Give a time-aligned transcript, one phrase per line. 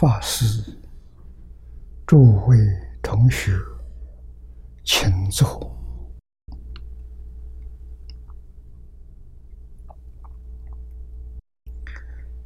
[0.00, 0.62] 法师、
[2.06, 2.56] 诸位
[3.02, 3.50] 同学，
[4.84, 5.76] 请坐。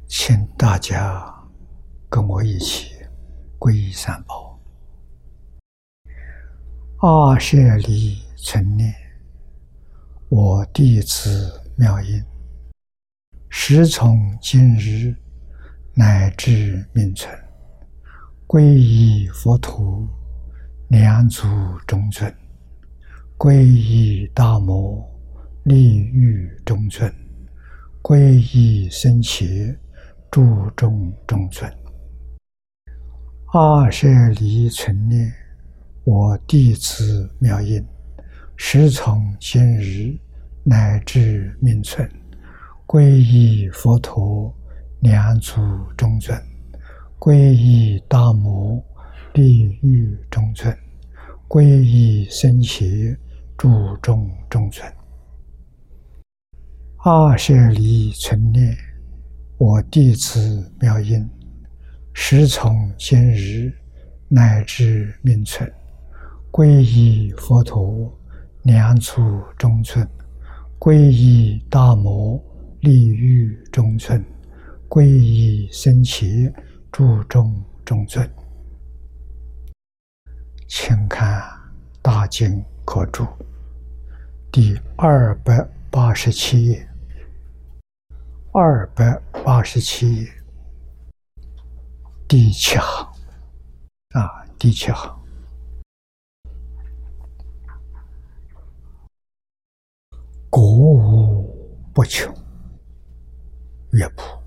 [0.07, 1.31] 请大家
[2.09, 2.89] 跟我一起
[3.59, 4.59] 皈依三宝。
[7.01, 8.91] 阿舍利存念，
[10.29, 12.19] 我弟子妙音，
[13.47, 15.15] 时从今日。
[15.95, 17.31] 乃至命存，
[18.47, 20.07] 皈依佛陀，
[20.87, 21.45] 两足
[21.85, 22.27] 中尊；
[23.37, 25.07] 皈依大摩，
[25.65, 27.07] 利欲中尊；
[28.01, 29.77] 皈依僧伽，
[30.31, 31.71] 注中中尊。
[33.53, 34.07] 二舍
[34.39, 35.31] 离存念，
[36.05, 37.85] 我弟子妙音，
[38.57, 40.17] 时从今日
[40.63, 42.09] 乃至命存，
[42.87, 44.51] 皈依佛陀。
[45.03, 45.61] 两足
[45.97, 46.41] 中尊，
[47.19, 48.81] 皈依大摩
[49.33, 50.73] 地狱中尊，
[51.49, 53.13] 皈依僧伽
[53.57, 54.89] 注中中尊。
[56.99, 58.77] 二舍离存念，
[59.57, 61.29] 我弟子妙音，
[62.13, 63.73] 时从今日
[64.29, 65.69] 乃至命存，
[66.49, 68.09] 皈依佛陀
[68.61, 69.21] 两足
[69.57, 70.07] 中尊，
[70.79, 72.41] 皈依大摩
[72.79, 74.23] 利欲中尊。
[74.93, 76.53] 皈依僧伽，
[76.91, 78.31] 注重中尊，
[80.67, 81.41] 请看
[81.99, 83.23] 《大经可注》
[84.51, 86.87] 第二百八十七页，
[88.51, 90.31] 二百八十七页。
[92.27, 93.03] 第七行
[94.11, 95.19] 啊，第七行，
[100.51, 102.31] 国无不穷，
[103.89, 104.42] 乐谱。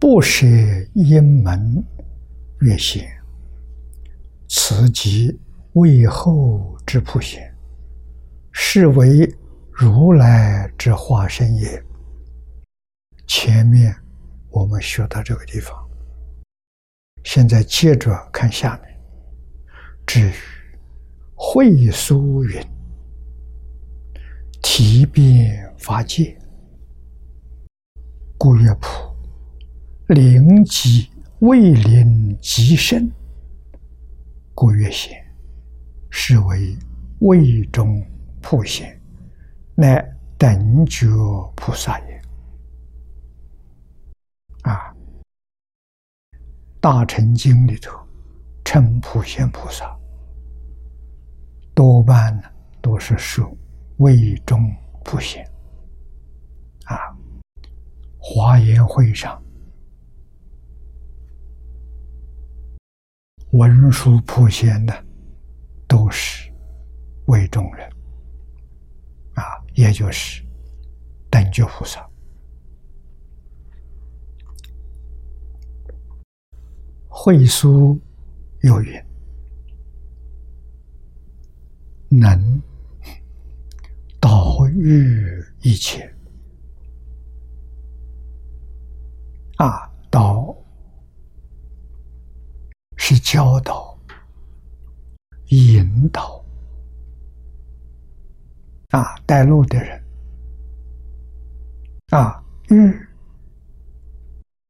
[0.00, 0.46] 不舍
[0.94, 1.84] 阴门
[2.60, 3.10] 月显，
[4.48, 5.36] 此即
[5.72, 7.52] 为后之普贤，
[8.52, 9.28] 是为
[9.72, 11.82] 如来之化身也。
[13.26, 13.92] 前面
[14.50, 15.76] 我们学到这个地方，
[17.24, 19.00] 现在接着看下面。
[20.06, 20.32] 至于
[21.34, 22.64] 会疏云，
[24.62, 26.38] 提变法界，
[28.38, 29.07] 故乐谱。
[30.08, 31.10] 灵机
[31.40, 33.12] 未灵极深，
[34.54, 35.22] 故曰显，
[36.08, 36.74] 是为
[37.18, 38.02] 位中
[38.40, 38.98] 普贤，
[39.74, 40.02] 乃
[40.38, 41.06] 等觉
[41.54, 42.22] 菩萨也。
[44.62, 44.90] 啊，
[46.80, 47.92] 《大乘经》里头
[48.64, 49.94] 称普贤菩萨，
[51.74, 52.44] 多半呢
[52.80, 53.46] 都是说
[53.98, 55.44] 位中普贤。
[56.84, 56.96] 啊，
[58.18, 59.38] 《华严会上。
[63.52, 65.04] 文殊普贤的
[65.86, 66.52] 都是
[67.26, 67.88] 为众人
[69.34, 69.42] 啊，
[69.74, 70.44] 也就是
[71.30, 72.06] 等觉菩萨。
[77.06, 77.98] 会书
[78.60, 79.02] 有云
[82.20, 82.62] ：“能
[84.20, 86.14] 导育一切
[89.56, 90.54] 啊，导。”
[93.10, 93.98] 是教导、
[95.46, 96.44] 引导
[98.90, 100.04] 啊，带路的人
[102.10, 103.08] 啊，育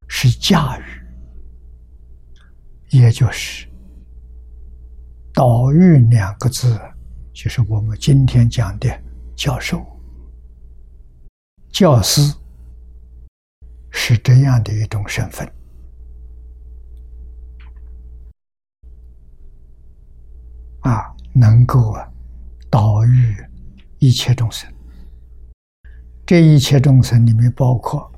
[0.06, 0.82] 是驾驭，
[2.90, 3.69] 也就是
[5.35, 6.81] 导育两个字，
[7.32, 8.88] 就是我们今天讲的
[9.35, 9.85] 教授、
[11.70, 12.23] 教师，
[13.90, 15.57] 是这样的一种身份。
[20.88, 22.11] 啊，能够啊，
[22.70, 23.37] 导育
[23.99, 24.73] 一切众生。
[26.25, 28.11] 这一切众生里面包括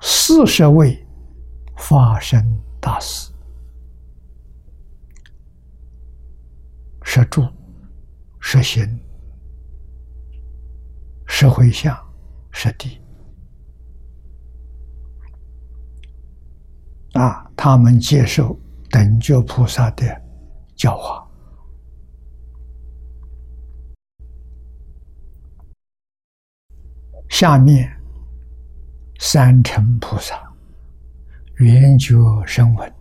[0.00, 1.06] 四十位
[1.76, 2.44] 法身
[2.80, 3.30] 大师，
[7.04, 7.46] 摄住、
[8.40, 8.98] 摄行、
[11.28, 11.96] 摄回向、
[12.50, 13.00] 摄地。
[17.12, 18.58] 啊，他们接受。
[18.90, 20.04] 等觉菩萨的
[20.74, 21.24] 教化，
[27.28, 27.88] 下面
[29.20, 30.42] 三乘菩萨
[31.58, 32.92] 圆觉声闻，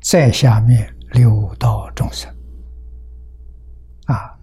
[0.00, 2.34] 再下面六道众生，
[4.06, 4.38] 啊，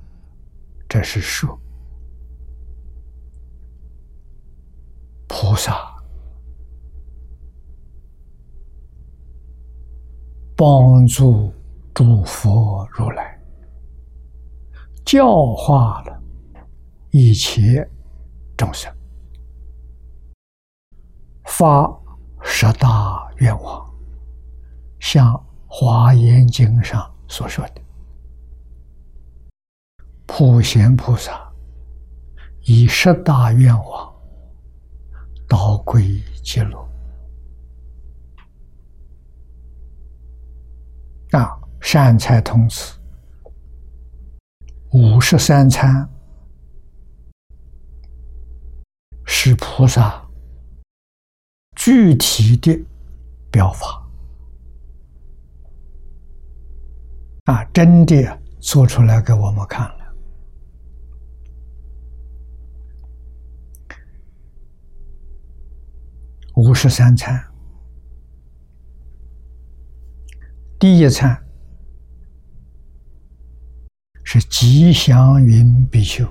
[0.87, 1.59] 这是说
[5.27, 5.94] 菩萨
[10.57, 11.53] 帮助
[11.93, 13.37] 诸佛如来，
[15.05, 16.23] 教化了
[17.11, 17.85] 一切
[18.55, 18.89] 众生，
[21.43, 21.93] 发
[22.41, 23.85] 十大愿望，
[25.01, 25.33] 像
[25.67, 27.81] 《华严经》上所说的，
[30.25, 31.51] 普贤菩萨
[32.63, 34.15] 以十大愿望
[35.49, 36.94] 导归极乐。
[41.35, 41.51] 啊，
[41.81, 42.93] 善财童子
[44.93, 46.09] 五十三参
[49.25, 50.25] 是菩萨
[51.75, 52.73] 具体的
[53.51, 54.01] 表法
[57.45, 60.15] 啊，真的做出来给我们看了。
[66.55, 67.54] 五十三参。
[70.77, 71.41] 第一餐
[74.23, 76.27] 是吉祥云比丘，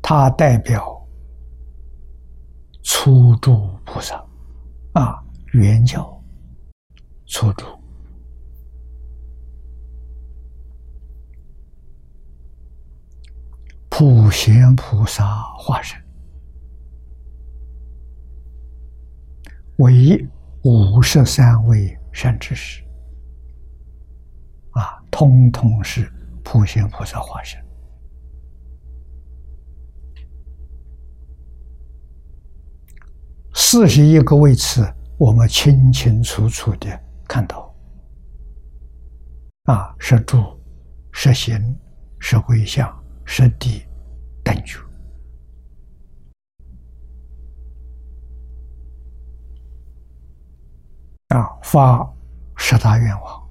[0.00, 1.06] 他代表
[2.82, 4.16] 初住菩萨
[4.94, 5.22] 啊，
[5.52, 6.24] 圆教
[7.26, 7.66] 初住
[13.90, 16.02] 普贤菩萨化身
[19.76, 20.26] 为
[20.64, 21.96] 五十三位。
[22.16, 22.82] 善知识
[24.70, 26.10] 啊，通通是
[26.42, 27.62] 普贤菩萨化身。
[33.52, 36.88] 四十一个位次，我们清清楚楚的
[37.28, 37.70] 看到。
[39.64, 40.38] 啊，是住、
[41.12, 41.78] 是行、
[42.18, 42.90] 是回向、
[43.26, 43.84] 是地
[44.42, 44.78] 等觉。
[51.28, 52.08] 啊，发
[52.56, 53.48] 十大愿望，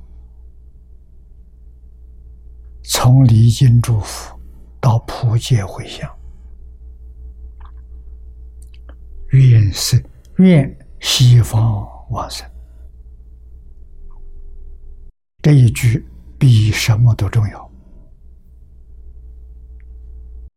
[2.83, 4.39] 从离经祝福
[4.79, 6.09] 到普界回向，
[9.31, 10.01] 愿是
[10.37, 12.49] 愿西方往生。
[15.41, 16.07] 这一句
[16.39, 17.71] 比什么都重要。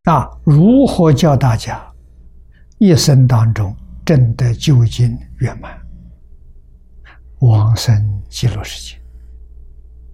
[0.04, 1.92] 那，如何教大家
[2.78, 5.87] 一生当中真的究竟圆满？
[7.40, 9.00] 往生极乐世界，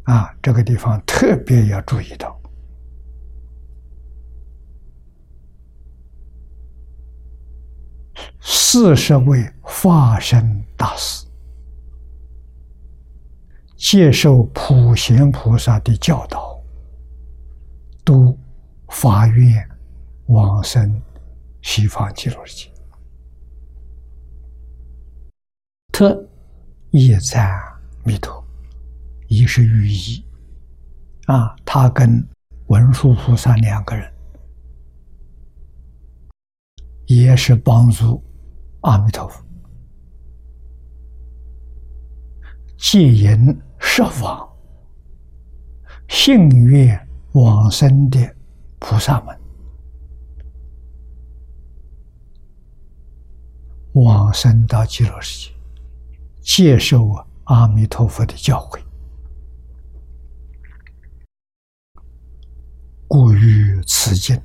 [0.02, 2.38] 啊，这个地方特别要注意到，
[8.40, 11.26] 四十位化身大师
[13.74, 16.62] 接受普贤菩萨的教导，
[18.04, 18.38] 都
[18.88, 19.66] 发愿
[20.26, 21.00] 往生
[21.62, 22.70] 西方极乐世界，
[25.90, 26.28] 特。
[26.96, 27.60] 也在
[28.04, 28.44] 弥陀，
[29.26, 30.24] 一是寓意
[31.26, 32.24] 啊，他跟
[32.66, 34.14] 文殊菩萨两个人，
[37.06, 38.22] 也是帮助
[38.82, 39.44] 阿弥陀佛
[42.78, 44.48] 戒淫设法
[46.08, 48.36] 信愿往生的
[48.78, 49.36] 菩萨们，
[53.94, 55.53] 往生到极乐世界。
[56.44, 57.10] 接受
[57.44, 58.78] 阿弥陀佛的教诲，
[63.08, 64.38] 故于此经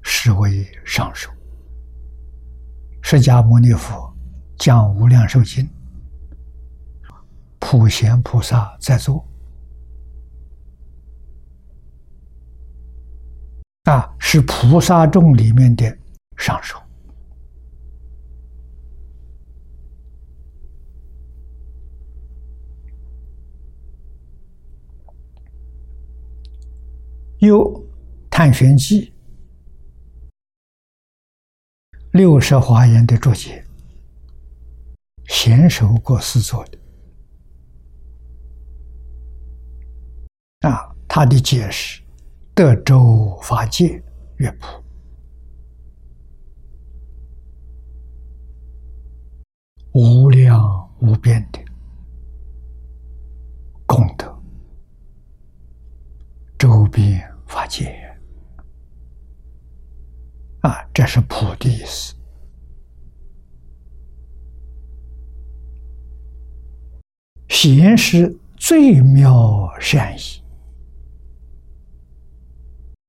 [0.00, 1.30] 实为上首。
[3.02, 4.10] 释迦牟尼佛
[4.56, 5.68] 讲无量寿经，
[7.58, 9.22] 普贤菩萨在座，
[13.84, 15.96] 啊，是菩萨众里面的
[16.38, 16.80] 上首。
[27.46, 27.62] 有
[28.28, 29.12] 《探玄记》
[32.10, 33.64] 六十华严的注解，
[35.28, 36.78] 贤首过世做的
[40.68, 42.02] 啊，他的解释：
[42.52, 44.02] 德州法界
[44.38, 44.82] 乐谱，
[49.92, 51.60] 无量无边的
[53.86, 54.34] 功德。
[56.58, 57.96] 周边法界
[60.60, 62.14] 啊，这是普的意思。
[67.48, 70.42] 贤是最妙善意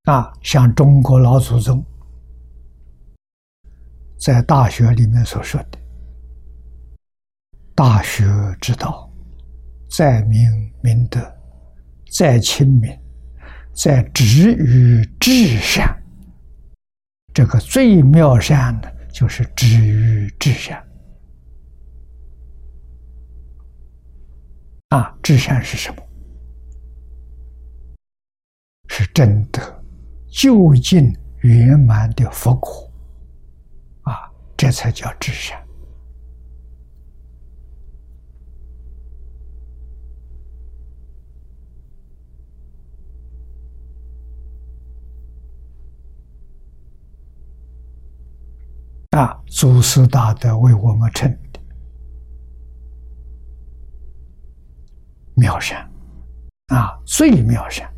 [0.04, 1.84] 啊，像中国老祖宗
[4.18, 5.78] 在《大学》里面所说的
[7.74, 8.24] “大学
[8.60, 9.10] 之道，
[9.90, 10.40] 在明
[10.82, 11.20] 明德，
[12.10, 12.90] 在亲民，
[13.80, 15.96] 在止于至善。
[17.32, 20.84] 这个最妙善的，就是止于至善。
[24.88, 26.02] 啊，至善是什么？
[28.88, 29.62] 是真德、
[30.26, 32.90] 究竟圆满的佛果。
[34.02, 35.56] 啊，这才叫至善。
[49.10, 51.60] 啊，祖师大德为我们称的。
[55.34, 55.90] 妙善，
[56.66, 57.90] 啊，最妙善，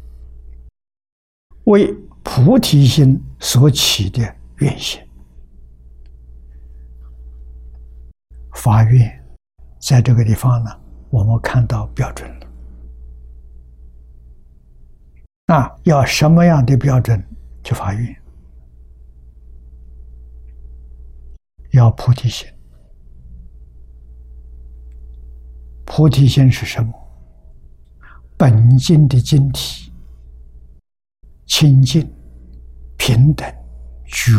[1.64, 4.20] 为菩提心所起的
[4.58, 5.00] 愿心，
[8.54, 9.24] 发愿，
[9.80, 10.70] 在这个地方呢，
[11.08, 12.46] 我们看到标准了。
[15.46, 17.20] 啊，要什么样的标准？
[17.64, 18.19] 去发愿？
[21.72, 22.48] 要菩提心，
[25.84, 26.92] 菩提心是什么？
[28.36, 29.92] 本经的经体，
[31.46, 32.10] 清净、
[32.96, 33.46] 平等、
[34.06, 34.32] 觉，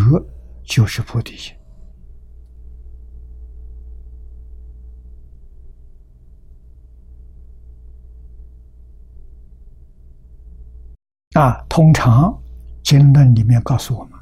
[0.64, 1.54] 就是菩提心。
[11.34, 12.38] 啊，通常
[12.84, 14.21] 经论里面告诉我们。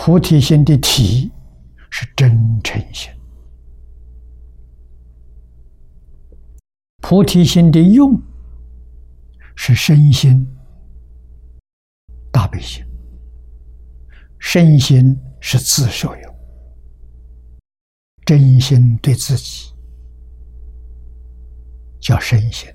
[0.00, 1.30] 菩提心的体
[1.90, 2.30] 是真
[2.62, 3.10] 诚心，
[7.02, 8.18] 菩提心的用
[9.54, 10.46] 是身心
[12.30, 12.82] 大悲心，
[14.38, 16.34] 身心是自受用，
[18.24, 19.74] 真心对自己
[22.00, 22.70] 叫身心，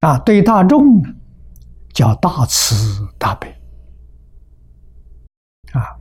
[0.00, 1.14] 啊，对大众呢？
[1.92, 3.48] 叫大慈大悲
[5.72, 5.98] 啊！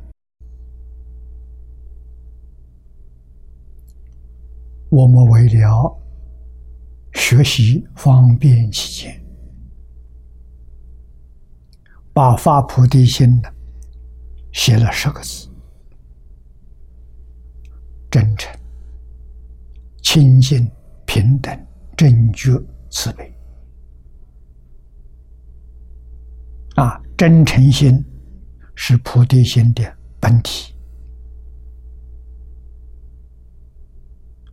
[4.89, 5.97] 我们为了
[7.13, 9.23] 学习方便起见，
[12.13, 13.53] 把发菩提心的
[14.51, 15.47] 写了十个字：
[18.09, 18.59] 真诚、
[20.01, 20.69] 清净、
[21.05, 22.51] 平等、正觉、
[22.89, 23.31] 慈悲。
[26.75, 28.03] 啊，真诚心
[28.75, 30.73] 是菩提心的本体。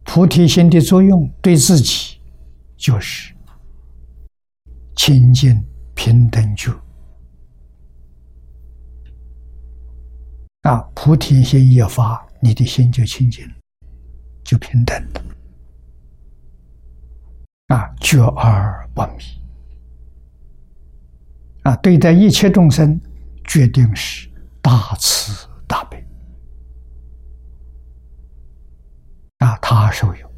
[0.03, 2.21] 菩提心的作用对自己
[2.77, 3.35] 就是
[4.97, 5.63] 清净
[5.95, 6.73] 平等就。
[10.63, 13.47] 啊，菩提心一发，你的心就清净，
[14.43, 15.23] 就平等了。
[17.69, 19.23] 啊，觉而不迷。
[21.67, 23.01] 啊，对待一切众生，
[23.43, 24.31] 决定是
[24.63, 26.01] 大慈大悲。
[29.39, 30.31] 啊，他受用，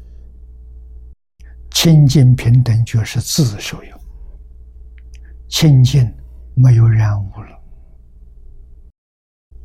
[1.69, 3.99] 清净平等就是自受用，
[5.47, 6.11] 清净
[6.55, 7.61] 没有染污了，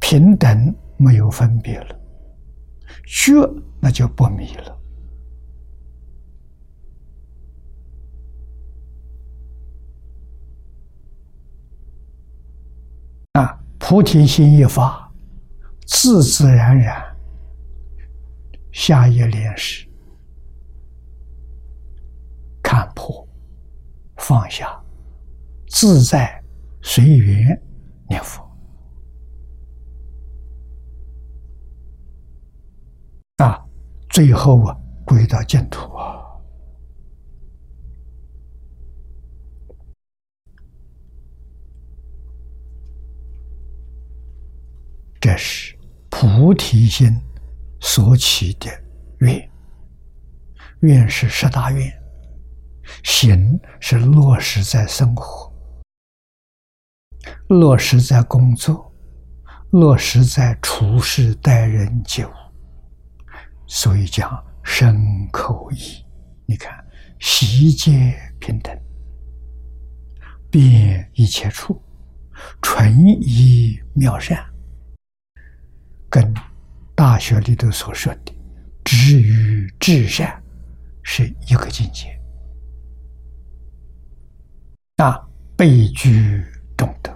[0.01, 1.99] 平等没有分别了，
[3.07, 3.33] 觉
[3.81, 4.81] 那就不迷了。
[13.33, 15.13] 啊，菩提心一发，
[15.87, 17.05] 自自然然，
[18.73, 19.87] 下一联是
[22.63, 23.29] 看破、
[24.17, 24.83] 放下、
[25.69, 26.43] 自在、
[26.81, 27.63] 随缘
[28.09, 28.43] 念佛。
[33.37, 33.63] 啊，
[34.09, 34.75] 最后啊，
[35.05, 36.24] 归到净土啊。
[45.25, 45.75] 这是
[46.11, 47.11] 菩提心
[47.81, 48.71] 所起的
[49.21, 49.51] 愿，
[50.81, 51.91] 愿是十大愿，
[53.03, 55.51] 行是落实在生活，
[57.49, 58.95] 落实在工作，
[59.71, 62.31] 落实在处事待人接物，
[63.67, 64.31] 所以讲
[64.63, 66.05] 身口意，
[66.45, 66.71] 你看
[67.19, 68.79] 悉皆平等，
[70.51, 71.83] 遍一切处，
[72.61, 74.54] 纯一妙善。
[76.15, 76.33] 跟
[76.95, 78.33] 《大学》里头所说的
[78.87, 80.41] “止于至善”
[81.03, 82.07] 是一个境界。
[84.99, 85.21] 啊，
[85.57, 86.41] 倍居
[86.77, 87.11] 中德，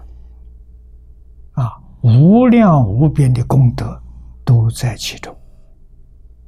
[1.52, 4.02] 啊，无量无边的功德
[4.44, 5.32] 都在其中。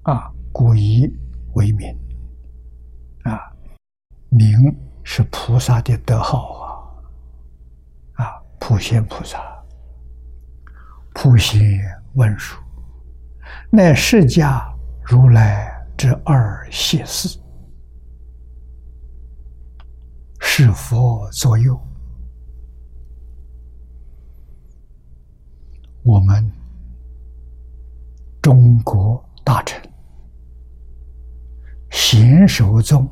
[0.03, 1.09] 啊，故以
[1.53, 1.97] 为名，
[3.23, 3.39] 啊，
[4.29, 4.51] 名
[5.05, 6.99] 是菩萨的德号
[8.17, 9.39] 啊，啊，普贤菩萨，
[11.15, 11.81] 普贤
[12.15, 12.59] 文殊，
[13.71, 14.63] 乃释迦
[15.03, 17.39] 如来之二谢事，
[20.41, 21.79] 是佛左右，
[26.03, 26.51] 我们
[28.43, 29.81] 中国大臣。
[31.91, 33.09] 贤首宗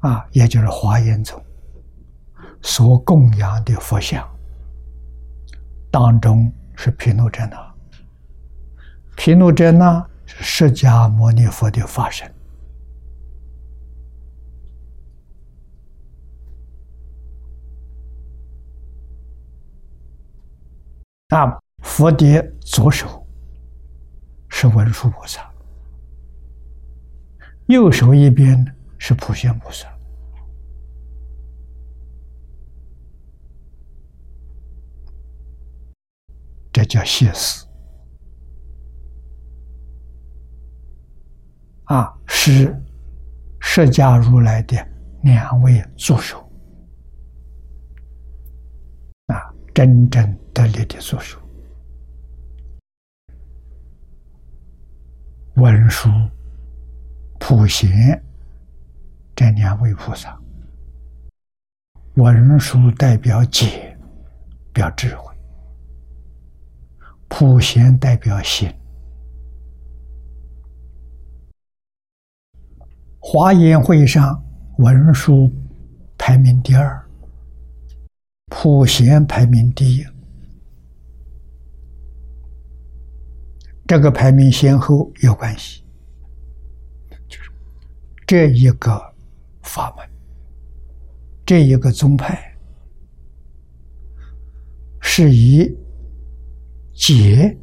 [0.00, 1.40] 啊，也就是华严宗
[2.62, 4.28] 所供养的佛像
[5.90, 7.74] 当中是毗卢遮那。
[9.16, 12.32] 毗卢遮那是释迦牟尼佛的化身
[21.30, 23.26] 啊，佛的左手
[24.48, 25.50] 是文殊菩萨。
[27.66, 28.64] 右手一边
[28.98, 29.88] 是普贤菩萨，
[36.78, 37.66] 这叫谢师
[41.86, 42.72] 啊，是
[43.58, 44.76] 释迦如来的
[45.22, 46.38] 两位助手。
[49.26, 51.36] 啊，真正得力的助手，
[55.56, 56.08] 文殊。
[57.40, 57.90] 普贤
[59.34, 60.38] 这两位菩萨，
[62.14, 63.98] 文殊代表解，
[64.72, 65.32] 表智慧；
[67.28, 68.72] 普贤代表心。
[73.20, 74.42] 华严会上，
[74.78, 75.52] 文殊
[76.16, 77.04] 排名第二，
[78.46, 80.04] 普贤排名第一。
[83.86, 85.84] 这个排名先后有关系。
[87.28, 87.50] 就是
[88.26, 89.00] 这一个
[89.62, 90.08] 法门，
[91.44, 92.56] 这一个宗派，
[95.00, 95.74] 是以
[96.98, 97.56] 解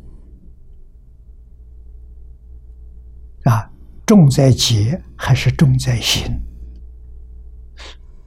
[3.43, 3.69] 啊
[4.05, 6.23] 重在解还是重在行？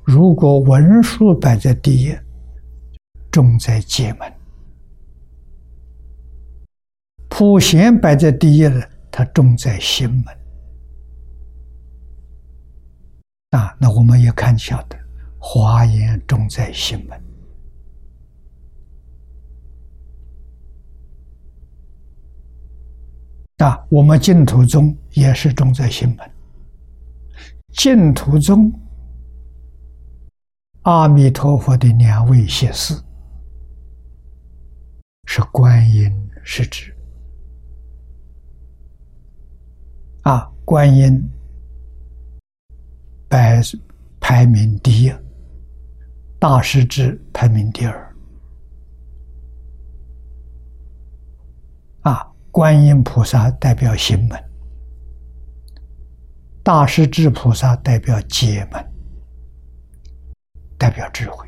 [0.05, 2.15] 如果文殊摆在第一，
[3.33, 4.31] 重在解门；
[7.29, 10.25] 普贤摆在第一了，它重在心门。
[13.51, 14.99] 啊，那我们也看晓得，
[15.39, 17.28] 华严重在心门。
[23.59, 26.31] 啊，我们净土宗也是重在心门。
[27.73, 28.73] 净土宗，
[30.83, 32.95] 阿弥陀佛的两位谢师
[35.27, 36.11] 是观音
[36.43, 36.95] 是指
[40.23, 41.23] 啊，观音。
[43.31, 43.61] 排
[44.21, 45.13] 排名第一，
[46.39, 48.17] 大师之排名第二。
[52.01, 54.43] 啊，观音菩萨代表行门，
[56.63, 58.93] 大师智菩萨代表解门，
[60.77, 61.47] 代表智慧。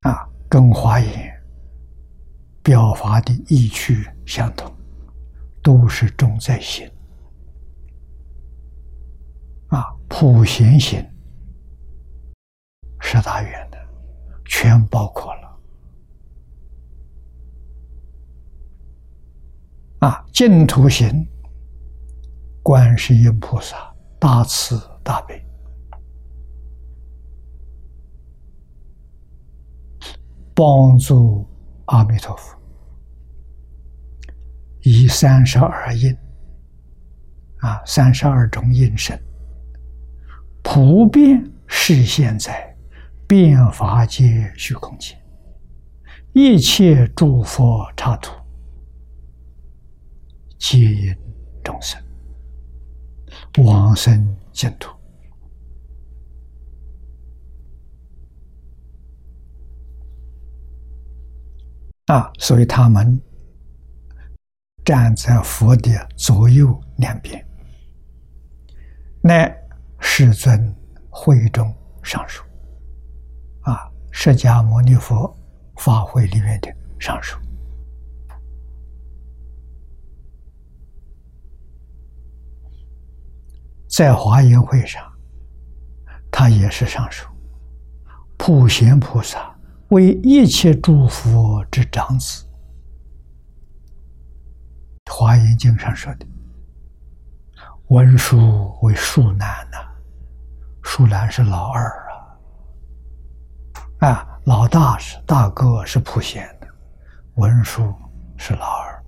[0.00, 1.42] 啊，跟华严
[2.62, 4.70] 表法的意趣相同。
[5.64, 6.90] 都是重在心
[9.68, 11.00] 啊，普贤行
[12.98, 13.70] 十大愿
[14.54, 15.58] 全包括了
[20.00, 21.26] 啊，净土行
[22.62, 25.42] 观世音菩萨大慈大悲，
[30.54, 31.48] 帮助
[31.86, 32.54] 阿弥陀佛。
[34.82, 36.14] 以三十二应
[37.60, 39.18] 啊，三十二种应身，
[40.62, 42.71] 普遍示现在
[43.32, 45.16] 变法界虚空界，
[46.34, 48.30] 一切诸佛刹土，
[50.58, 51.16] 皆因
[51.64, 51.98] 众生
[53.64, 54.94] 往生净土
[62.08, 63.18] 啊，所以他们。
[64.84, 67.42] 站在佛的左右两边，
[69.22, 69.56] 乃
[70.00, 70.76] 世尊
[71.08, 72.42] 慧中上书，
[74.14, 75.34] 释迦牟尼佛
[75.78, 77.36] 法会里面的上书，
[83.88, 85.02] 在华严会上，
[86.30, 87.26] 他也是上书，
[88.36, 92.46] 普贤菩萨、为一切诸佛之长子，
[95.12, 96.26] 《华严经》上说的，
[97.88, 99.78] 文殊为树难呐，
[100.82, 102.11] 树难是老二啊，
[104.02, 106.66] 啊，老大是大哥是普贤的，
[107.36, 107.94] 文殊
[108.36, 109.00] 是老二，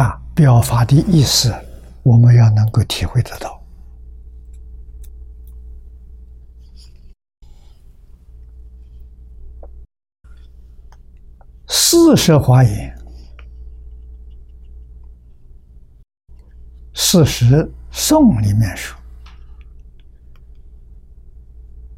[0.00, 1.52] 啊，表法的意思，
[2.04, 3.60] 我们要能够体会得到。
[11.66, 12.96] 四十华严，
[16.94, 18.96] 四十颂里面说，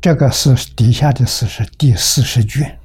[0.05, 2.79] 这个是底下的四十第四十卷，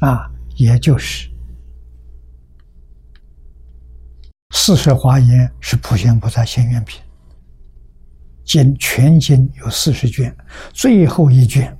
[0.00, 1.30] 啊，也就是
[4.52, 7.00] 四十华严是普贤菩萨行愿品，
[8.42, 10.36] 经全经有四十卷，
[10.72, 11.78] 最后一卷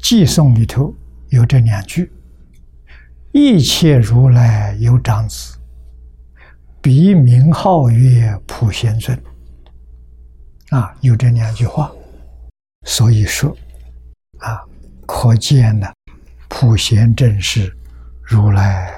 [0.00, 0.92] 寄颂里头
[1.28, 2.10] 有这两句。
[3.30, 5.56] 一切如来有长子，
[6.80, 9.16] 笔名号曰普贤尊。
[10.70, 11.92] 啊，有这两句话，
[12.84, 13.56] 所以说，
[14.38, 14.62] 啊，
[15.06, 15.92] 可见呢，
[16.48, 17.76] 普贤正是
[18.22, 18.92] 如来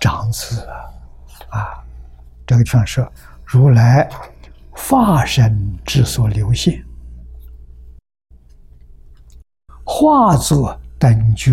[0.00, 0.66] 长子
[1.50, 1.84] 啊，啊，
[2.46, 3.10] 这个地方说
[3.44, 4.08] 如来
[4.70, 6.84] 化身之所流现，
[9.84, 11.52] 化作等觉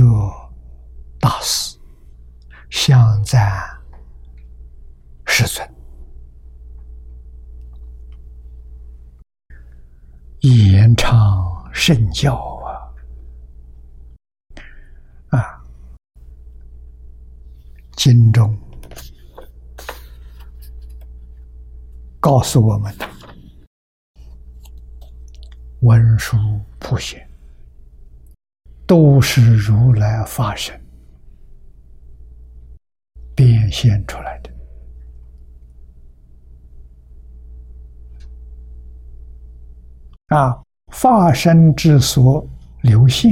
[1.19, 1.75] 大师。
[2.71, 3.63] 相赞
[5.25, 5.74] 世尊，
[10.47, 12.35] 言长圣教
[15.31, 15.37] 啊！
[15.37, 15.63] 啊，
[17.95, 18.55] 经中
[22.19, 23.09] 告诉我们的
[25.81, 26.37] 文殊
[26.79, 27.27] 普贤
[28.85, 30.79] 都是如来法身。
[33.35, 34.54] 变现出来的
[40.35, 42.45] 啊，化身之所
[42.81, 43.31] 流现，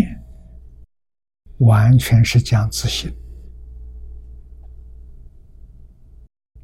[1.58, 3.14] 完全是讲自信。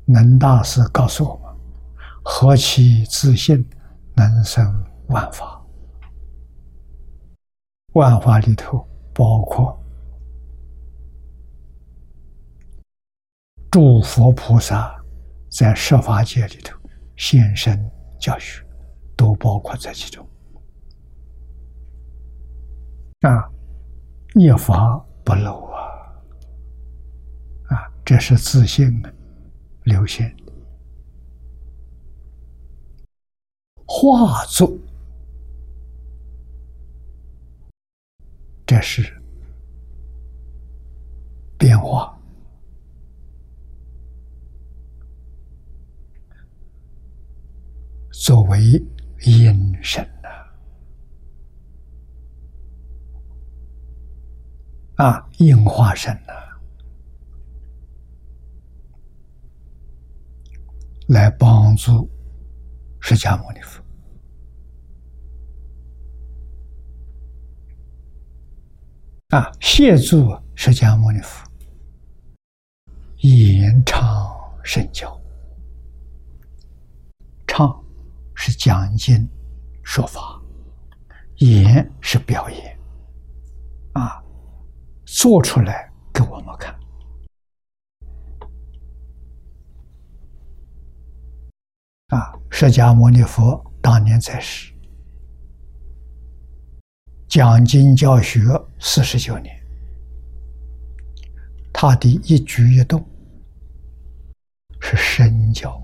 [0.05, 1.53] 能大师告诉我们
[2.23, 3.67] ：“何其自信，
[4.15, 4.65] 能生
[5.07, 5.61] 万法。
[7.95, 9.77] 万法里头包括。”
[13.69, 14.95] 诸佛菩萨
[15.49, 16.79] 在十法界里头
[17.17, 17.77] 现身
[18.21, 18.63] 教学，
[19.19, 20.25] 都包括在其中。
[23.19, 23.51] 啊，
[24.33, 25.81] 一法不漏啊！
[27.67, 29.13] 啊，这是自信的
[29.83, 30.33] 流现，
[33.85, 34.73] 化作，
[38.65, 39.21] 这是
[41.57, 42.17] 变化。
[48.11, 48.81] 作为
[49.25, 50.29] 阴神呐，
[55.03, 56.33] 啊，应化神呐，
[61.09, 62.09] 来帮助
[63.01, 63.83] 释迦牟尼佛。
[69.29, 71.45] 啊，协助释迦牟尼佛。
[73.17, 75.19] 延长圣教，
[77.45, 77.83] 唱。
[78.41, 79.27] 是讲经
[79.83, 80.41] 说法，
[81.39, 82.79] 演是表演，
[83.91, 84.23] 啊，
[85.05, 86.73] 做出来给我们看。
[92.07, 94.73] 啊，释迦牟尼佛当年在世，
[97.27, 98.39] 讲经教学
[98.79, 99.53] 四十九年，
[101.73, 103.05] 他的一举一动
[104.79, 105.77] 是身教。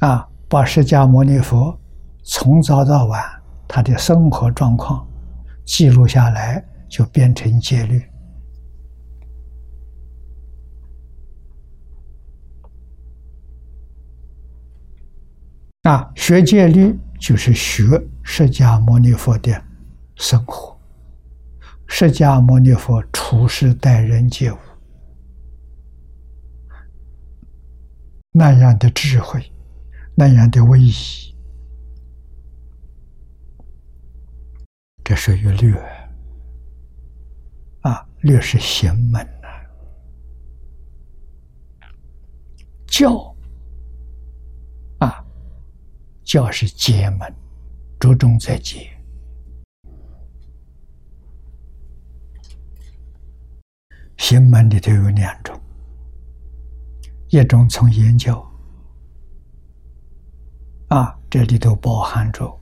[0.00, 1.78] 啊，把释迦牟尼佛
[2.22, 3.22] 从早到晚
[3.68, 5.06] 他的生活状况
[5.64, 8.02] 记录下来，就变成戒律。
[15.82, 17.82] 啊，学戒律就是学
[18.22, 19.62] 释迦牟尼佛的
[20.16, 20.78] 生活，
[21.86, 24.56] 释迦牟尼佛处事待人接物
[28.32, 29.42] 那样的智慧。
[30.20, 30.92] 那样的威仪，
[35.02, 35.74] 这属于略
[37.80, 39.48] 啊，略是邪门呐。
[42.86, 43.34] 教
[44.98, 45.24] 啊，
[46.22, 47.34] 教是解门
[47.98, 48.90] 着重在解。
[54.18, 55.58] 行门里头有两种，
[57.30, 58.46] 一种从研究，
[60.90, 62.52] 啊，这里头包含着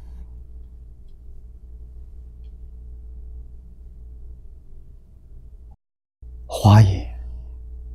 [6.46, 7.08] 华严、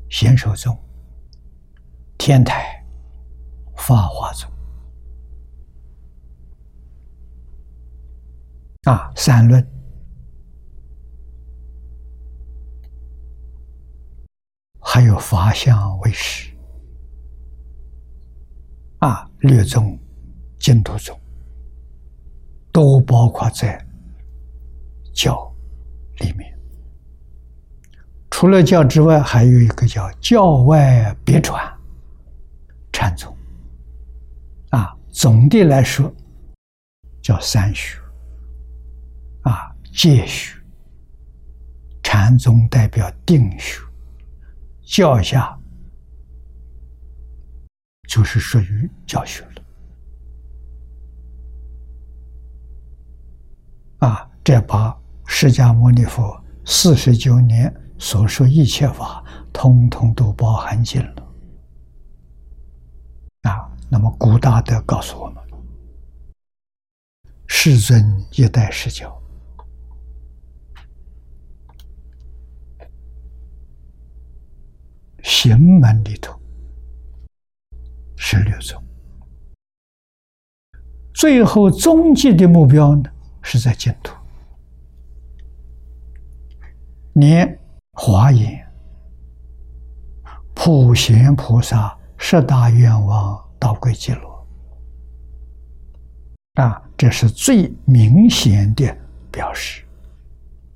[0.10, 0.76] 显手宗、
[2.18, 2.84] 天台、
[3.76, 4.52] 法华宗，
[8.86, 9.64] 啊，三论。
[14.80, 16.52] 还有法相为师
[19.00, 19.98] 啊，略宗、
[20.64, 21.20] 净土宗
[22.72, 23.86] 都包括在
[25.14, 25.54] 教
[26.20, 26.58] 里面。
[28.32, 31.62] 除了教之外，还有一个叫教外别传
[32.94, 33.36] 禅宗
[34.70, 34.98] 啊。
[35.12, 36.10] 总的来说，
[37.22, 38.00] 叫三学
[39.42, 40.58] 啊，戒学、
[42.02, 43.82] 禅宗代表定学。
[44.82, 45.60] 教下
[48.08, 49.50] 就是属于教学了
[54.04, 54.30] 啊！
[54.44, 54.94] 这把
[55.26, 61.24] 释迦牟尼佛四十九年所说一切法，通通都包含进了
[63.44, 63.72] 啊！
[63.90, 65.42] 那么古大德告诉我们：
[67.48, 69.18] 世尊一代释教。
[75.22, 76.38] 行门里头，
[78.18, 78.84] 十六种，
[81.14, 83.10] 最后终极的目标呢，
[83.44, 84.16] 是在净土。
[87.14, 87.60] 念
[87.92, 88.66] 华严，
[90.56, 94.48] 普贤菩萨十大愿望到归极乐，
[96.56, 98.98] 啊，这是最明显的
[99.32, 99.86] 表示，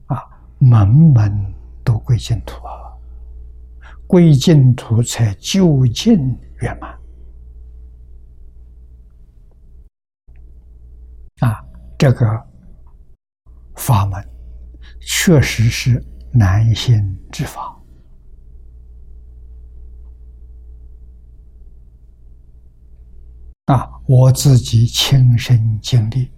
[0.06, 0.22] 啊，
[0.60, 1.54] 门门
[1.84, 2.74] 都归净土啊。
[4.06, 6.18] 归净土才究竟
[6.62, 6.98] 圆满
[11.40, 11.62] 啊！
[11.98, 12.26] 这个
[13.78, 14.22] 法门
[15.00, 17.82] 确实是难行之法
[23.66, 23.90] 啊！
[24.08, 26.32] 我自己亲身经历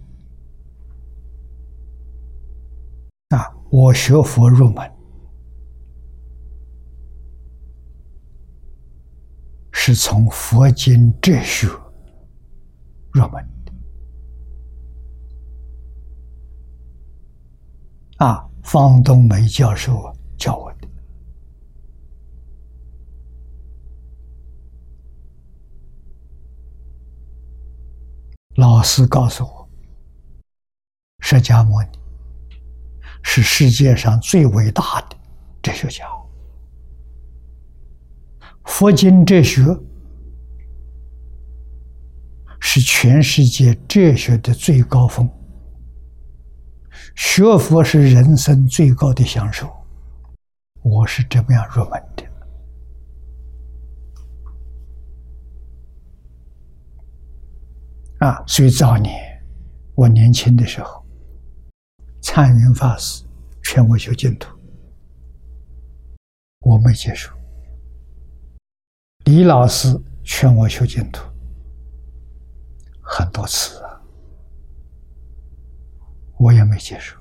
[3.30, 3.52] 啊！
[3.70, 4.88] 我学佛入门。
[9.72, 11.66] 是从佛经哲学
[13.12, 13.72] 入门的
[18.20, 20.88] 啊，方东梅教授教我的。
[28.56, 29.68] 老师告诉我，
[31.20, 31.88] 释迦牟尼
[33.22, 35.16] 是世界上最伟大的
[35.62, 36.04] 哲学家。
[38.66, 39.64] 佛经哲学
[42.60, 45.26] 是全世界哲学的最高峰，
[47.22, 49.70] 学佛是人生最高的享受。
[50.82, 52.24] 我是这么样入门的
[58.26, 58.42] 啊！
[58.46, 59.14] 所以早年
[59.94, 61.04] 我年轻的时候，
[62.22, 63.22] 参云法师
[63.62, 64.58] 劝我修净土，
[66.60, 67.30] 我没接受。
[69.26, 71.22] 李老师劝我修净土
[73.02, 73.89] 很多次啊，
[76.40, 77.14] 我也没接受。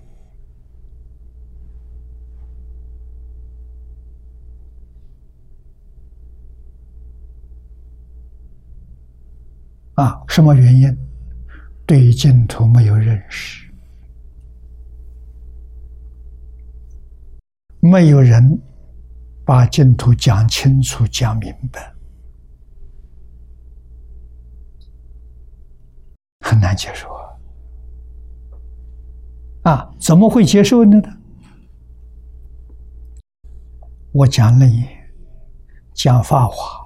[9.96, 10.98] 啊，什么原因？
[11.86, 13.70] 对于净土没有认识，
[17.82, 18.42] 没有人
[19.44, 21.94] 把净土讲清楚、讲明白。
[26.40, 27.10] 很难接受
[29.64, 29.94] 啊！
[30.00, 31.02] 怎么会接受呢？
[34.12, 34.88] 我讲楞严，
[35.94, 36.86] 讲法华，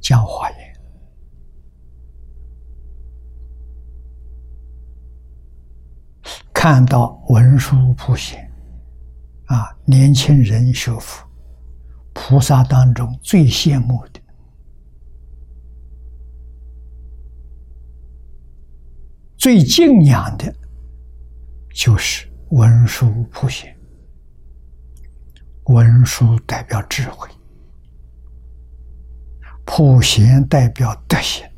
[0.00, 0.58] 讲华严，
[6.52, 8.48] 看到文殊普贤
[9.46, 11.26] 啊，年轻人学佛，
[12.12, 14.20] 菩萨当中最羡慕的。
[19.36, 20.54] 最敬仰的，
[21.74, 23.76] 就是文殊普贤。
[25.66, 27.28] 文殊代表智慧，
[29.64, 31.48] 普贤代表德行。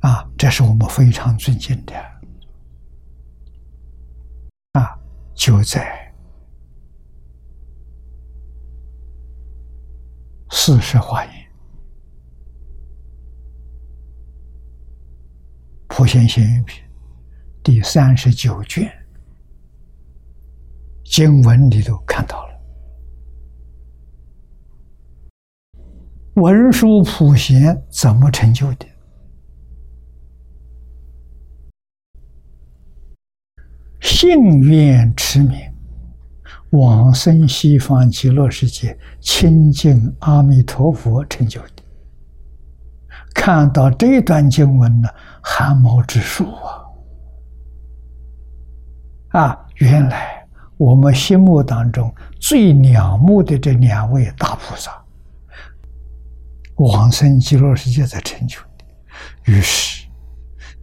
[0.00, 1.96] 啊，这是我们非常尊敬的
[4.72, 4.98] 啊，
[5.34, 6.12] 就在
[10.50, 11.32] 四十华严。
[15.88, 16.83] 普贤行愿品
[17.64, 18.92] 第三十九卷
[21.02, 22.60] 经文里头看到了，
[26.34, 28.86] 文殊普贤怎么成就的？
[34.02, 35.58] 信愿持名，
[36.72, 41.82] 往生西方极乐世界，亲近阿弥陀佛成就的。
[43.34, 45.08] 看到这段经文呢，
[45.42, 46.83] 汗毛直竖啊！
[49.34, 55.04] 啊，原来我们心目当中最仰慕的这两位大菩萨，
[56.76, 60.06] 往生极乐世界在成就的，于是，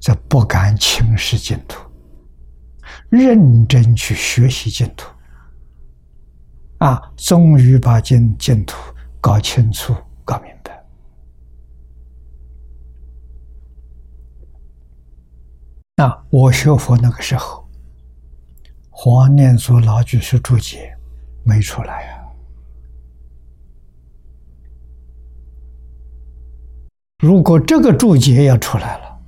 [0.01, 1.79] 这不敢轻视净土，
[3.09, 5.09] 认真去学习净土，
[6.79, 8.75] 啊，终于把净净土
[9.21, 10.83] 搞清楚、搞明白。
[15.95, 17.60] 那我学佛那个时候，
[19.03, 20.95] 黄念祖老居士注解
[21.43, 22.21] 没出来啊。
[27.17, 29.19] 如果这个注解要出来了，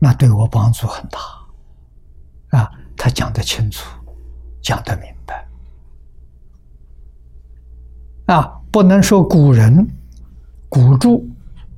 [0.00, 2.58] 那对我帮助很大。
[2.58, 3.88] 啊，他讲得清楚，
[4.60, 5.46] 讲得明白。
[8.26, 9.88] 啊，不能说古人
[10.68, 11.10] 古著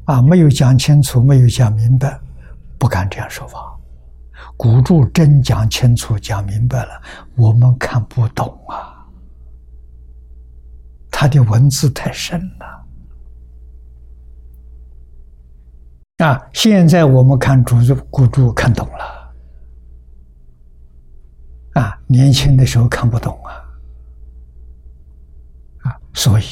[0.07, 2.19] 啊没有讲清楚，没有讲明白，
[2.79, 3.72] 不敢这样说法。
[4.63, 7.03] 古注真讲清楚、讲明白了，
[7.35, 9.05] 我们看不懂啊！
[11.11, 12.65] 他的文字太深了
[16.25, 16.41] 啊！
[16.53, 19.35] 现在我们看主注、古注看懂了
[21.75, 23.53] 啊，年轻的时候看不懂啊
[25.83, 26.45] 啊，所以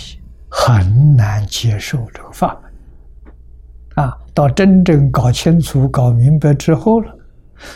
[0.49, 4.19] 很难接受这个法门啊。
[4.35, 7.19] 到真正搞清楚、搞明白之后了。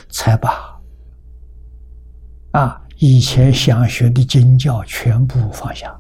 [0.09, 0.81] 才把
[2.53, 5.91] 啊以前想学的经教全部放下，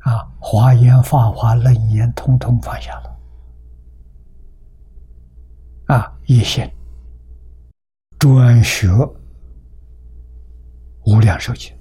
[0.00, 3.16] 啊华严、法华、楞严，通通放下了，
[5.94, 6.68] 啊一心
[8.18, 8.88] 专学
[11.06, 11.72] 无量寿经，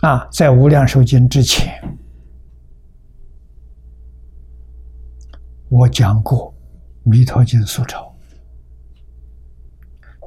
[0.00, 1.80] 啊在无量寿经之前，
[5.68, 6.52] 我讲过。
[7.08, 8.14] 《弥陀经》素钞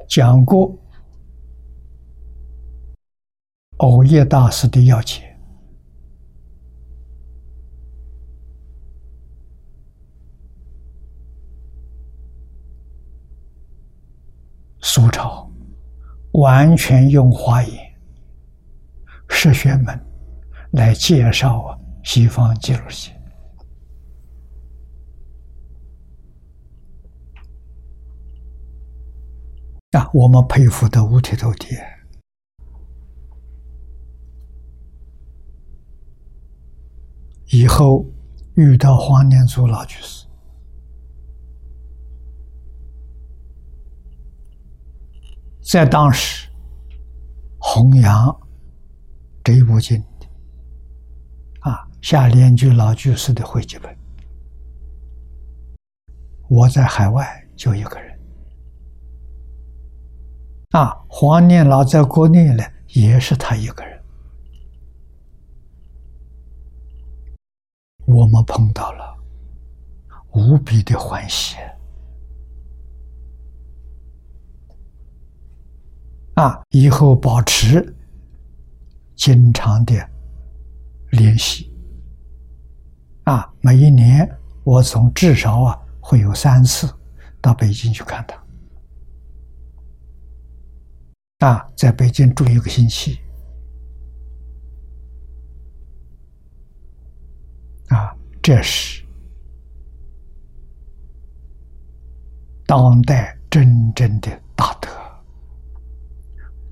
[0.08, 0.76] 讲过
[3.76, 5.36] 偶叶大师的要解，
[14.80, 15.50] 苏钞
[16.32, 17.94] 完全用华严
[19.28, 19.98] 十玄门
[20.72, 23.11] 来介绍西方极乐世界。
[29.92, 31.76] 啊，我们佩服的五体投地。
[37.48, 38.06] 以后
[38.54, 40.26] 遇到黄念祖老居士，
[45.60, 46.48] 在当时
[47.58, 48.34] 弘扬
[49.44, 50.02] 这一部经
[51.60, 53.94] 啊，下联居老居士的汇集本，
[56.48, 58.11] 我在海外就一个人。
[60.72, 64.02] 啊，黄念老在国内呢，也是他一个人。
[68.06, 69.16] 我们碰到了，
[70.32, 71.56] 无比的欢喜。
[76.34, 77.94] 啊，以后保持
[79.14, 79.94] 经常的
[81.10, 81.70] 联系。
[83.24, 84.26] 啊，每一年
[84.64, 86.90] 我从至少啊会有三次
[87.42, 88.41] 到北京去看他。
[91.42, 93.18] 啊，在北京住一个星期，
[97.88, 99.04] 啊，这是
[102.64, 104.88] 当代真正的大德，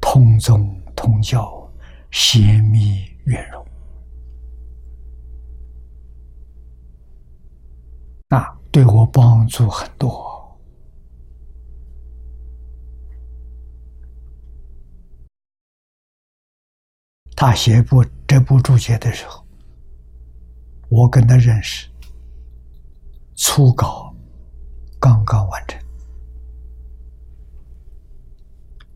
[0.01, 1.69] 通宗通教，
[2.13, 3.67] 显密圆融，
[8.29, 10.40] 啊，对我帮助很多。
[17.43, 19.43] 他写部这部注解的时候，
[20.91, 21.89] 我跟他认识，
[23.35, 24.15] 初稿
[25.01, 25.81] 刚刚完成，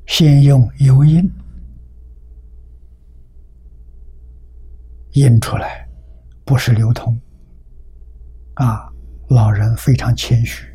[0.05, 1.27] 先用油印
[5.13, 5.89] 印出来，
[6.45, 7.19] 不是流通。
[8.57, 8.93] 啊，
[9.29, 10.67] 老人非常谦虚，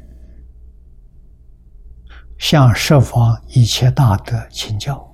[2.40, 5.08] 向十方一切大德请教。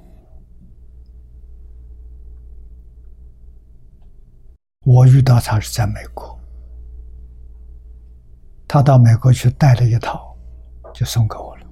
[4.86, 6.39] 我遇到他是在美国，
[8.67, 10.38] 他到美国去带了一套，
[10.93, 11.65] 就送给我了。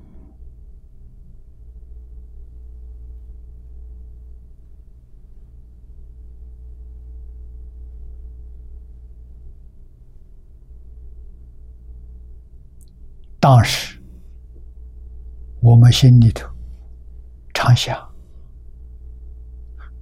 [13.39, 14.01] 当时
[15.61, 16.49] 我们心里头
[17.53, 17.95] 常想，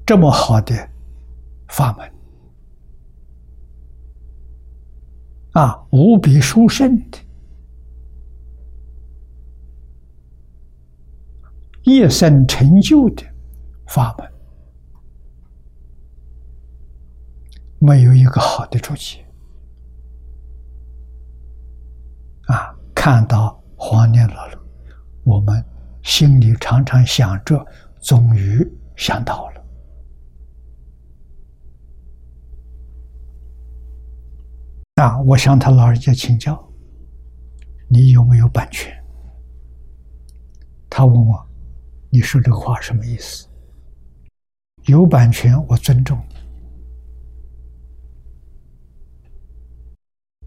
[0.05, 0.74] 这么好的
[1.68, 2.20] 法门。
[5.52, 7.18] 啊，无比殊胜的，
[11.84, 13.24] 一生成就的
[13.88, 14.32] 法门，
[17.80, 19.26] 没有一个好的注解。
[22.47, 24.60] 啊，看到黄念老了，
[25.24, 25.64] 我们
[26.02, 27.66] 心里常常想着，
[27.99, 29.61] 终于想到了。
[35.02, 35.20] 啊！
[35.22, 36.64] 我向他老人家请教，
[37.88, 38.93] 你有没有版权？
[40.88, 41.43] 他问我，
[42.12, 43.47] 你说这话什么意思？
[44.86, 46.20] 有版权，我尊重；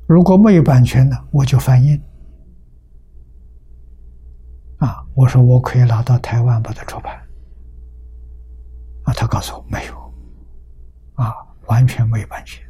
[0.07, 2.01] 如果没有版权呢，我就翻印。
[4.79, 5.05] 啊！
[5.15, 7.21] 我说我可以拿到台湾把它出版。
[9.03, 9.13] 啊！
[9.15, 10.15] 他告诉我没有，
[11.15, 11.35] 啊，
[11.67, 12.64] 完全没有版权。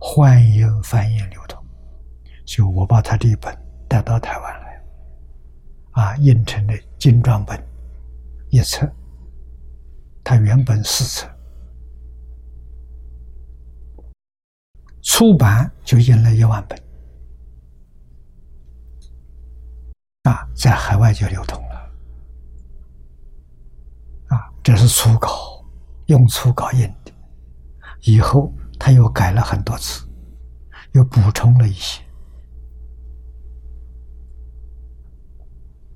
[0.00, 1.60] 欢迎翻译流通，
[2.44, 3.52] 就我把他这一本
[3.88, 4.84] 带到台湾来，
[5.90, 7.60] 啊，印成了精装本
[8.50, 8.88] 一册，
[10.22, 11.28] 他原本四册，
[15.02, 16.80] 出版就印了一万本，
[20.22, 21.74] 啊，在海外就流通了，
[24.28, 25.64] 啊，这是初稿，
[26.06, 27.12] 用初稿印的，
[28.02, 28.52] 以后。
[28.78, 30.06] 他又改了很多次，
[30.92, 32.02] 又补充了一些。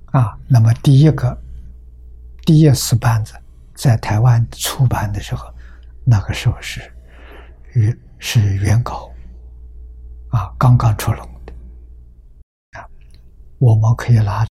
[0.06, 1.40] 啊，那么第一个
[2.44, 3.34] 第一次班子
[3.74, 5.50] 在台湾出版的时候，
[6.04, 6.82] 那个时候是
[7.72, 9.10] 原是原稿，
[10.28, 11.52] 啊，刚刚出笼的，
[13.58, 14.46] 我们可以拿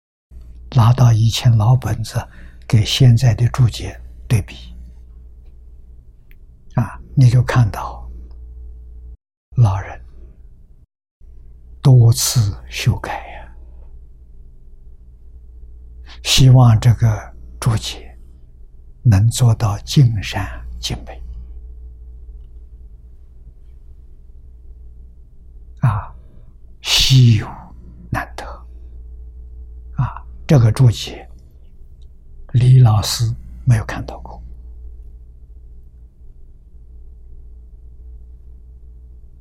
[0.76, 2.28] 拿到以前老本子
[2.68, 4.56] 给现在的注解对比，
[6.74, 8.01] 啊，你就看到。
[9.58, 10.02] 老人
[11.82, 13.56] 多次修改呀，
[16.24, 18.18] 希望这个注解
[19.04, 21.22] 能做到尽善尽美
[25.82, 26.16] 啊，
[26.82, 27.48] 稀有
[28.10, 28.46] 难得
[29.98, 30.26] 啊！
[30.48, 31.30] 这个注解，
[32.54, 33.26] 李老师
[33.66, 34.41] 没有看到过。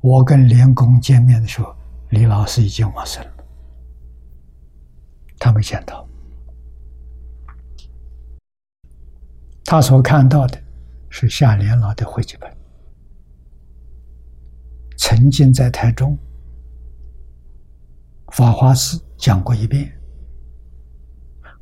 [0.01, 1.75] 我跟连公见面的时候，
[2.09, 3.31] 李老师已经往生了，
[5.37, 6.07] 他没见到。
[9.63, 10.61] 他所看到的
[11.09, 12.51] 是夏莲老的汇集本，
[14.97, 16.17] 曾经在台中
[18.33, 19.97] 法华寺讲过一遍，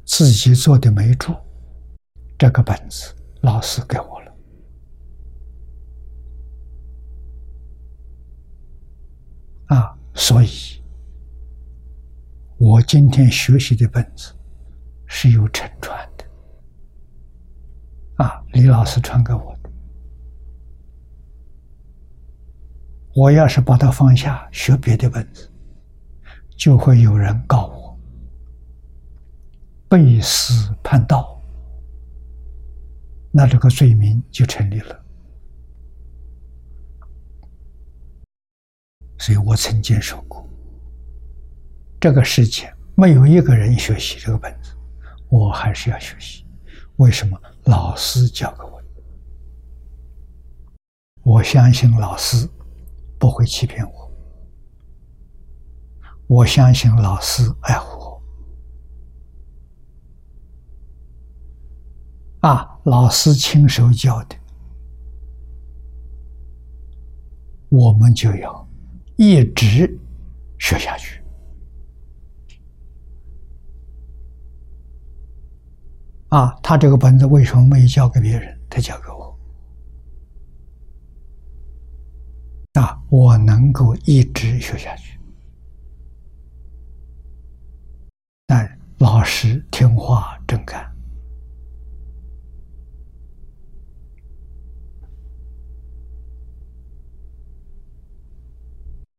[0.06, 1.36] 自己做的没注，
[2.38, 4.29] 这个本子老师给我了。
[9.70, 10.50] 啊，所以，
[12.58, 14.34] 我今天学习的本子
[15.06, 16.26] 是有承传的。
[18.24, 19.70] 啊，李老师传给我的，
[23.14, 25.52] 我要是把它放下学别的本子，
[26.58, 28.00] 就会有人告我
[29.88, 30.52] 背师
[30.84, 31.40] 叛道，
[33.32, 35.06] 那这个罪名就成立了。
[39.20, 40.50] 所以我曾经说过，
[42.00, 44.74] 这个世界没有一个人学习这个本子，
[45.28, 46.46] 我还是要学习。
[46.96, 47.40] 为什么？
[47.66, 48.88] 老师教给我的，
[51.22, 52.50] 我相信老师
[53.20, 54.12] 不会欺骗我，
[56.28, 58.24] 我相信老师爱护我。
[62.48, 64.36] 啊，老师亲手教的，
[67.68, 68.69] 我们就要。
[69.20, 70.00] 一直
[70.60, 71.22] 学下去。
[76.30, 78.58] 啊，他这个本子为什么没交给别人？
[78.70, 79.38] 他交给我。
[82.82, 85.20] 啊，我能够一直学下去。
[88.48, 90.90] 但老实听话真干。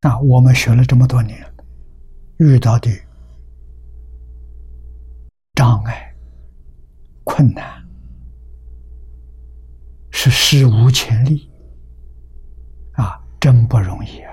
[0.03, 1.38] 那，我们学了这么多年，
[2.38, 2.90] 遇到的
[5.55, 6.14] 障碍、
[7.22, 7.86] 困难
[10.11, 11.51] 是史无前例，
[12.92, 14.32] 啊，真不容易啊，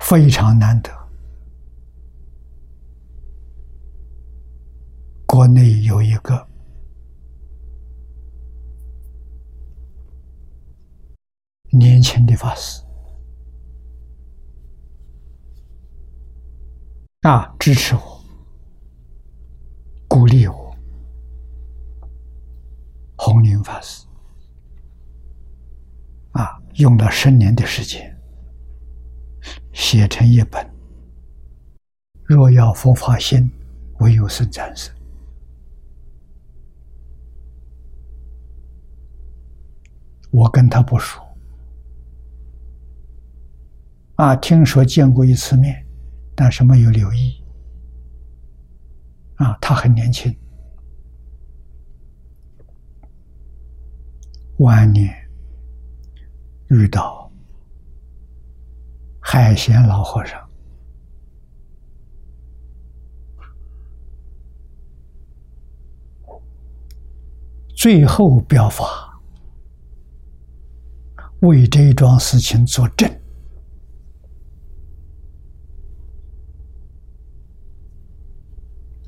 [0.00, 0.90] 非常难得。
[5.26, 6.44] 国内有一个。
[11.70, 12.82] 年轻的法师
[17.22, 18.24] 啊，支持我，
[20.08, 20.74] 鼓励我。
[23.16, 24.06] 弘林法师
[26.32, 28.16] 啊，用了十年的时间
[29.72, 30.64] 写成一本
[32.22, 33.50] 《若要佛法兴，
[33.98, 34.90] 唯有圣战士》。
[40.30, 41.27] 我跟他不熟。
[44.18, 45.86] 啊，听说见过一次面，
[46.34, 47.40] 但是没有留意。
[49.36, 50.36] 啊，他很年轻，
[54.56, 55.14] 晚年
[56.66, 57.30] 遇到
[59.20, 60.50] 海贤老和尚，
[67.76, 69.16] 最后表法，
[71.42, 73.08] 为这一桩事情作证。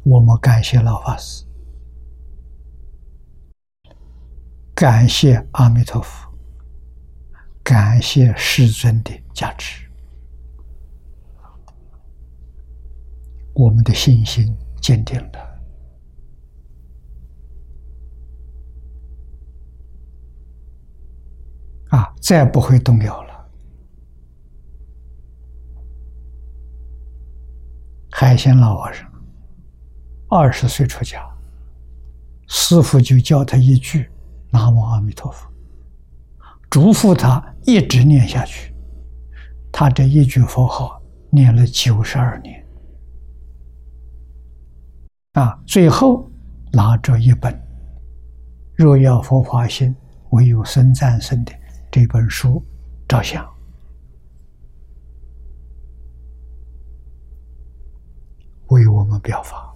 [0.03, 1.45] 我们感谢老法师，
[4.75, 6.33] 感谢阿弥陀佛，
[7.63, 9.87] 感谢世尊的加持，
[13.55, 15.61] 我们的信心坚定了，
[21.91, 23.31] 啊，再不会动摇了。
[28.11, 29.10] 海鲜老和尚。
[30.33, 31.29] 二十岁出家，
[32.47, 34.09] 师傅就教他一句
[34.49, 35.51] “南无阿弥陀佛”，
[36.71, 38.73] 嘱咐他一直念下去。
[39.73, 42.65] 他这一句佛号念了九十二年，
[45.33, 46.31] 啊，最后
[46.73, 47.53] 拿着一本
[48.77, 49.93] 《若要佛法兴，
[50.31, 51.53] 唯有僧战胜》的
[51.91, 52.65] 这本书
[53.09, 53.45] 照相，
[58.69, 59.70] 为我们表法。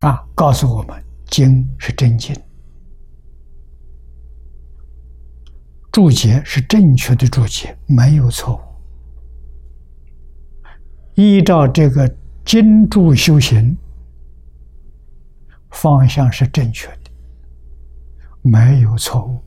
[0.00, 2.32] 啊，告诉我们，经是真经，
[5.90, 8.60] 注解是正确的注解，没有错误。
[11.16, 12.08] 依照这个
[12.44, 13.76] 经注修行，
[15.70, 17.10] 方向是正确的，
[18.42, 19.42] 没有错误。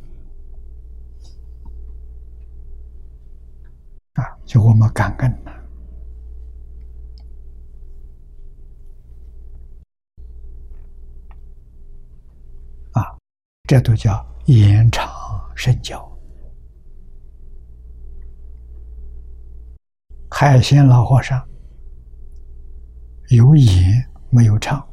[4.16, 5.52] 啊，就我们感恩了。
[13.72, 15.10] 这都叫延长
[15.56, 16.06] 身教。
[20.30, 21.42] 海鲜老和尚
[23.30, 24.86] 有演没有唱，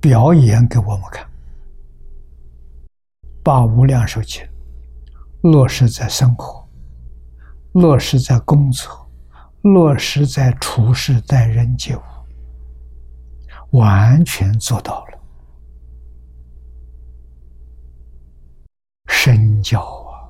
[0.00, 1.28] 表演给我们看，
[3.42, 4.40] 把无量寿经
[5.42, 6.64] 落实在生活，
[7.72, 9.10] 落实在工作，
[9.62, 12.02] 落实在处事待人接物，
[13.72, 15.13] 完全做到了。
[19.16, 20.28] 身教啊，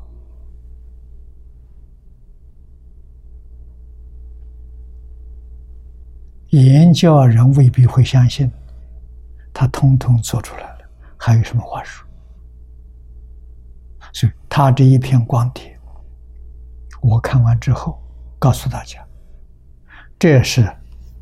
[6.51, 8.49] 言教人未必会相信，
[9.53, 12.07] 他通通做出来了，还有什么话说？
[14.13, 15.77] 所以他这一篇光碟，
[17.03, 18.01] 我看完之后
[18.39, 19.05] 告诉大家，
[20.21, 20.63] 这是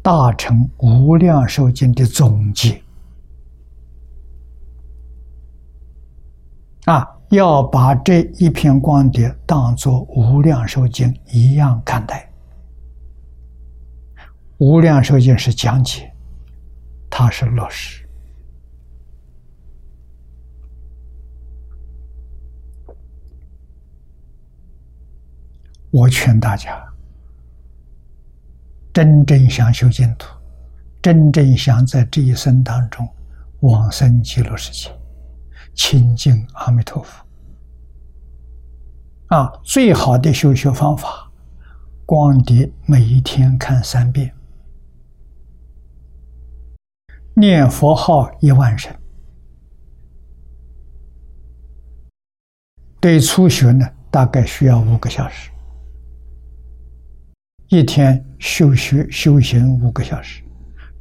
[0.02, 2.82] 大乘无量寿经的总结
[6.84, 7.08] 啊。
[7.32, 12.30] 要把这一片光碟当作《无量寿经》一样看待，
[14.58, 16.14] 《无量寿经》是讲解，
[17.08, 18.06] 它是落实。
[25.90, 26.86] 我劝大家，
[28.92, 30.28] 真正想修净土，
[31.00, 33.08] 真正想在这一生当中
[33.60, 34.94] 往生极乐世界，
[35.74, 37.21] 亲近阿弥陀佛。
[39.32, 41.32] 啊，最好的修学方法，
[42.04, 44.30] 光碟每一天看三遍，
[47.32, 48.94] 念佛号一万声。
[53.00, 55.50] 对初学呢，大概需要五个小时。
[57.68, 60.42] 一天修学修行五个小时，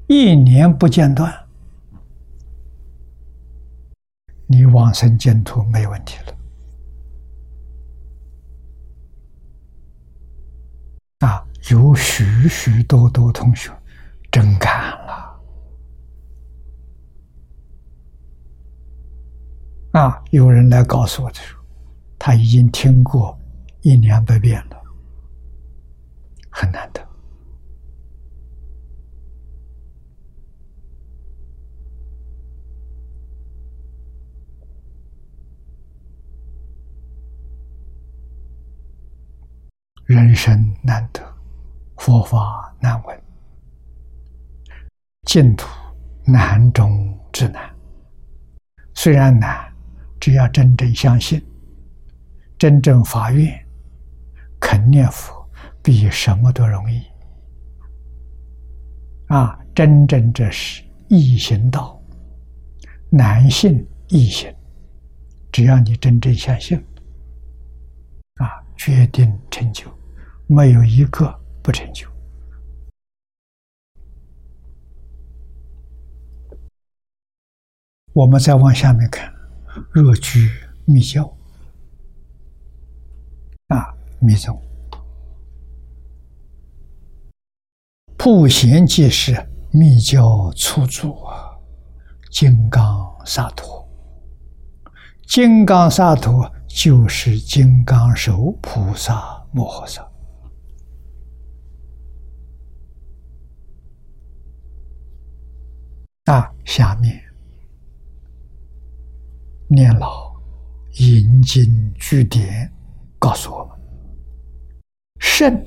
[0.07, 1.29] 一年不间断，
[4.47, 6.37] 你往生净土没问题了。
[11.21, 13.71] 啊，有许许多多同学
[14.31, 15.39] 真干了。
[19.93, 21.63] 啊，有人来告诉我的时候，
[22.17, 23.37] 他已经听过
[23.81, 24.77] 一两百遍了。
[26.49, 27.01] 很难得，
[40.11, 41.21] 人生难得，
[41.95, 43.23] 佛法难闻，
[45.23, 45.65] 净土
[46.25, 47.73] 难中之难。
[48.93, 49.73] 虽然难，
[50.19, 51.41] 只要真正相信，
[52.59, 53.65] 真正发愿，
[54.59, 55.39] 肯念佛。
[55.83, 57.01] 比什么都容易
[59.29, 59.57] 啊！
[59.73, 61.99] 真正这是易行道，
[63.09, 64.53] 难信易行。
[65.51, 66.77] 只要你真正相信，
[68.35, 69.91] 啊，决定成就，
[70.53, 71.33] 没有一个
[71.63, 72.05] 不成就。
[78.11, 79.33] 我们再往下面看，
[79.91, 80.49] 若居
[80.83, 81.23] 密教，
[83.67, 84.61] 啊，密宗。
[88.17, 89.33] 普贤即是
[89.71, 91.57] 密教初祖啊，
[92.29, 93.87] 金刚萨埵。
[95.25, 100.10] 金刚萨埵就是金刚手菩萨摩诃萨。
[106.25, 107.19] 啊，下面
[109.67, 110.31] 念老
[110.99, 112.71] 引经据典
[113.17, 113.75] 告诉我们：
[115.19, 115.65] 圣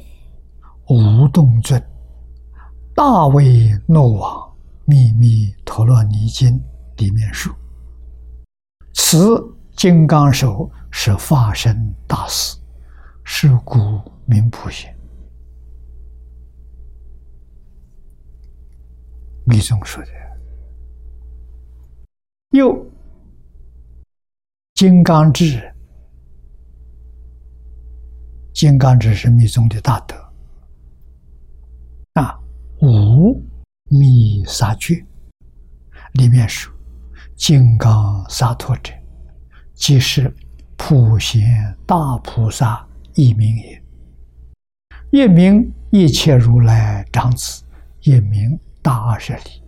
[0.88, 1.82] 无动尊。
[2.94, 6.62] 大卫诺王秘密陀罗尼经
[6.98, 7.52] 里面说
[8.94, 9.42] ：“此
[9.76, 12.56] 金刚手是化身大士，
[13.24, 14.96] 是故名普贤。”
[19.44, 20.23] 密宗说的。
[22.54, 22.88] 又
[24.74, 25.74] 金刚智，
[28.52, 30.14] 金刚智是密宗的大德。
[32.12, 32.38] 啊
[32.80, 33.42] 无
[33.90, 35.04] 密萨诀
[36.12, 36.72] 里面说
[37.34, 38.92] ：“金刚萨埵者，
[39.72, 40.32] 即是
[40.76, 43.82] 普贤大菩萨一名也。
[45.10, 47.64] 一名一切如来长子，
[48.02, 49.60] 一名大阿舍利。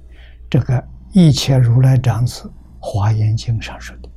[0.49, 2.45] 这个一切如来长子，
[2.89, 4.09] 《华严经》上说的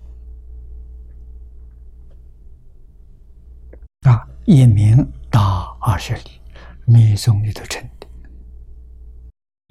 [4.12, 4.96] 啊，一名
[5.32, 6.40] 大阿舍利，
[6.86, 8.08] 密宗里头称的。”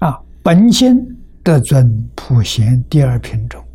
[0.05, 3.65] 啊，本经得尊普贤第二品中，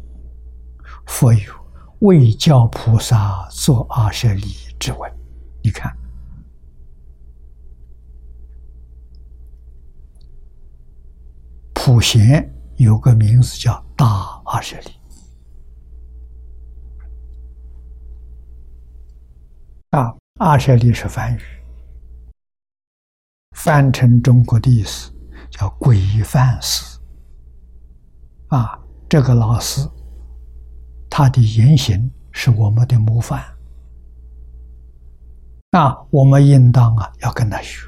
[1.06, 1.52] 佛有
[2.00, 4.42] 为教菩萨作阿舍利
[4.78, 5.10] 之文。
[5.62, 5.90] 你看，
[11.72, 12.46] 普贤
[12.76, 14.06] 有个名字叫大
[14.44, 14.90] 阿舍利。
[19.94, 21.40] 啊，阿舍利是梵语，
[23.52, 25.12] 翻成中国的意思。
[25.50, 26.98] 叫规范师
[28.48, 28.76] 啊，
[29.08, 29.88] 这个老师，
[31.08, 33.40] 他的言行是我们的模范
[35.70, 37.86] 啊，我们应当啊要跟他学。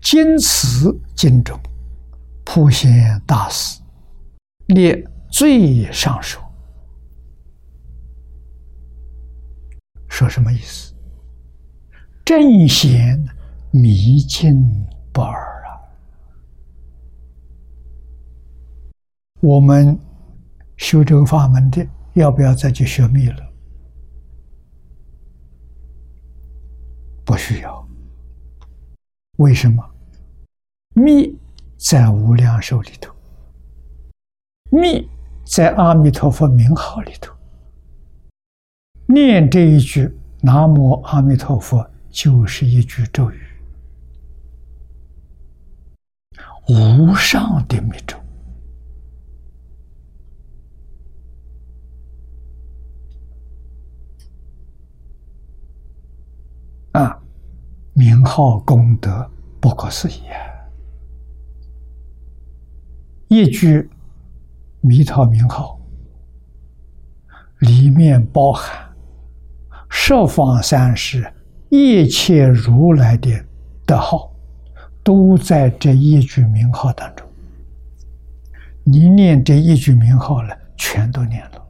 [0.00, 1.58] 经此经中，
[2.44, 3.80] 普贤大师
[4.66, 6.38] 列最上首，
[10.08, 10.94] 说什么意思？
[12.24, 13.24] 正贤。
[13.70, 14.64] 迷津
[15.12, 15.76] 不二啊！
[19.42, 19.96] 我们
[20.78, 23.52] 修这个法门的，要不要再去学密了？
[27.26, 27.86] 不需要。
[29.36, 29.84] 为什么？
[30.94, 31.38] 密
[31.76, 33.14] 在无量寿里头，
[34.70, 35.06] 密
[35.44, 37.36] 在阿弥陀佛名号里头，
[39.10, 43.40] 念这一句“南无阿弥陀佛”就是一句咒语，
[46.68, 48.18] 无上的密咒
[56.92, 57.18] 啊！
[57.94, 60.36] 名号功德不可思议啊！
[63.28, 63.88] 一句
[64.82, 65.80] 弥陀名号，
[67.60, 68.87] 里面包含
[70.00, 71.30] 十方三世
[71.68, 73.30] 一切如来的
[73.84, 74.32] 德号，
[75.02, 77.26] 都在这一句名号当中。
[78.84, 81.66] 你念这一句名号了，全都念了，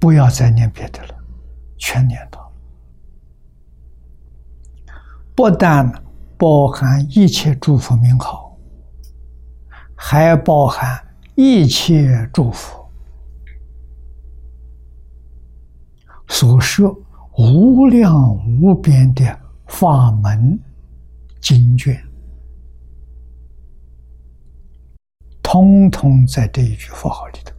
[0.00, 1.14] 不要再念别的了，
[1.76, 2.52] 全念到了，
[5.34, 5.92] 不但。
[6.36, 8.58] 包含一切祝福名号，
[9.94, 11.00] 还包含
[11.36, 12.83] 一切祝福
[16.28, 16.96] 所说
[17.36, 18.14] 无量
[18.60, 20.58] 无边的法门
[21.40, 22.02] 经卷，
[25.42, 27.52] 通通在这一句佛号里头。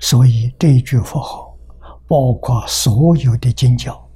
[0.00, 1.56] 所以这一句佛号
[2.06, 4.08] 包括所有的经教。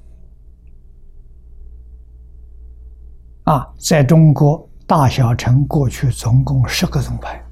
[3.44, 7.44] 啊，在中国大小乘过去总共十个宗派，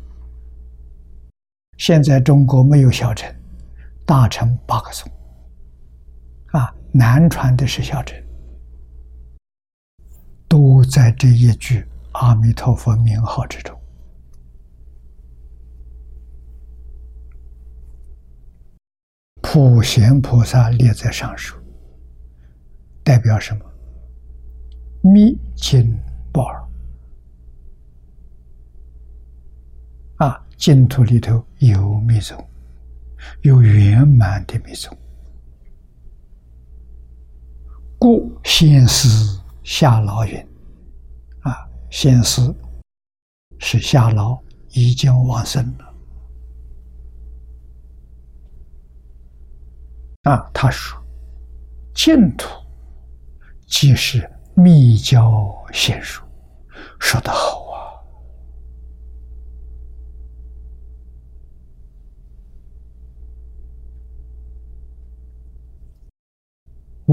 [1.76, 3.28] 现在中国没有小乘，
[4.06, 5.10] 大乘八个宗。
[6.92, 8.20] 南传的是小乘，
[10.48, 13.76] 都在这一句阿弥陀佛名号之中。
[19.40, 21.56] 普贤菩萨列在上首，
[23.02, 23.64] 代表什么？
[25.02, 25.96] 密经
[26.32, 26.68] 宝儿
[30.16, 32.46] 啊，净土里头有密宗，
[33.42, 34.96] 有圆满的密宗，
[38.00, 39.08] 故先师
[39.62, 40.34] 下老云
[41.42, 42.40] 啊，先师
[43.58, 44.40] 是下老
[44.70, 45.94] 已经往生了
[50.22, 50.98] 啊，他说
[51.94, 52.48] 净土
[53.66, 54.28] 即是。
[54.56, 56.22] 密教仙术，
[56.98, 57.96] 说得好啊！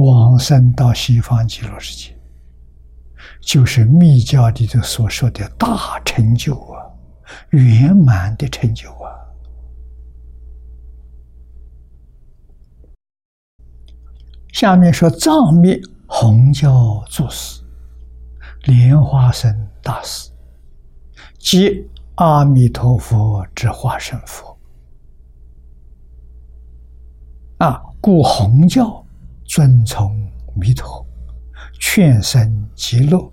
[0.05, 2.17] 往生到西方极乐世界，
[3.41, 6.85] 就是密教里头所说的大成就啊，
[7.49, 9.11] 圆满的成就啊。
[14.53, 15.79] 下面说藏密。
[16.09, 17.61] 红教祖师
[18.63, 20.31] 莲花生大师，
[21.37, 21.85] 即
[22.15, 24.57] 阿弥陀佛之化身佛
[27.57, 29.05] 啊，故红教
[29.47, 30.13] 尊崇
[30.55, 31.05] 弥陀，
[31.79, 33.31] 劝生极乐，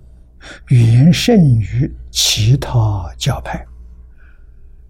[0.69, 3.63] 远胜于其他教派。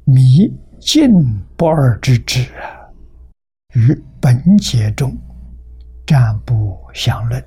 [0.06, 1.12] 弥尽
[1.58, 2.88] 不二之旨啊，
[3.74, 5.18] 于本节中
[6.06, 7.44] 暂不详论。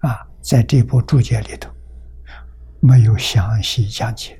[0.00, 1.70] 啊，在这部注解里头
[2.80, 4.38] 没有详细讲解。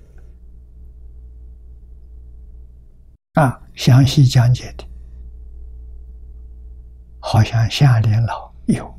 [3.35, 4.85] 啊，详细讲解的，
[7.21, 8.93] 好像夏莲老有，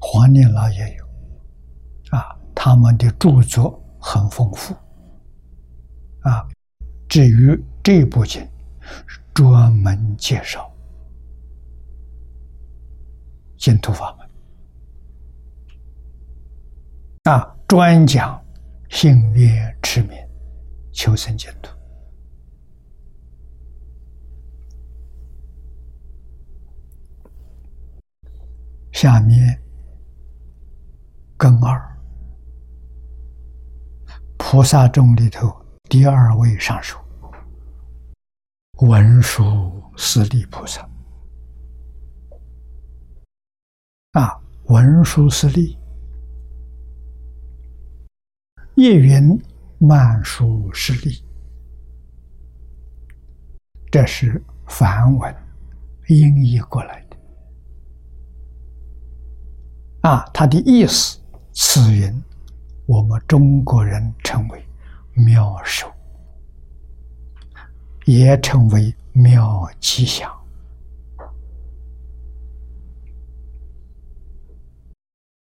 [0.00, 1.06] 黄念老也有。
[2.16, 4.74] 啊，他们的著作很丰富。
[6.20, 6.46] 啊，
[7.08, 8.48] 至于这部经，
[9.34, 10.72] 专门介绍
[13.56, 14.28] 净土法门。
[17.34, 18.40] 啊，专讲
[18.88, 20.16] 信愿持名
[20.92, 21.75] 求生净土。
[28.96, 29.62] 下面
[31.36, 31.98] 根二，
[34.38, 36.98] 菩萨众里头第二位上首，
[38.78, 40.80] 文殊师利菩萨。
[44.12, 45.78] 啊，文殊师利。
[48.76, 49.38] 叶云
[49.78, 51.22] 慢书实力，
[53.92, 55.36] 这是梵文
[56.08, 57.16] 音译过来的。
[60.06, 61.18] 啊，它的意思，
[61.52, 62.22] 此云
[62.86, 64.64] 我们中国人称为
[65.14, 65.92] 妙手，
[68.04, 70.32] 也称为妙吉祥。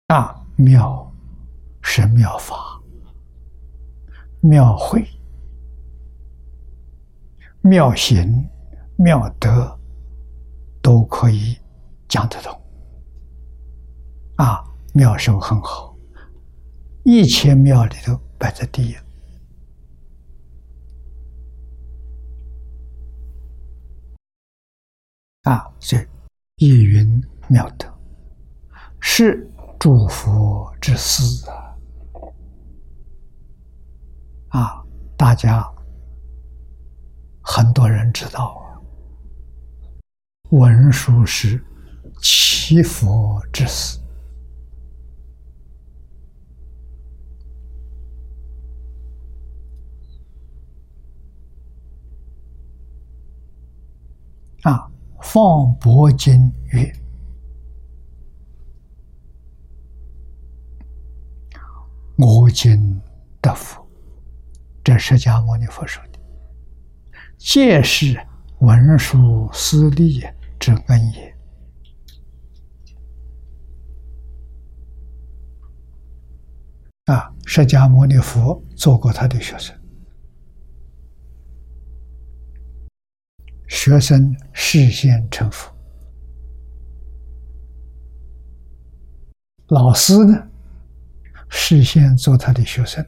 [0.07, 1.11] 啊，妙
[1.81, 2.81] 是妙法、
[4.39, 5.05] 妙慧、
[7.59, 8.47] 妙行、
[8.95, 9.77] 妙德，
[10.81, 11.57] 都可以
[12.07, 12.62] 讲得通。
[14.37, 14.63] 啊，
[14.93, 15.95] 妙手很好，
[17.03, 18.95] 一切妙里头摆在第一。
[25.43, 25.97] 啊，这
[26.55, 27.87] 一云妙德
[28.99, 31.75] 是诸佛之师啊！
[34.59, 34.83] 啊，
[35.17, 35.69] 大家
[37.41, 38.79] 很多人知道啊，
[40.51, 41.61] 文殊是
[42.21, 43.99] 七佛之师
[54.63, 54.89] 啊。
[55.25, 56.93] 放博经曰
[62.19, 63.01] ：“我今
[63.39, 63.81] 得福，
[64.83, 66.19] 这释迦牟尼佛说的，
[67.37, 68.19] 皆是
[68.59, 70.21] 文殊师利
[70.59, 71.33] 之恩也。”
[77.15, 79.73] 啊，释迦牟尼佛做过他的学生。
[83.73, 85.73] 学生事先成佛，
[89.69, 90.47] 老师呢，
[91.49, 93.03] 事先做他的学生，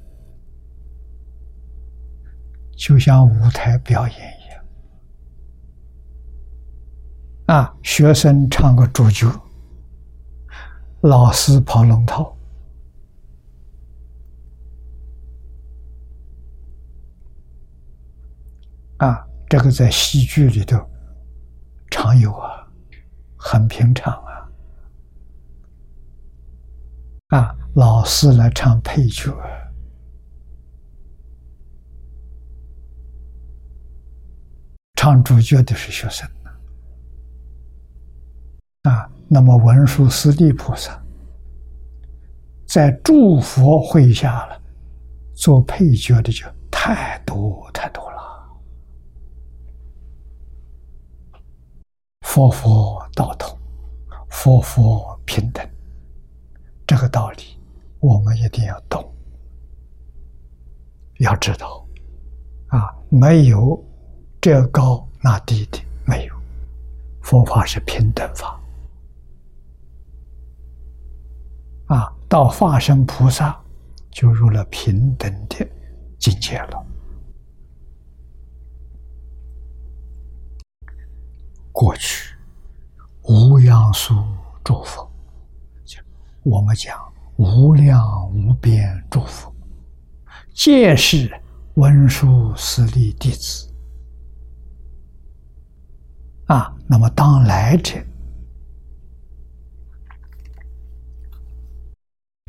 [2.75, 4.65] 就像舞台表演一样。
[7.45, 9.31] 啊，学生唱个主角，
[11.01, 12.35] 老师跑龙套，
[18.97, 19.27] 啊。
[19.57, 20.77] 这个在戏剧里头
[21.89, 22.67] 常有啊，
[23.37, 24.49] 很平常啊。
[27.27, 29.33] 啊，老师来唱配角，
[34.95, 36.29] 唱主角的是学生
[38.81, 41.01] 啊，那么文殊师利菩萨
[42.65, 44.61] 在诸佛会下了，
[45.33, 48.14] 做配角的就太多太多了。
[52.35, 53.57] 佛佛道同，
[54.29, 55.65] 佛佛平等，
[56.85, 57.57] 这个道理
[58.01, 59.09] 我们一定要懂，
[61.19, 61.87] 要知道。
[62.67, 63.81] 啊，没有
[64.41, 66.35] 这高那低的，没有，
[67.21, 68.59] 佛法是平等法。
[71.85, 73.57] 啊，到化身菩萨
[74.11, 75.65] 就入了平等的
[76.19, 76.85] 境界了。
[81.75, 82.33] 过去
[83.23, 84.15] 无量数
[84.63, 85.11] 诸佛，
[86.43, 86.97] 我们讲
[87.35, 89.53] 无量无边诸佛，
[90.53, 91.29] 皆是
[91.73, 93.69] 文殊师利弟子
[96.45, 96.73] 啊。
[96.87, 98.01] 那么当来者，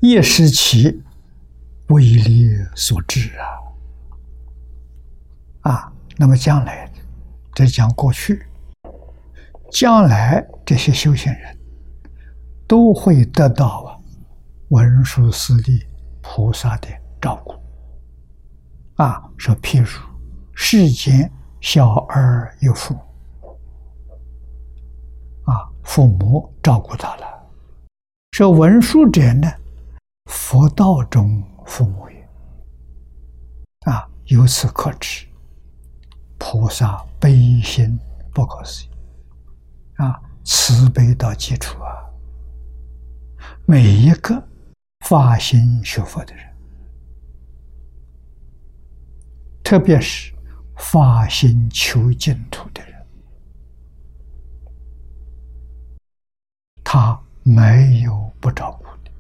[0.03, 1.03] 也是其
[1.89, 3.37] 威力所致
[5.64, 5.72] 啊。
[5.72, 6.89] 啊，那么将来
[7.57, 8.47] 再讲过去。
[9.71, 11.59] 将来这些修行人
[12.67, 13.99] 都会得到啊
[14.69, 15.87] 文殊师利
[16.23, 16.89] 菩萨的
[17.21, 17.55] 照顾
[19.03, 19.89] 啊，说譬如
[20.55, 22.95] 世间小儿有父
[25.45, 27.27] 啊，父母照顾他了。
[28.33, 29.53] 说文殊者呢，
[30.31, 32.29] 佛道中父母也
[33.91, 35.27] 啊，由此可知
[36.39, 37.99] 菩萨悲心
[38.33, 38.91] 不可思议。
[39.97, 41.88] 啊，慈悲到基础啊！
[43.64, 44.47] 每一个
[45.07, 46.44] 发心学佛的人，
[49.64, 50.34] 特别是
[50.76, 53.07] 发心求净土的人，
[56.84, 59.11] 他没有不照顾的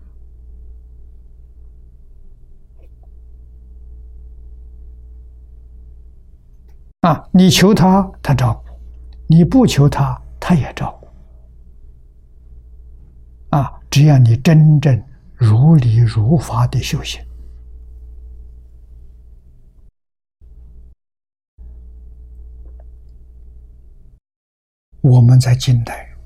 [7.08, 7.28] 啊！
[7.32, 8.74] 你求他，他照顾；
[9.26, 10.20] 你不求他。
[10.48, 11.08] 他也照顾
[13.56, 13.80] 啊！
[13.90, 15.02] 只要你真正
[15.34, 17.20] 如理如法的修行，
[25.00, 26.16] 我们在近代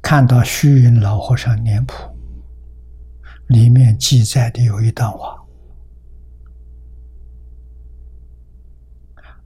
[0.00, 1.94] 看到虚云老和尚年谱
[3.48, 5.44] 里面记载的有一段话：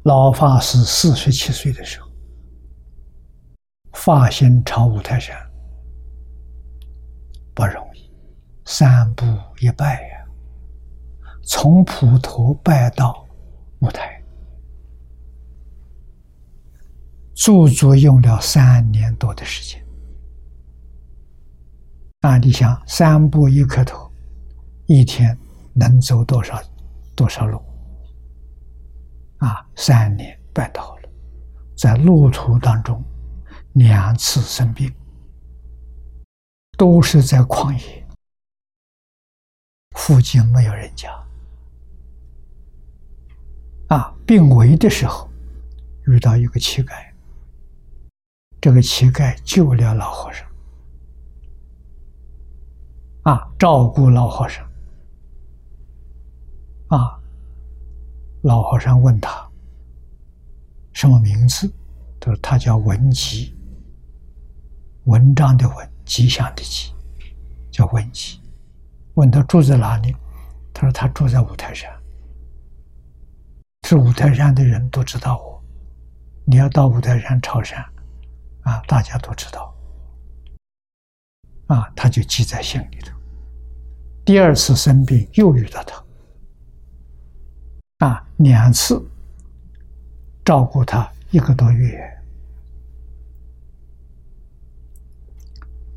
[0.02, 2.07] 老法师四十七岁的时候。
[3.92, 5.36] 发心朝五台山
[7.54, 8.10] 不容易
[8.64, 9.24] 三步
[9.60, 10.26] 一拜呀，
[11.42, 13.26] 从普陀拜到
[13.80, 14.22] 五台，
[17.34, 19.82] 足足用了三年多的时间。
[22.20, 24.10] 那你想，三步一磕头，
[24.86, 25.36] 一天
[25.72, 26.60] 能走多少
[27.16, 27.58] 多少路？
[29.38, 31.08] 啊，三年拜到了，
[31.76, 33.02] 在路途当中
[33.78, 34.92] 两次生病，
[36.76, 38.04] 都是在旷野，
[39.92, 41.08] 附近没有人家。
[43.88, 45.30] 啊，病危的时候
[46.06, 46.92] 遇到一个乞丐，
[48.60, 50.46] 这个乞丐救了老和尚。
[53.22, 54.68] 啊，照顾老和尚。
[56.88, 57.20] 啊，
[58.42, 59.48] 老和尚问他
[60.92, 61.72] 什么名字？
[62.20, 63.54] 他说他叫文吉，
[65.08, 66.92] 文章的文，吉祥的吉，
[67.70, 68.38] 叫文吉。
[69.14, 70.14] 问他住在哪里？
[70.74, 71.90] 他说他住在五台山。
[73.86, 75.64] 是五台山的人都知道我。
[76.44, 77.82] 你要到五台山朝山，
[78.60, 79.74] 啊，大家都知道。
[81.68, 83.16] 啊，他就记在心里头。
[84.26, 86.04] 第二次生病又遇到他，
[88.06, 89.02] 啊，两次
[90.44, 92.17] 照顾他一个多月，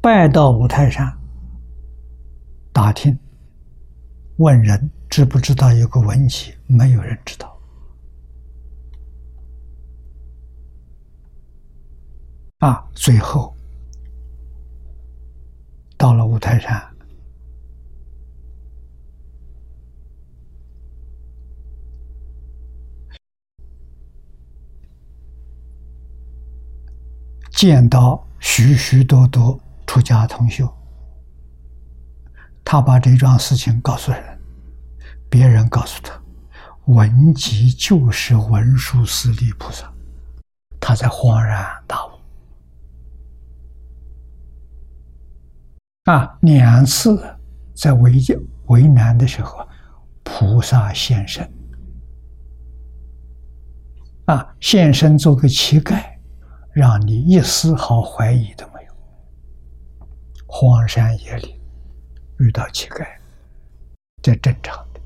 [0.02, 1.16] 拜到五台山
[2.74, 3.16] 打听，
[4.38, 7.56] 问人知不知道有个文集，没有人知道，
[12.58, 13.56] 啊，最后
[15.98, 16.84] 到了五台山。
[27.52, 29.60] 见到许许多多
[29.92, 30.74] 出家同修，
[32.64, 34.40] 他把这桩事情告诉人，
[35.30, 36.18] 别人告诉他，
[36.86, 39.92] 文集就是文殊师利菩萨，
[40.80, 42.12] 他才恍然大悟。
[46.06, 47.22] 啊，两次
[47.76, 48.14] 在为
[48.68, 49.68] 为难的时候，
[50.24, 51.54] 菩萨现身，
[54.24, 56.02] 啊，现身做个乞丐。
[56.72, 58.71] 让你一丝毫怀疑都没有。
[60.54, 61.60] 荒山野岭
[62.40, 63.08] 遇到乞丐，
[64.22, 65.02] 这正常的。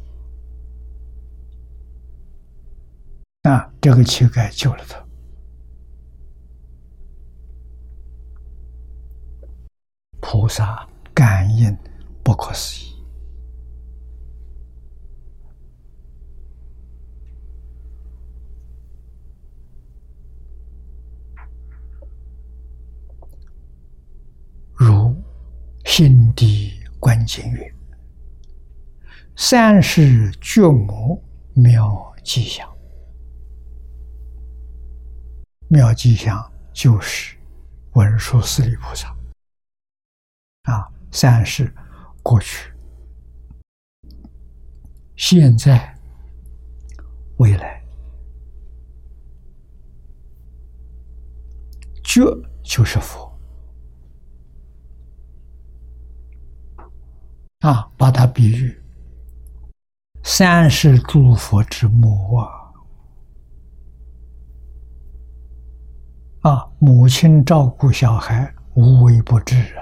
[3.44, 5.06] 那，这个乞丐救了他，
[10.20, 11.78] 菩萨感应
[12.24, 12.96] 不可思议。
[25.88, 26.30] 心
[27.06, 27.72] 观经曰
[29.38, 32.68] ：“三世觉母妙吉祥，
[35.68, 37.38] 妙吉祥就是
[37.92, 39.16] 文殊师利菩萨
[40.64, 40.92] 啊！
[41.12, 41.72] 三世
[42.24, 42.74] 过去、
[45.16, 45.96] 现在、
[47.38, 47.84] 未来，
[52.04, 52.24] 觉
[52.64, 53.24] 就是佛。”
[57.66, 58.80] 啊，把它比喻
[60.22, 62.48] 三世诸佛之母啊！
[66.42, 69.82] 啊，母亲照顾小孩无微不至啊。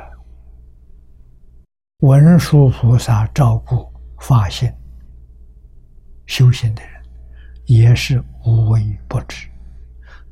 [1.99, 4.71] 文殊菩萨照顾发心
[6.25, 7.03] 修行的人，
[7.65, 9.45] 也是无微不至。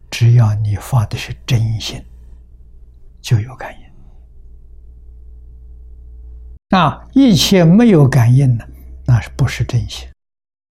[0.09, 2.01] 只要你发的是真心，
[3.19, 3.90] 就有感应。
[6.71, 8.65] 啊，一切没有感应的，
[9.05, 10.07] 那是不是真心？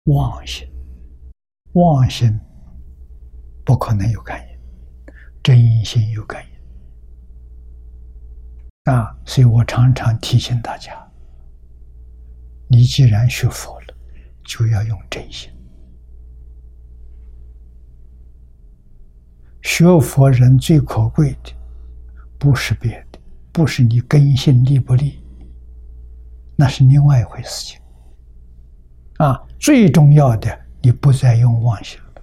[0.06, 0.68] 妄心，
[1.74, 2.40] 妄心
[3.64, 4.48] 不可能有感应，
[5.44, 6.44] 真心有感
[8.86, 8.92] 应。
[8.92, 10.92] 啊，所以我常常提醒大家：
[12.68, 13.96] 你既然学佛了，
[14.44, 15.52] 就要用真心。
[19.62, 21.54] 学佛人最可贵的，
[22.40, 23.20] 不是别的，
[23.52, 25.23] 不是你根性利不利。
[26.56, 27.80] 那是另外一回事情，
[29.18, 32.22] 啊，最重要的，你不再用妄想了，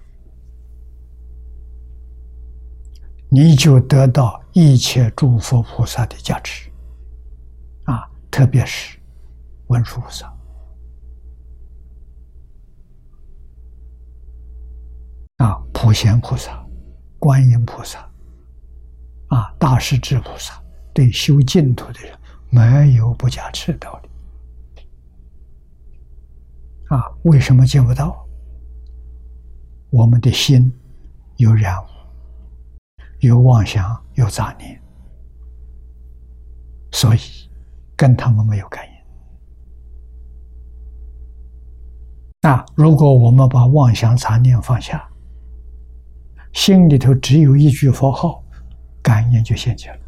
[3.29, 6.69] 你就得到一切诸佛菩萨的加持，
[7.83, 8.97] 啊，特别是
[9.67, 10.33] 文殊菩萨，
[15.37, 16.65] 啊，普贤菩萨、
[17.19, 17.99] 观音菩萨，
[19.27, 20.61] 啊，大势至菩萨，
[20.93, 22.17] 对修净土的人
[22.49, 24.10] 没有不加持的道理。
[26.91, 28.27] 啊，为什么见不到？
[29.91, 30.69] 我们的心
[31.37, 31.87] 有染污，
[33.19, 34.77] 有妄想，有杂念，
[36.91, 37.19] 所以
[37.95, 38.91] 跟他们没有感应。
[42.41, 45.09] 那如果我们把妄想杂念放下，
[46.51, 48.43] 心里头只有一句佛号，
[49.01, 50.01] 感应就现前了。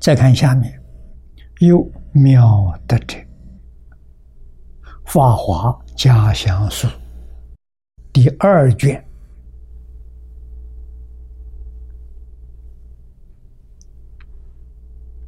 [0.00, 0.79] 再看下面，
[1.60, 3.18] 有妙德者，
[5.04, 6.88] 《法华家乡书》
[8.10, 9.04] 第二卷，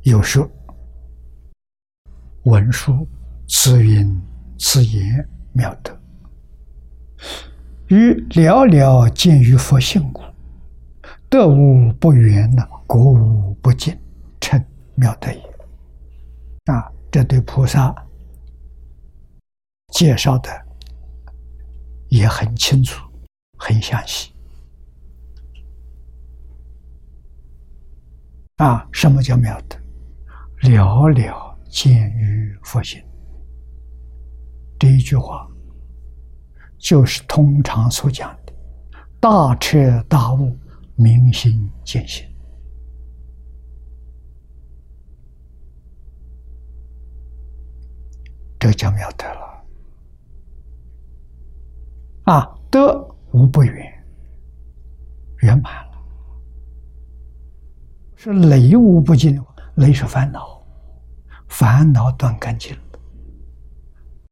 [0.05, 0.51] 有说。
[2.45, 3.07] 文殊
[3.47, 4.19] 此云
[4.59, 5.95] 此言妙德，
[7.89, 10.23] 于寥寥见于佛性故，
[11.29, 13.95] 得无不圆呢，果无不尽，
[14.41, 14.65] 称
[14.95, 15.52] 妙德也。
[16.67, 17.95] 啊，这对菩萨
[19.95, 20.51] 介绍的
[22.09, 23.07] 也很清楚，
[23.59, 24.33] 很详细。
[28.57, 29.77] 啊，什么叫妙德？
[30.63, 31.53] 寥寥。
[31.73, 33.03] 见于佛心，
[34.79, 35.49] 这一句话，
[36.77, 38.53] 就是通常所讲的
[39.19, 40.55] “大彻大悟，
[40.95, 42.29] 明心见性”，
[48.63, 49.65] 这叫妙德了。
[52.27, 52.97] 啊，德
[53.33, 54.05] 无不圆，
[55.39, 55.93] 圆满了。
[58.15, 59.43] 是累无不尽，
[59.75, 60.65] 累是烦恼。
[61.49, 63.01] 烦恼断干净了，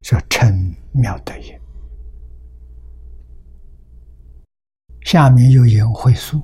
[0.02, 1.60] 说称妙德也。
[5.00, 6.40] 下面又引会书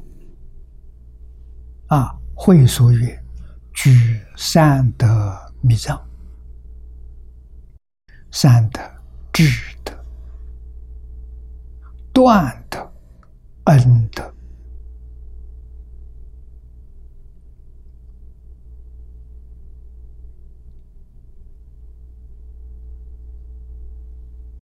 [1.86, 3.16] 啊，会书曰：
[3.72, 6.04] 居三德密藏，
[8.38, 8.78] 三德
[9.32, 9.44] 智
[9.82, 9.94] 德、
[12.12, 12.92] 断德、
[13.64, 14.30] 恩德。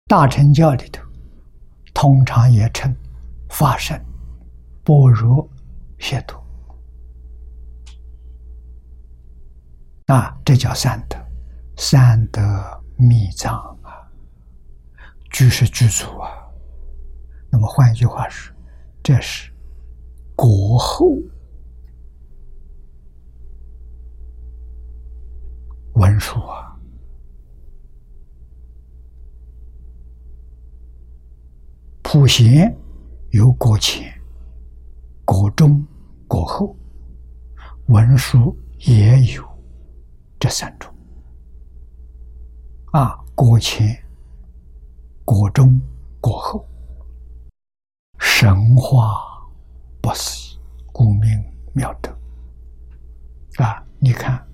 [0.09, 1.05] 大乘教里头，
[1.95, 2.93] 通常也称
[3.51, 4.05] 法身、
[4.83, 5.49] 般若、
[5.97, 6.45] 解脱
[10.07, 11.17] 啊，这叫三德，
[11.77, 14.07] 三德密藏啊，
[15.31, 16.29] 居是居住啊。
[17.51, 18.55] 那么换一句话说，
[19.03, 19.51] 这是
[20.37, 21.09] 国后
[25.95, 26.69] 文书啊。
[32.03, 32.77] 普贤
[33.31, 34.13] 有国前、
[35.25, 35.87] 国中、
[36.27, 36.77] 国后，
[37.87, 39.45] 文殊也有
[40.41, 40.90] 这三种。
[42.93, 43.97] 啊，国前、
[45.25, 45.81] 国中、
[46.21, 46.67] 国后，
[48.19, 49.49] 神话
[50.01, 50.59] 不思议，
[50.91, 52.11] 故名妙德。
[53.63, 54.45] 啊，你看。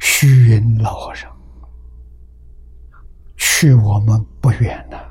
[0.00, 1.30] 虚云老和尚，
[3.36, 5.07] 去我们不远了。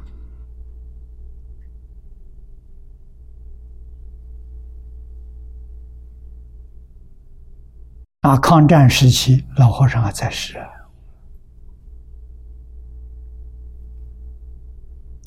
[8.28, 10.58] 啊，抗战时期，老和尚还在世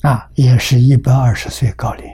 [0.03, 2.05] 啊，也是一百二十岁高龄。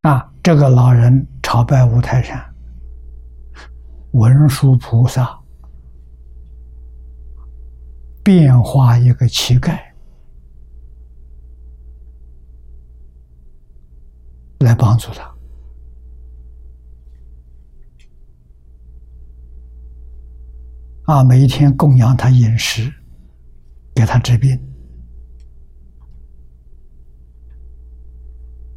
[0.00, 2.44] 啊，这个老人朝拜五台山
[4.10, 5.38] 文殊菩萨，
[8.24, 9.78] 变化一个乞丐
[14.60, 15.34] 来帮助他。
[21.04, 22.90] 啊，每一天供养他饮食，
[23.94, 24.58] 给他治病。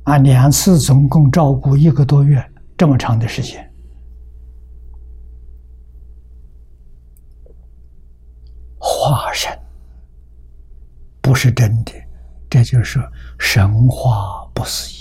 [0.04, 2.42] 啊，两次总共照顾一个多月，
[2.78, 3.70] 这么长的时间，
[8.78, 9.52] 化身
[11.22, 11.92] 不是真的，
[12.50, 13.00] 这就是
[13.38, 14.97] 神话不思议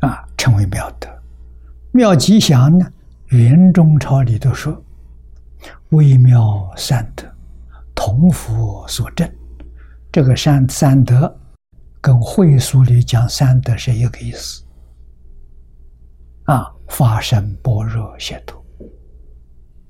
[0.00, 1.08] 啊，称为妙德。
[1.92, 2.86] 妙吉祥呢，
[3.28, 4.82] 云中朝里头说，
[5.90, 7.24] 微妙善德，
[7.94, 9.30] 同佛所证，
[10.12, 11.34] 这个善善德。
[12.00, 14.62] 跟会书里讲三德是一个意思，
[16.44, 18.64] 啊，发生般若解脱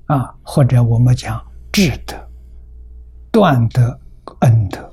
[0.07, 1.41] 啊，或者我们讲
[1.71, 2.17] 智德、
[3.31, 4.01] 断德、
[4.41, 4.88] 恩德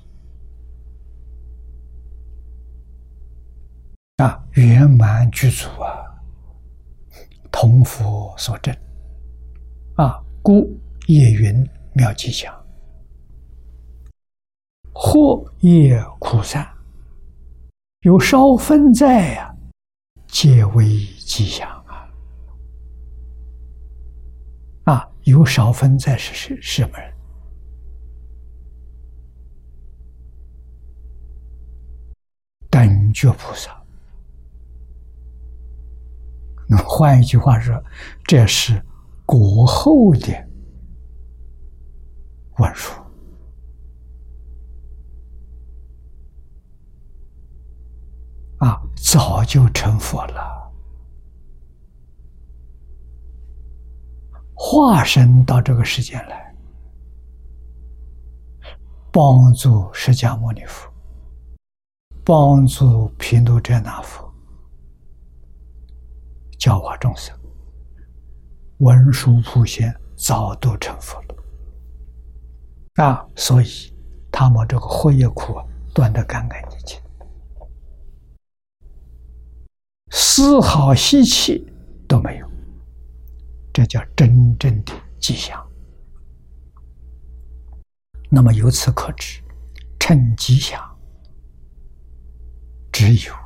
[4.18, 6.06] 啊，圆满具足啊，
[7.52, 8.74] 同佛所证
[9.96, 12.54] 啊，故夜云妙吉祥，
[14.94, 16.66] 或业苦散，
[18.04, 19.54] 有少分在呀，
[20.28, 20.88] 皆为
[21.20, 21.70] 吉祥。
[21.86, 22.08] 啊，
[24.86, 27.14] 啊有少分在是是什么人？
[32.70, 33.75] 等觉菩萨。
[36.68, 37.84] 那换一句话说，
[38.24, 38.82] 这是
[39.26, 40.34] 国后的
[42.58, 42.94] 文殊
[48.58, 50.56] 啊，早就成佛了。
[54.54, 56.56] 化身到这个世间来，
[59.12, 60.90] 帮助释迦牟尼佛，
[62.24, 64.25] 帮助毗卢遮那佛，
[66.66, 67.32] 教化众生。
[68.80, 73.24] 文殊普贤早都成佛了啊！
[73.36, 73.94] 所以
[74.32, 75.62] 他们这个祸业苦
[75.94, 77.00] 断得干干净净，
[80.10, 81.72] 丝毫习气
[82.08, 82.52] 都没有。
[83.72, 85.64] 这叫真正的吉祥。
[88.28, 89.40] 那么由此可知，
[90.00, 90.82] 称吉祥，
[92.92, 93.34] 只有《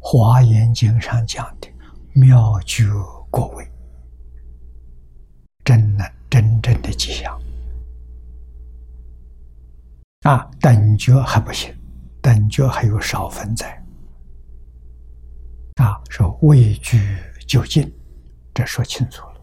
[0.00, 1.69] 华严经》上讲的
[2.12, 2.84] 妙觉
[3.30, 3.70] 果位，
[5.64, 7.40] 真的真正的吉祥。
[10.22, 11.74] 啊，等觉还不行，
[12.20, 13.80] 等觉还有少分在。
[15.76, 17.16] 啊，说位居
[17.46, 17.90] 究竟，
[18.52, 19.40] 这说清楚了。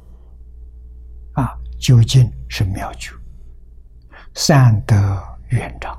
[1.42, 3.12] 啊，究竟是妙觉，
[4.36, 4.96] 善德
[5.50, 5.98] 圆长，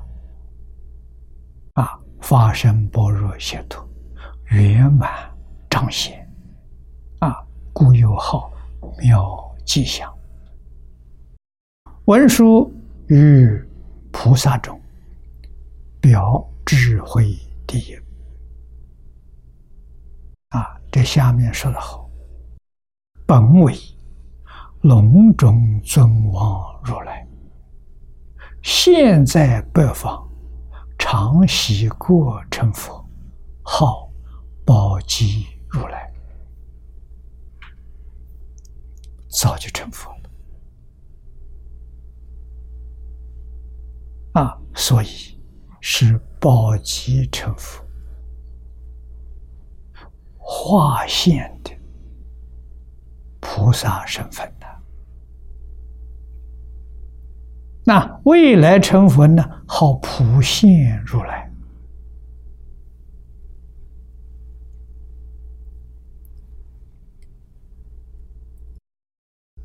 [1.73, 3.85] 啊，发生般若解脱，
[4.45, 5.09] 圆满
[5.69, 6.28] 彰显，
[7.79, 8.51] 故有号
[8.97, 10.13] 妙吉祥。
[12.07, 12.69] 文殊
[13.07, 13.49] 于
[14.11, 14.77] 菩萨中，
[16.01, 17.33] 表智慧
[17.65, 17.95] 第一。
[20.49, 22.09] 啊，这下面说的好，
[23.25, 23.73] 本为。
[24.81, 27.25] 龙中尊王如来，
[28.61, 30.25] 现在北方，
[30.97, 33.05] 常喜过成佛，
[33.61, 34.09] 号
[34.65, 36.08] 宝积如来，
[39.29, 40.11] 早就成佛
[44.33, 44.57] 了啊！
[44.75, 45.07] 所以
[45.81, 47.83] 是宝积成佛，
[50.37, 51.71] 化现的
[53.39, 54.67] 菩萨身份的。
[57.85, 59.43] 那未来成佛呢？
[59.67, 61.48] 好普现如来，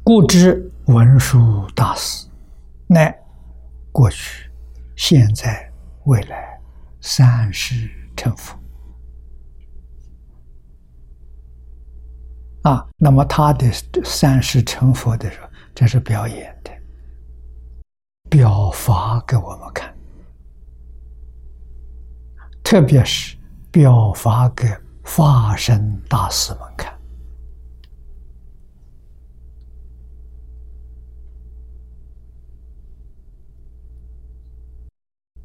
[0.06, 2.28] 故知文殊大师
[2.86, 3.18] 乃
[3.90, 4.50] 过去、
[4.96, 5.72] 现在、
[6.04, 6.60] 未来
[7.00, 8.54] 三世成佛
[12.64, 12.86] 啊。
[12.98, 13.66] 那么他的
[14.04, 16.70] 三世成佛的时候，这是表演的。
[18.28, 19.96] 表法给我们看，
[22.62, 23.38] 特别是
[23.70, 24.68] 表法给
[25.04, 26.92] 法身大师们看。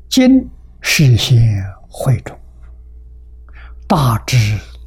[0.10, 0.50] 今
[0.82, 2.36] 视现会中，
[3.88, 4.36] 大智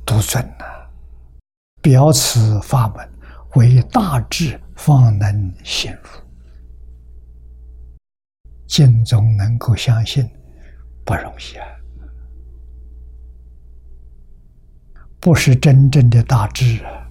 [0.05, 0.65] 独尊呐，
[1.81, 3.09] 表此法门
[3.55, 6.09] 唯大智方能显入。
[8.67, 10.29] 心中能够相信
[11.05, 11.69] 不容易啊！
[15.21, 17.09] 不是真正的大智啊，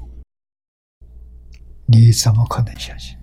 [1.85, 3.17] 你怎么可能相信？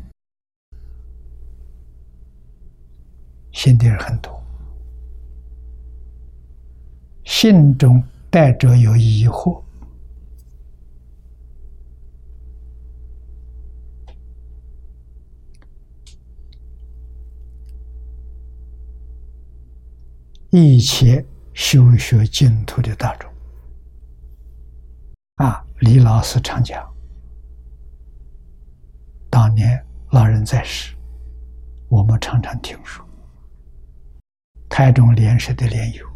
[3.52, 4.37] 信的人很多，
[7.28, 9.62] 心中带着有疑惑。
[20.48, 21.22] 一切
[21.52, 23.30] 修学净土的大众，
[25.34, 26.82] 啊，李老师常讲，
[29.28, 30.96] 当年老人在世，
[31.90, 33.06] 我们常常听说，
[34.70, 36.07] 台中莲社的莲友，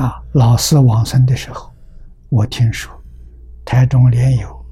[0.00, 1.70] 啊，老师往生的时候，
[2.30, 2.90] 我听说
[3.66, 4.64] 台中莲友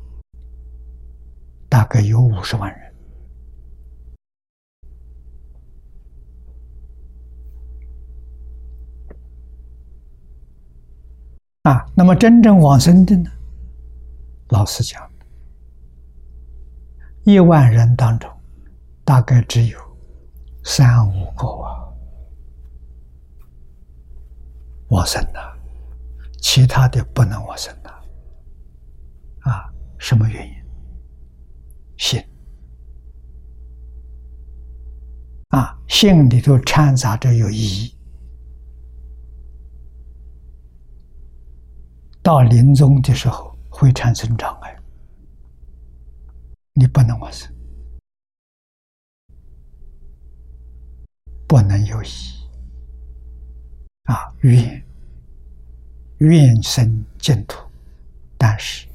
[1.69, 2.95] 大概有五十万人
[11.65, 11.85] 啊。
[11.95, 13.31] 那么真正往生的呢？
[14.49, 15.11] 老师讲，
[17.25, 18.31] 一万人当中
[19.05, 19.79] 大概只有
[20.65, 21.78] 三五个啊。
[24.89, 25.59] 往生了，
[26.41, 27.91] 其他的不能往生了。
[29.41, 30.55] 啊，什么原因？
[31.97, 32.25] 性
[35.49, 37.93] 啊，性里头掺杂着有疑，
[42.23, 44.79] 到临终的时候会产生障碍，
[46.73, 47.53] 你不能往生，
[51.49, 52.38] 不能有疑。
[54.09, 54.83] 啊，愿
[56.21, 57.59] 愿生净土，
[58.39, 58.89] 但是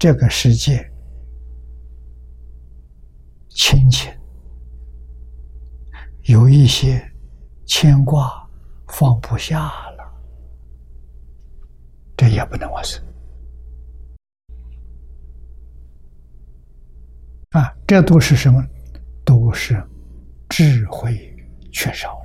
[0.00, 0.90] 这个世界
[3.50, 4.12] 亲情
[6.22, 7.08] 有一些
[7.66, 8.44] 牵挂
[8.88, 9.60] 放不下
[9.92, 10.12] 了，
[12.16, 13.00] 这也不能完事
[17.50, 17.72] 啊！
[17.86, 18.60] 这都是什么？
[19.24, 19.80] 都是
[20.48, 21.32] 智慧
[21.70, 22.20] 缺少。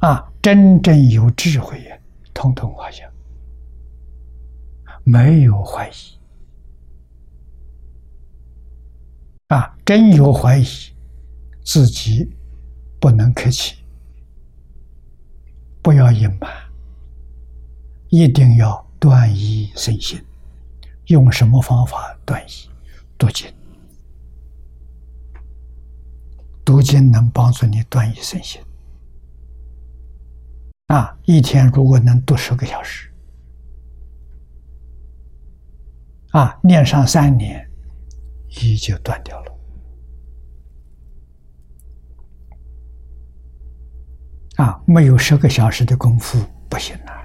[0.00, 1.98] 啊，真正有智慧呀，
[2.32, 3.04] 通通化下，
[5.04, 5.92] 没有怀疑。
[9.48, 10.64] 啊，真有怀疑，
[11.62, 12.30] 自己
[12.98, 13.76] 不能客气，
[15.82, 16.50] 不要隐瞒，
[18.08, 20.24] 一定要断疑生信。
[21.08, 22.70] 用什么方法断疑？
[23.18, 23.52] 读经，
[26.64, 28.62] 读经能帮助你断疑生信。
[30.90, 33.08] 啊，一天如果能读十个小时，
[36.32, 37.64] 啊，念上三年，
[38.48, 39.58] 一就断掉了。
[44.56, 47.22] 啊，没有十个小时的功夫不行啊！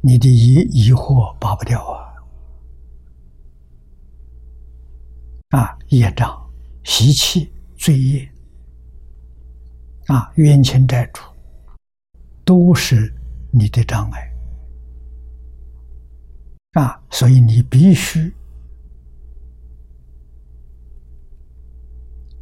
[0.00, 1.84] 你的疑疑惑拔不掉
[5.50, 5.60] 啊！
[5.60, 6.50] 啊，业障、
[6.84, 8.31] 习气、罪业。
[10.12, 11.22] 啊，冤亲债主
[12.44, 13.10] 都是
[13.50, 14.30] 你的障碍
[16.72, 18.30] 啊，所以你必须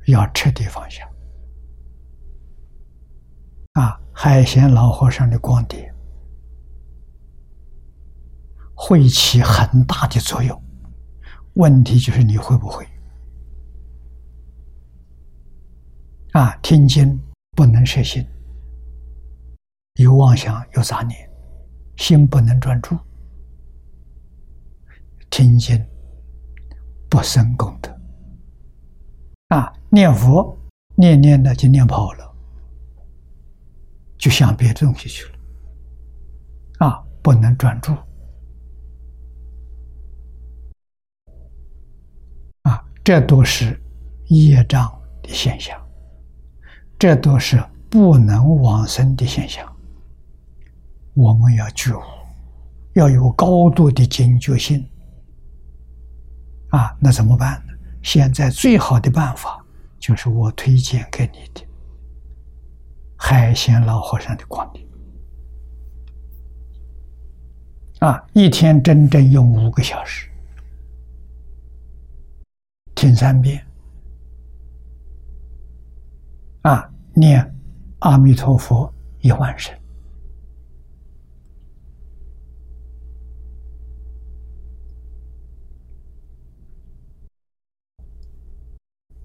[0.09, 1.09] 要彻底放下。
[3.74, 5.94] 啊，海贤老和尚的光碟
[8.74, 10.60] 会起很大的作用，
[11.55, 12.84] 问题就是你会不会
[16.32, 16.56] 啊？
[16.62, 17.16] 听经。
[17.60, 18.26] 不能摄心，
[19.96, 21.30] 有妄想，有杂念，
[21.98, 22.96] 心不能专注。
[25.28, 25.78] 听经
[27.10, 27.94] 不生功德
[29.48, 29.70] 啊！
[29.90, 30.56] 念佛
[30.94, 32.34] 念念的就念跑了，
[34.16, 37.04] 就想别的东西去了啊！
[37.22, 37.94] 不能专注
[42.62, 42.82] 啊！
[43.04, 43.78] 这都是
[44.28, 44.90] 业障
[45.22, 45.78] 的现象。
[47.01, 47.59] 这都是
[47.89, 49.66] 不能往生的现象，
[51.14, 52.02] 我们要觉悟，
[52.93, 54.86] 要有高度的警觉性。
[56.68, 57.72] 啊，那怎么办呢？
[58.02, 59.64] 现在最好的办法
[59.98, 61.66] 就是我推荐给你的
[63.16, 64.86] 海鲜老和尚的光点。
[68.01, 70.28] 啊，一天真正用五个小时，
[72.94, 73.66] 听三遍。
[76.62, 76.89] 啊，
[77.20, 77.55] 念
[77.98, 78.90] 阿弥陀佛
[79.20, 79.78] 一万声，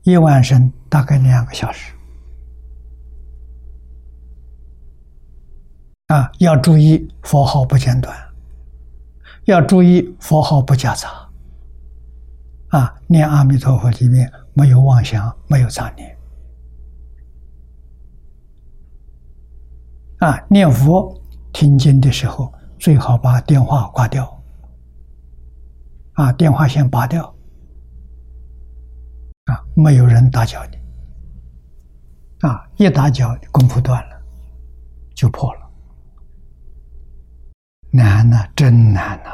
[0.04, 1.94] 一万声大概两个小时。
[6.08, 8.14] 啊，要注意佛号不间断，
[9.46, 11.30] 要注意佛号不夹杂。
[12.68, 16.15] 啊，念阿弥陀佛里面没有妄想，没有杂念。
[20.20, 21.14] 啊，念佛
[21.52, 24.44] 听经的时候，最好把电话挂掉。
[26.14, 27.26] 啊，电话线拔掉。
[29.46, 30.78] 啊，没有人打搅你。
[32.48, 34.22] 啊，一打搅，功夫断了，
[35.14, 35.62] 就破了。
[37.92, 39.30] 难呐，真难呐！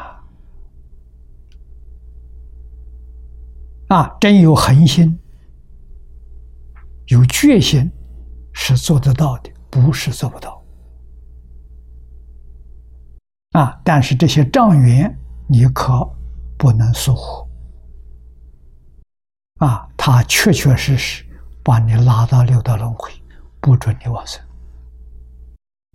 [3.87, 5.19] 啊，真有恒心，
[7.07, 7.91] 有决心，
[8.53, 10.60] 是做得到的，不是做不到。
[13.51, 13.81] 啊！
[13.83, 15.13] 但是这些障缘，
[15.47, 16.09] 你可
[16.57, 17.45] 不能疏忽。
[19.57, 21.25] 啊，他确确实实
[21.61, 23.11] 把你拉到六道轮回，
[23.59, 24.41] 不准你往生，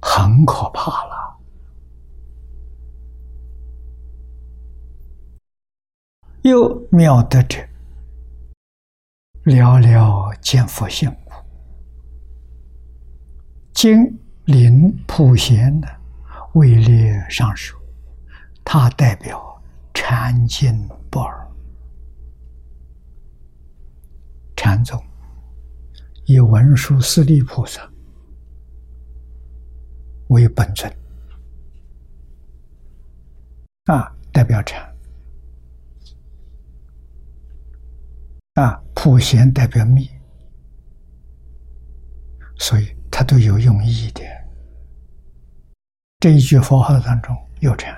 [0.02, 1.38] 很可怕了。
[6.42, 7.58] 又妙得者，
[9.44, 11.32] 寥寥见佛性故。
[13.72, 15.95] 经临普贤的。
[16.56, 17.76] 位列上首，
[18.64, 19.62] 它代表
[19.92, 21.46] 禅经不二。
[24.56, 24.98] 禅宗
[26.24, 27.86] 以文殊师利菩萨
[30.28, 30.90] 为本尊，
[33.84, 34.82] 啊，代表禅；
[38.54, 40.08] 啊，普贤代表密，
[42.58, 44.24] 所以它都有用意的。
[46.27, 47.97] 这一句佛号当中有禅，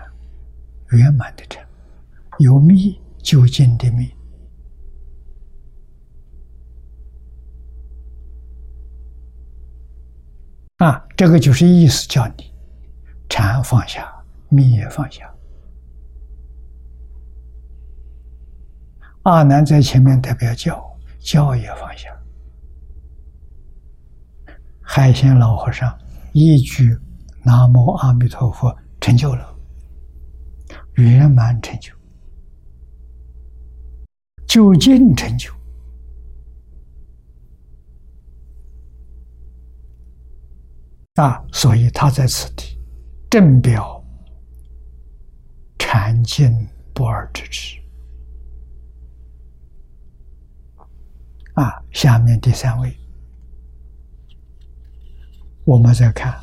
[0.90, 1.66] 圆满的禅，
[2.36, 4.06] 有密，究竟的密。
[10.76, 12.52] 啊，这个就是意思，叫你
[13.30, 14.06] 禅放下，
[14.50, 15.34] 密也放下。
[19.22, 20.86] 阿难在前面代表教，
[21.18, 22.10] 教也放下。
[24.82, 25.98] 海鲜老和尚
[26.34, 26.94] 一句。
[27.48, 29.58] 南无阿弥陀佛，成就了
[30.96, 31.90] 圆满成就，
[34.46, 35.50] 究竟成就
[41.14, 41.42] 啊！
[41.50, 42.78] 所以他在此地
[43.30, 44.04] 正表
[45.78, 47.80] 禅经不二之智
[51.54, 51.82] 啊。
[51.92, 52.94] 下面第三位，
[55.64, 56.38] 我们再看。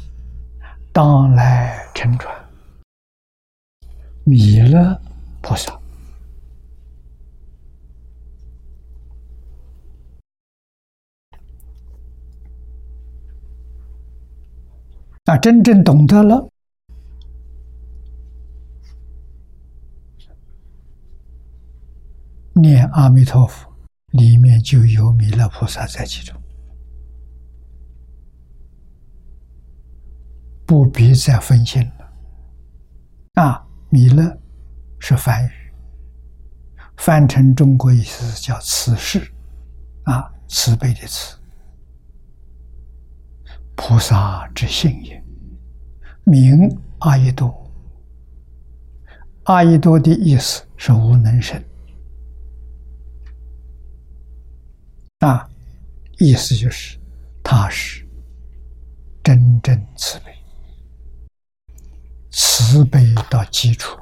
[0.95, 2.33] 当来乘船，
[4.23, 4.97] 弥勒
[5.41, 5.77] 菩萨。
[15.25, 16.49] 那真正懂得了，
[22.53, 23.69] 念阿弥陀佛，
[24.11, 26.41] 里面就有弥勒菩萨在其中。
[30.65, 33.43] 不必再分心了。
[33.43, 34.37] 啊，弥勒
[34.99, 35.51] 是梵语，
[36.97, 39.31] 翻成中国意思叫慈氏，
[40.03, 41.37] 啊，慈悲的慈，
[43.75, 45.21] 菩萨之性也。
[46.23, 47.71] 名阿逸多，
[49.43, 51.63] 阿逸多的意思是无能神，
[55.19, 55.47] 啊，
[56.17, 56.97] 意思就是
[57.43, 58.03] 他是
[59.23, 60.34] 真正慈悲。
[62.37, 63.97] 慈悲到基础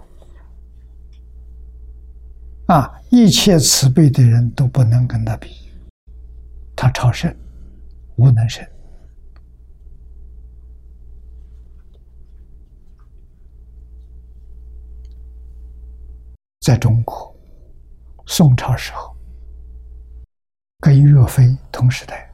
[2.65, 2.91] 啊！
[3.11, 5.69] 一切慈悲的人都不能跟他比，
[6.75, 7.31] 他超胜，
[8.15, 8.67] 无能胜。
[16.61, 17.35] 在中国，
[18.25, 19.15] 宋朝时候，
[20.79, 22.33] 跟岳飞同时代，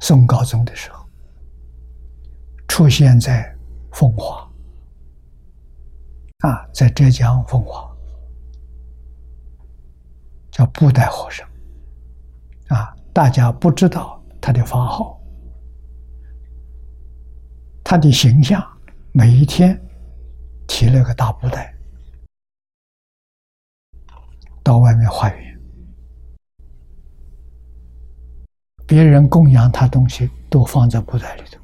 [0.00, 1.01] 宋高宗的时候。
[2.72, 3.54] 出现在
[3.90, 4.50] 奉化
[6.38, 7.94] 啊，在浙江奉化，
[10.50, 11.46] 叫布袋和尚
[12.68, 15.20] 啊，大家不知道他的法号，
[17.84, 18.66] 他的形象，
[19.12, 19.78] 每一天
[20.66, 21.74] 提了个大布袋
[24.62, 25.60] 到外面化缘，
[28.86, 31.61] 别人供养他东西都放在布袋里头。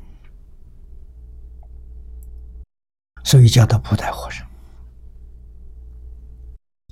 [3.28, 4.48] 所以叫他布袋和尚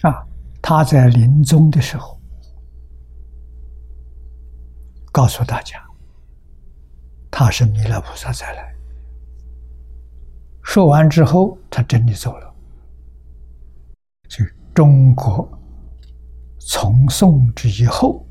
[0.02, 0.22] 啊！
[0.60, 2.20] 他在临终的时候
[5.10, 5.82] 告诉大家，
[7.30, 8.70] 他是弥勒菩萨再来。
[10.62, 12.54] 说完之后，他真的走了。
[14.28, 14.44] 就
[14.74, 15.48] 中国
[16.58, 18.22] 从宋之以后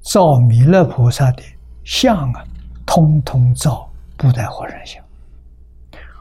[0.00, 1.44] 造弥勒菩萨的
[1.84, 2.44] 像啊，
[2.84, 5.03] 通通造布袋和尚像。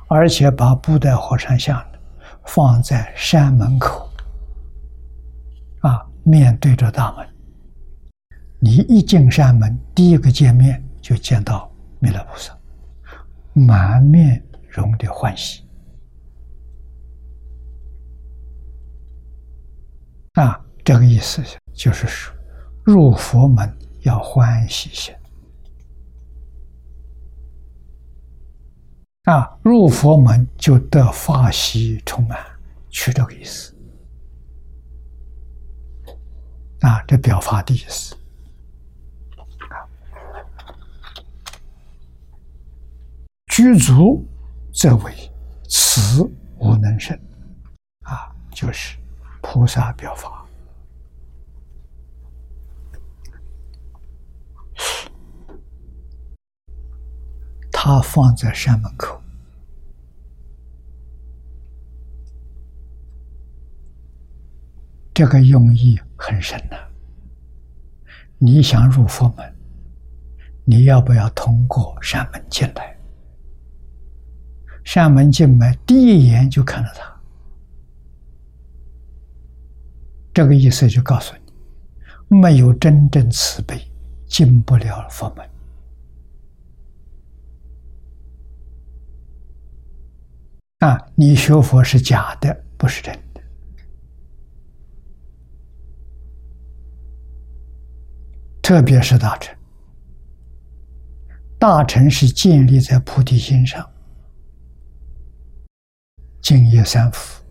[0.08, 1.84] 而且把布袋和尚像
[2.46, 4.10] 放在山门口，
[5.82, 7.28] 啊，面对着大门。
[8.60, 11.70] 你一进山门，第一个见面就见到
[12.00, 12.56] 弥勒菩萨，
[13.54, 15.64] 满面容的欢喜。
[20.34, 21.44] 啊，这个意思
[21.74, 22.34] 就是说，
[22.84, 23.72] 入佛门
[24.02, 25.18] 要欢喜些。
[29.24, 32.38] 啊，入佛门就得法喜充满，
[32.90, 33.74] 取这个意思。
[36.82, 38.18] 啊，这表法的意思。
[43.48, 44.28] 居足
[44.74, 45.14] 则为
[45.70, 47.18] 此无能胜，
[48.02, 48.98] 啊，就是
[49.42, 50.43] 菩萨表法，
[57.86, 59.22] 他放在山门口，
[65.14, 66.78] 这个用意很深呐。
[68.38, 69.54] 你想入佛门，
[70.64, 72.98] 你要不要通过山门进来？
[74.86, 77.22] 山门进门，第一眼就看到他，
[80.34, 83.86] 这个意思就告诉你，没有真正慈悲，
[84.26, 85.46] 进不了佛门。
[90.84, 93.42] 啊，你学佛是假的，不是真的。
[98.62, 99.56] 特别是大乘，
[101.58, 103.90] 大乘是建立在菩提心上。
[106.42, 107.42] 净业三福，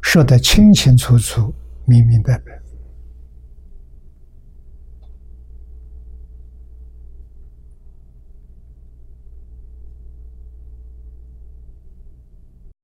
[0.00, 1.54] 说得清清楚楚、
[1.84, 2.63] 明明白白。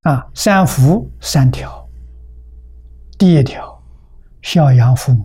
[0.02, 1.86] 啊，三福三条：
[3.18, 3.82] 第一条，
[4.40, 5.24] 孝养父母，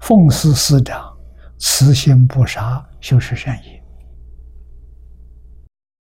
[0.00, 1.16] 奉事师长，
[1.58, 3.82] 慈心不杀，修持善业。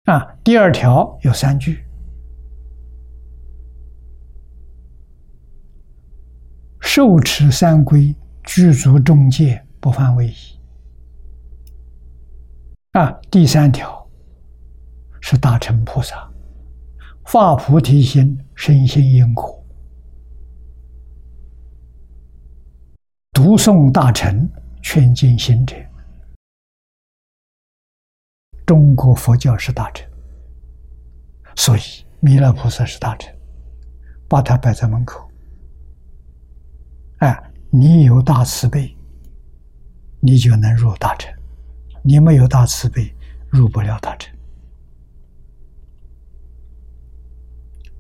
[0.04, 1.86] 啊，第二条有三句。
[6.82, 8.14] 受持三规，
[8.44, 10.36] 具足众戒，不犯威仪。
[12.92, 14.06] 啊，第三条
[15.22, 16.30] 是大乘菩萨
[17.26, 19.64] 发菩提心，身心因果，
[23.32, 24.48] 读诵大乘，
[24.82, 25.76] 劝进行者。
[28.66, 30.08] 中国佛教是大乘，
[31.56, 31.82] 所以
[32.20, 33.34] 弥勒菩萨是大乘，
[34.28, 35.28] 把它摆在门口。
[37.18, 38.96] 哎，你有大慈悲，
[40.20, 41.32] 你就能入大乘；
[42.04, 43.14] 你没有大慈悲，
[43.50, 44.34] 入不了大乘。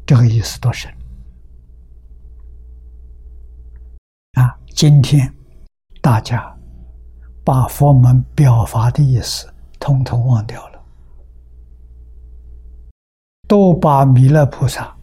[0.05, 0.91] 这个意思多深
[4.33, 4.57] 啊！
[4.75, 5.33] 今天
[6.01, 6.55] 大家
[7.43, 9.47] 把佛门表法的意思
[9.79, 10.83] 通通忘掉了，
[13.47, 14.95] 都把弥勒菩萨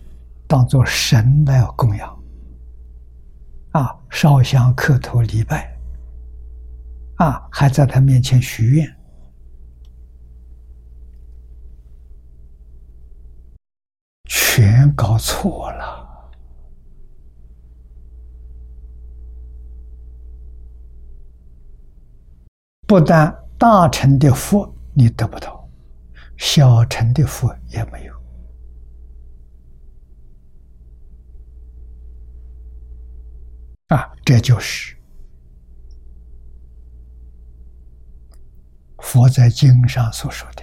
[0.46, 2.22] 当做神来供养。
[3.72, 5.72] 啊，烧香磕头礼拜，
[7.16, 8.96] 啊，还在他面前许愿，
[14.32, 16.30] 全搞错了。
[22.86, 25.68] 不但大乘的福你得不到，
[26.36, 28.14] 小乘的福也没有。
[33.88, 34.96] 啊，这就是
[38.98, 40.62] 佛在经上所说的：“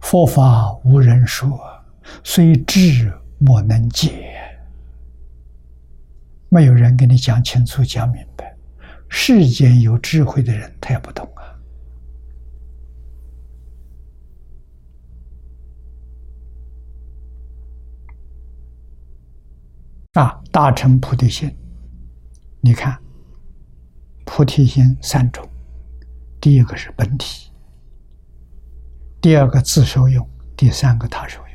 [0.00, 1.75] 佛法无人说，
[2.24, 4.32] 虽智莫能解。”
[6.48, 8.56] 没有人给你讲清楚、讲明白。
[9.08, 11.42] 世间有智慧的人，他也不懂啊！
[20.22, 21.54] 啊，大乘菩提心。
[22.60, 22.98] 你看，
[24.24, 25.46] 菩提心三种，
[26.40, 27.52] 第一个是本体，
[29.20, 30.26] 第二个自受用，
[30.56, 31.45] 第三个他受用。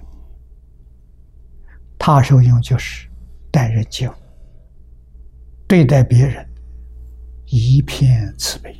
[2.03, 3.07] 他受用就是
[3.51, 4.13] 待人接物，
[5.67, 6.43] 对待别人
[7.45, 8.75] 一片慈悲，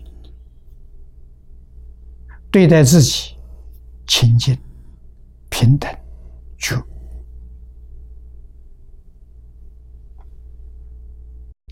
[2.49, 3.35] 对待自己
[4.07, 4.57] 清净
[5.51, 5.87] 平等
[6.57, 6.75] 就。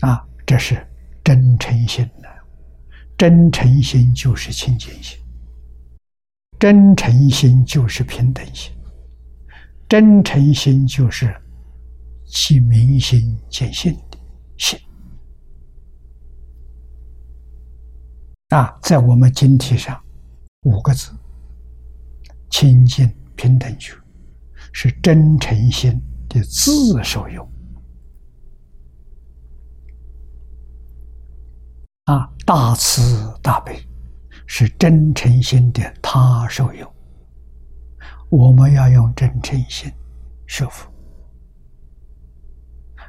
[0.02, 0.24] 啊。
[0.46, 0.86] 这是
[1.24, 2.28] 真诚心的，
[3.18, 5.18] 真诚心就是清净心，
[6.60, 8.72] 真诚心就是平等心，
[9.90, 11.34] 真诚心就是
[12.24, 14.16] 起明心见性的
[14.56, 14.78] 心。
[18.50, 20.00] 啊，在我们经体上
[20.62, 21.10] 五个字：
[22.50, 23.92] 清净平等觉，
[24.72, 27.44] 是真诚心的自受用。
[32.04, 33.76] 啊，大慈大悲
[34.46, 36.88] 是真诚心的他受用，
[38.30, 39.92] 我们要用真诚心
[40.46, 40.88] 学佛，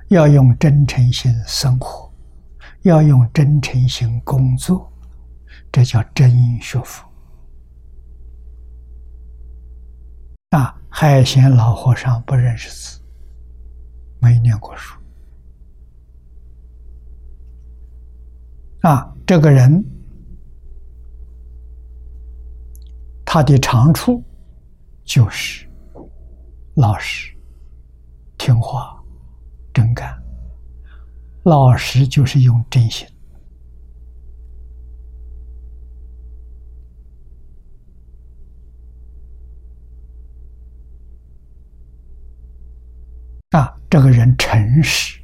[0.07, 2.11] 要用真诚心生活，
[2.81, 4.91] 要用真诚心工作，
[5.72, 7.07] 这叫真学佛。
[10.49, 12.99] 啊，海贤老和尚不认识字，
[14.19, 14.99] 没念过书。
[18.81, 19.85] 啊，这个人
[23.23, 24.23] 他的长处
[25.03, 25.68] 就是
[26.76, 27.36] 老实、
[28.38, 29.03] 听话、
[29.73, 30.18] 真干。
[31.44, 33.07] 老实就是用真心
[43.52, 45.19] 啊，这个人诚实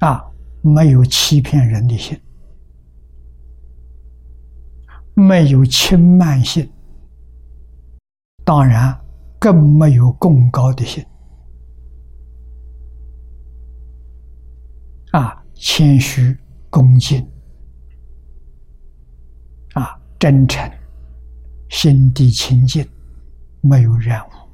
[0.00, 0.24] 啊。
[0.60, 2.20] 没有欺骗人的心，
[5.18, 6.70] 没有轻慢性，
[8.44, 8.96] 当然
[9.40, 11.04] 更没有功高的心。
[15.10, 16.38] 啊，谦虚
[16.70, 17.28] 恭敬，
[19.74, 20.70] 啊，真诚，
[21.68, 22.88] 心地清净，
[23.60, 24.47] 没有任务。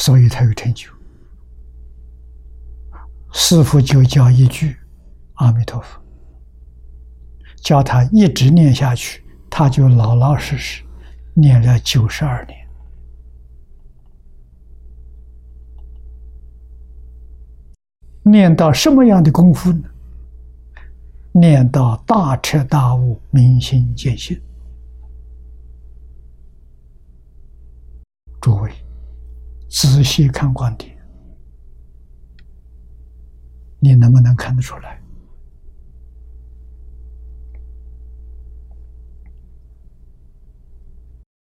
[0.00, 0.90] 所以他有成就。
[3.34, 4.74] 师傅就教一句
[5.36, 6.00] “阿弥陀佛”，
[7.62, 10.82] 叫他一直念下去，他就老老实实
[11.34, 12.58] 念了九十二年。
[18.22, 19.86] 念到什么样的功夫呢？
[21.32, 24.40] 念到大彻大悟、明心见性。
[28.40, 28.72] 诸位。
[29.70, 30.98] 仔细看观点，
[33.78, 35.00] 你能不能看得出来？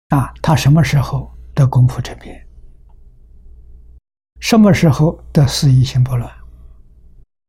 [0.09, 2.45] 啊，他什么时候的功夫这边？
[4.41, 6.29] 什么时候的事业心不乱？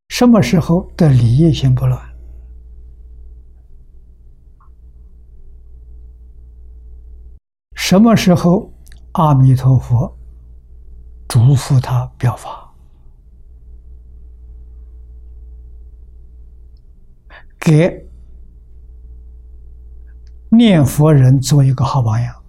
[0.09, 2.01] 什么时候的理业心不乱？
[7.74, 8.72] 什么时候
[9.12, 10.16] 阿弥陀佛？
[11.31, 12.74] 嘱咐他表法，
[17.57, 18.05] 给
[20.51, 22.43] 念佛人做一个好榜样，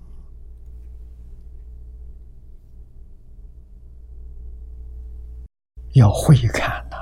[5.94, 6.98] 要会看呐。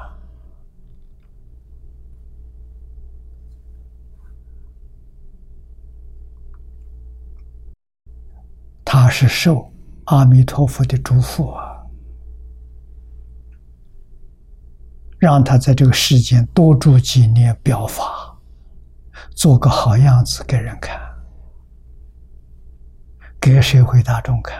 [8.83, 9.71] 他是受
[10.07, 11.68] 阿弥陀佛的嘱咐啊。
[15.19, 18.37] 让他在这个世间多住几年，表法，
[19.35, 20.97] 做个好样子给人看，
[23.39, 24.57] 给社会大众看，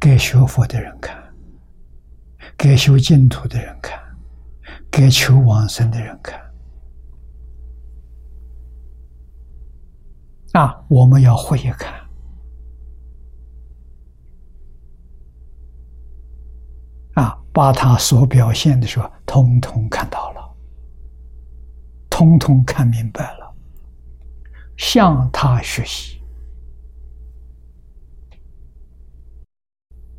[0.00, 1.16] 给学佛的人看，
[2.58, 3.96] 给修净土的人看，
[4.90, 6.40] 给求往生的人看。
[10.52, 12.03] 啊，我们要会看。
[17.54, 20.56] 把他所表现的时候，通通看到了，
[22.10, 23.54] 通通看明白了，
[24.76, 26.20] 向他学习，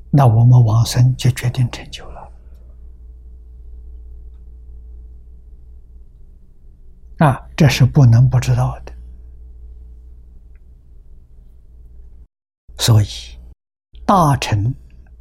[0.10, 2.32] 那我们往生就决定成就了。
[7.18, 8.94] 啊，这是不能不知道的。
[12.78, 13.08] 所以，
[14.06, 14.74] 大乘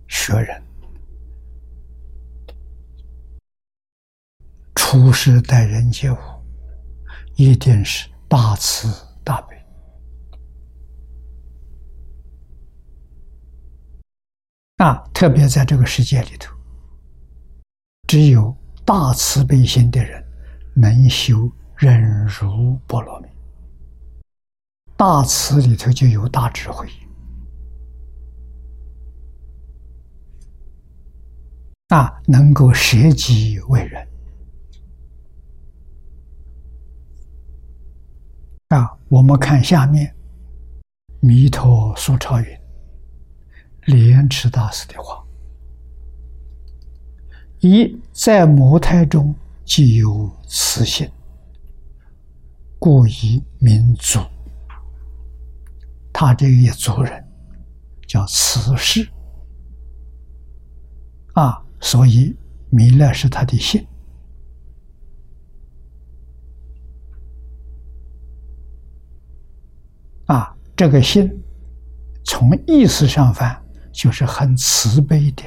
[0.06, 0.63] 学人。
[4.94, 6.16] 处世待人接物，
[7.34, 8.86] 一定是大慈
[9.24, 9.56] 大悲
[14.76, 14.94] 啊！
[15.12, 16.54] 特别在这个世界里头，
[18.06, 20.24] 只有大慈悲心的人
[20.76, 23.26] 能修忍辱波罗蜜。
[24.96, 26.88] 大慈里头就有大智慧
[31.88, 34.06] 啊，能够舍己为人。
[38.74, 40.12] 啊，我们看下面，
[41.20, 42.46] 弥陀苏超云
[43.84, 45.24] 莲池大师的话
[47.62, 49.32] ：“一在母胎中
[49.64, 51.08] 即有慈心，
[52.80, 54.18] 故以民族
[56.12, 57.24] 他这一族人
[58.08, 59.08] 叫慈氏。
[61.34, 62.34] 啊，所以
[62.70, 63.86] 弥勒是他的姓
[70.26, 70.50] 啊。
[70.76, 71.30] 这个心
[72.24, 73.56] 从意思上翻，
[73.92, 75.44] 就是很慈悲的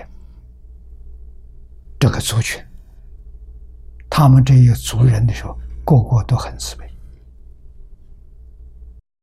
[1.99, 2.63] 这个族群。
[4.09, 6.89] 他们这一族人的时候，个个都很慈悲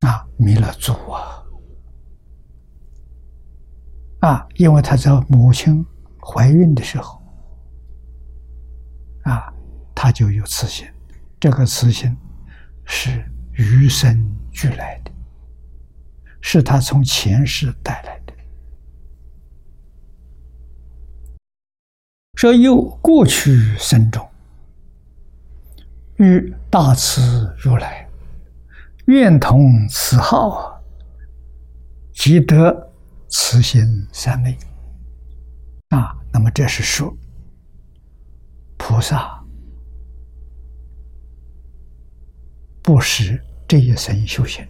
[0.01, 1.43] 啊，弥勒祖啊。
[4.21, 5.85] 啊，因为他在母亲
[6.21, 7.23] 怀孕的时候，
[9.23, 9.51] 啊，
[9.95, 10.87] 他就有慈心，
[11.41, 12.15] 这个慈心
[12.85, 14.23] 是与生
[14.53, 15.11] 俱来的，
[16.47, 18.35] 是他从前世带来的。
[22.35, 24.29] 说又过去生中，
[26.19, 28.07] 遇大慈如来
[29.07, 30.79] 愿同此号，
[32.13, 32.91] 即得。
[33.37, 34.57] 慈心三昧
[35.89, 37.13] 啊，那么这是说
[38.77, 39.45] 菩萨
[42.81, 44.65] 不识这一生修行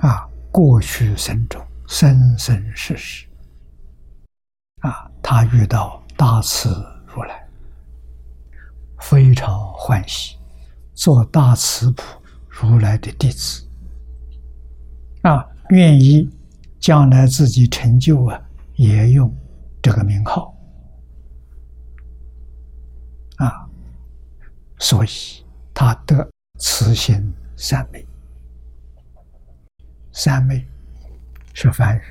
[0.00, 3.26] 啊，过去生中生生世世
[4.80, 6.70] 啊，他遇到大慈
[7.06, 7.46] 如来，
[9.00, 10.38] 非常欢喜，
[10.94, 12.02] 做大慈普
[12.48, 13.66] 如来的弟子
[15.22, 15.46] 啊。
[15.68, 16.28] 愿意
[16.80, 18.42] 将来自己成就啊，
[18.74, 19.32] 也用
[19.80, 20.52] 这个名号
[23.36, 23.68] 啊，
[24.78, 25.08] 所以
[25.72, 26.28] 他得
[26.58, 28.04] 慈心三昧。
[30.22, 30.62] 三昧
[31.54, 32.02] 是梵语，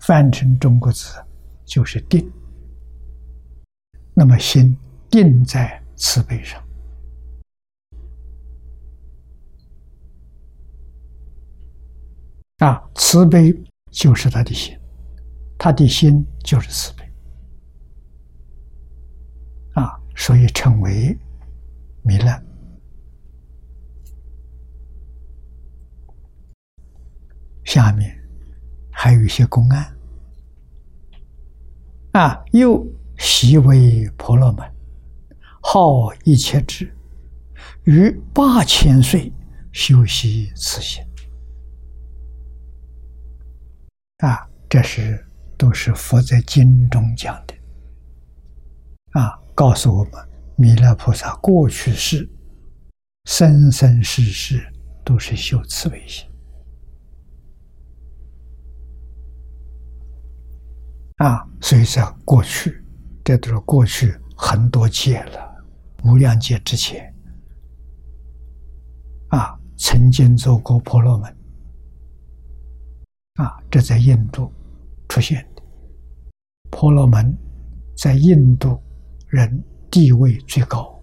[0.00, 1.24] 翻成中国字
[1.64, 2.28] 就是定。
[4.14, 4.76] 那么心
[5.08, 6.60] 定在慈悲上。
[12.56, 13.54] 啊，慈悲
[13.92, 14.76] 就是他的心，
[15.56, 17.08] 他的心就是慈悲，
[19.74, 21.16] 啊，所以称为
[22.02, 22.47] 弥勒。
[27.68, 28.18] 下面
[28.90, 29.94] 还有一些公案，
[32.12, 32.82] 啊，又
[33.18, 34.66] 习为婆罗门，
[35.60, 36.90] 号一切智，
[37.84, 39.30] 于八千岁
[39.70, 41.04] 修习此心。
[44.20, 45.22] 啊，这是
[45.58, 47.54] 都是佛在经中讲的，
[49.10, 50.12] 啊，告诉我们
[50.56, 52.26] 弥勒菩萨过去世、
[53.26, 54.72] 生生世世
[55.04, 56.27] 都是修慈悲心，
[61.18, 62.82] 啊，所以说过去，
[63.24, 65.64] 这都是过去很多劫了，
[66.04, 67.12] 无量劫之前，
[69.28, 71.36] 啊，曾经做过婆罗门。
[73.34, 74.52] 啊，这在印度
[75.08, 75.62] 出现的
[76.70, 77.36] 婆罗门，
[77.96, 78.80] 在印度
[79.28, 81.00] 人地位最高。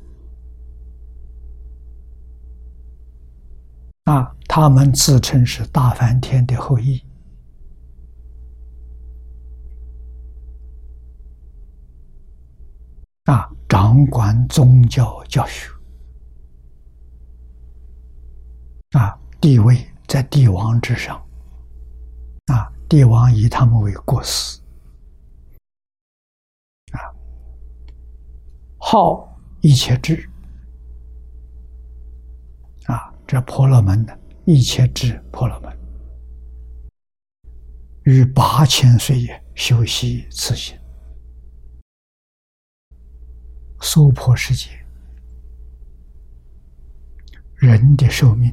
[4.03, 7.01] 啊，他们自称是大梵天的后裔。
[13.25, 15.69] 啊，掌管宗教教学。
[18.91, 21.21] 啊，地位在帝王之上。
[22.45, 24.61] 啊，帝王以他们为国师，
[26.91, 27.01] 啊，
[28.77, 29.27] 号
[29.61, 30.29] 一切智，
[32.85, 34.15] 啊，这婆罗门的
[34.45, 35.75] 一切智婆罗门，
[38.03, 40.77] 于八千岁也修习此行，
[43.85, 44.71] 娑婆世界
[47.53, 48.51] 人的寿命，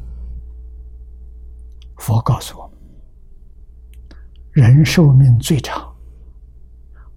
[1.97, 2.79] 佛告诉我们。
[4.51, 5.97] 人寿命最长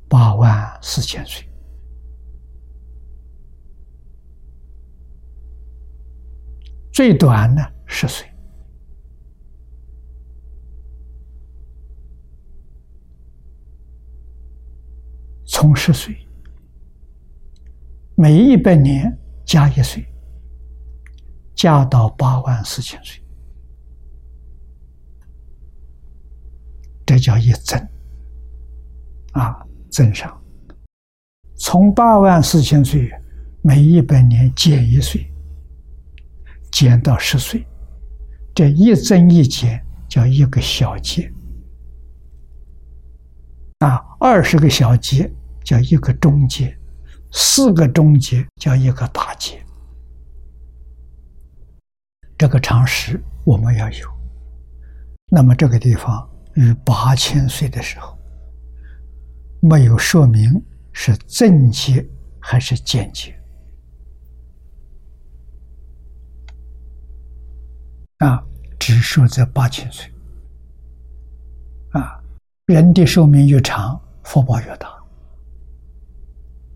[0.08, 1.46] 八万四千岁，
[6.94, 8.26] 最短呢十岁。
[15.46, 16.25] 从十岁，
[18.16, 19.16] 每一百年
[19.46, 20.06] 加一岁，
[21.54, 23.22] 加到八万四千岁。
[27.06, 27.78] 这叫一增，
[29.34, 30.42] 啊，增上，
[31.56, 33.12] 从八万四千岁，
[33.62, 35.30] 每一百年减一岁，
[36.72, 37.68] 减到十岁，
[38.56, 41.32] 这一增一减叫一个小节，
[43.80, 45.32] 啊，二十个小节
[45.64, 46.76] 叫一个中节，
[47.38, 49.62] 四个中节叫一个大节，
[52.38, 54.10] 这个常识我们要有。
[55.28, 58.18] 那么这个地方于八千岁的时候，
[59.62, 60.64] 没有说明
[60.94, 62.08] 是正解
[62.40, 63.38] 还是间接
[68.20, 68.42] 啊，
[68.80, 70.10] 只说在八千岁
[71.90, 72.24] 啊，
[72.68, 74.88] 人的寿命越长，福报越大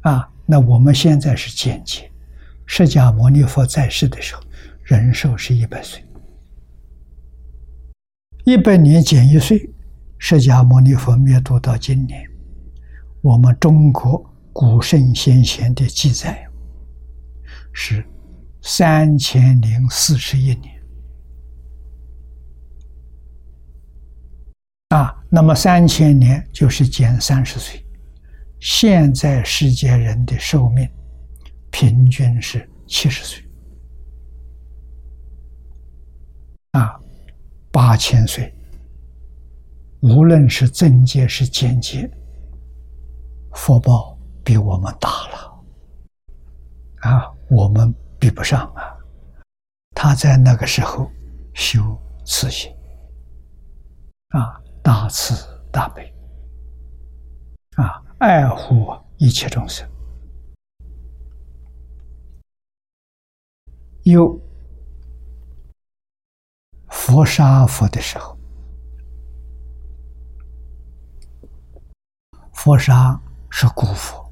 [0.02, 0.30] 啊。
[0.52, 2.10] 那我们现在是间接，
[2.66, 4.42] 释迦牟尼佛在世的时候，
[4.82, 6.04] 人寿是一百岁。
[8.46, 9.70] 一百年减一岁，
[10.18, 12.28] 释迦牟尼佛灭度到今年，
[13.22, 16.44] 我们中国古圣先贤的记载
[17.72, 18.04] 是
[18.64, 20.82] 三千零四十一年
[24.88, 25.16] 啊。
[25.30, 27.86] 那么三千年就是减三十岁，
[28.60, 30.90] 现在世界人的寿命
[31.72, 33.44] 平均是七十岁
[36.72, 37.00] 啊。
[37.72, 38.52] 八千岁，
[40.02, 42.10] 无论是正界是间接，
[43.54, 45.64] 福报比我们大了，
[47.02, 48.98] 啊，我们比不上啊。
[49.94, 51.10] 他在那个时候
[51.54, 51.80] 修
[52.26, 52.72] 慈心，
[54.30, 55.36] 啊，大慈
[55.72, 56.12] 大悲，
[57.76, 59.90] 啊，爱护一切众生，
[64.04, 64.40] 有。
[66.90, 68.38] 佛杀佛的时候，
[72.54, 73.20] 佛杀
[73.50, 74.32] 是古佛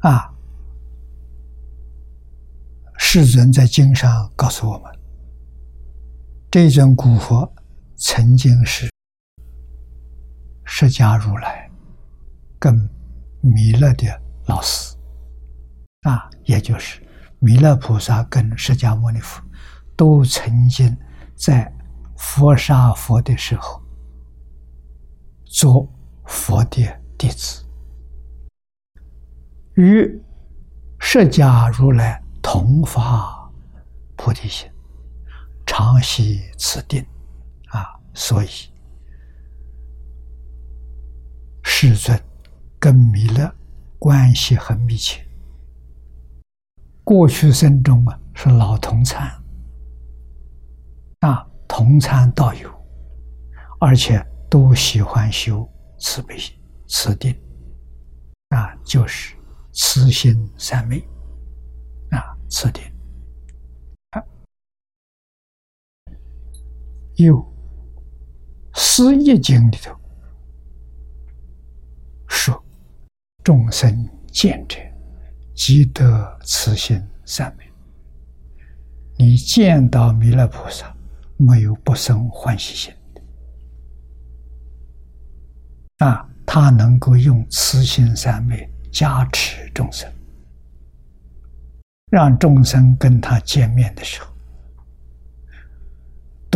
[0.00, 0.34] 啊。
[2.98, 4.95] 世尊在经上告诉我们，
[6.58, 7.54] 这尊古佛
[7.96, 8.90] 曾经是
[10.64, 11.70] 释迦如来
[12.58, 12.74] 跟
[13.42, 14.06] 弥勒的
[14.46, 14.96] 老师。
[16.04, 17.06] 啊，也就是
[17.40, 19.44] 弥勒菩萨跟释迦牟尼佛
[19.94, 20.96] 都曾经
[21.34, 21.70] 在
[22.16, 23.78] 佛杀佛的时候
[25.44, 25.86] 做
[26.24, 27.66] 佛的弟子，
[29.74, 30.22] 与
[30.98, 33.52] 释迦如来同发
[34.16, 34.66] 菩提心，
[35.66, 37.04] 常系此定
[37.68, 37.84] 啊，
[38.14, 38.48] 所以
[41.62, 42.18] 世尊
[42.78, 43.52] 跟弥勒
[43.98, 45.22] 关系很密切。
[47.04, 49.30] 过去生中啊，是老同参
[51.20, 52.70] 啊，同参道友，
[53.78, 55.68] 而且都喜欢修
[55.98, 56.56] 慈悲心、
[56.86, 57.34] 慈定
[58.48, 59.36] 啊，就是
[59.72, 61.00] 慈心三昧
[62.10, 62.82] 啊，慈定
[64.10, 64.22] 啊，
[67.16, 67.36] 有
[68.74, 69.94] 《四义经》里头
[72.28, 72.64] 说，
[73.42, 74.78] 众生见者。
[75.54, 77.64] 即得慈心三昧，
[79.16, 80.94] 你见到弥勒菩萨，
[81.38, 83.22] 没有不生欢喜心的
[86.06, 86.28] 啊！
[86.44, 90.12] 他能够用慈心三昧加持众生，
[92.10, 94.30] 让众生跟他见面的时候，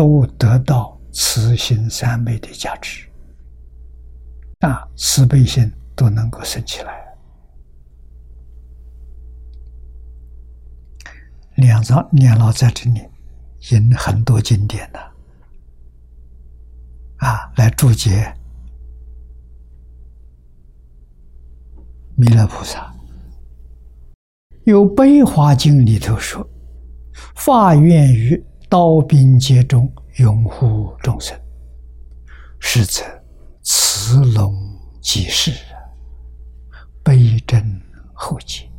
[0.01, 3.07] 都得到慈心三昧的价值
[4.61, 4.89] 啊！
[4.97, 7.05] 慈悲心都能够升起来。
[11.57, 13.03] 两张念老在这里
[13.73, 14.99] 引很多经典的
[17.19, 18.35] 啊，来注解
[22.17, 22.91] 弥勒菩萨。
[24.65, 26.49] 有《悲华经》里头说
[27.37, 31.39] ：“发愿于刀兵劫中拥护众生，
[32.59, 33.03] 实则
[33.63, 34.55] 慈龙
[35.03, 35.53] 济世，
[37.03, 37.83] 悲真
[38.15, 38.71] 厚结，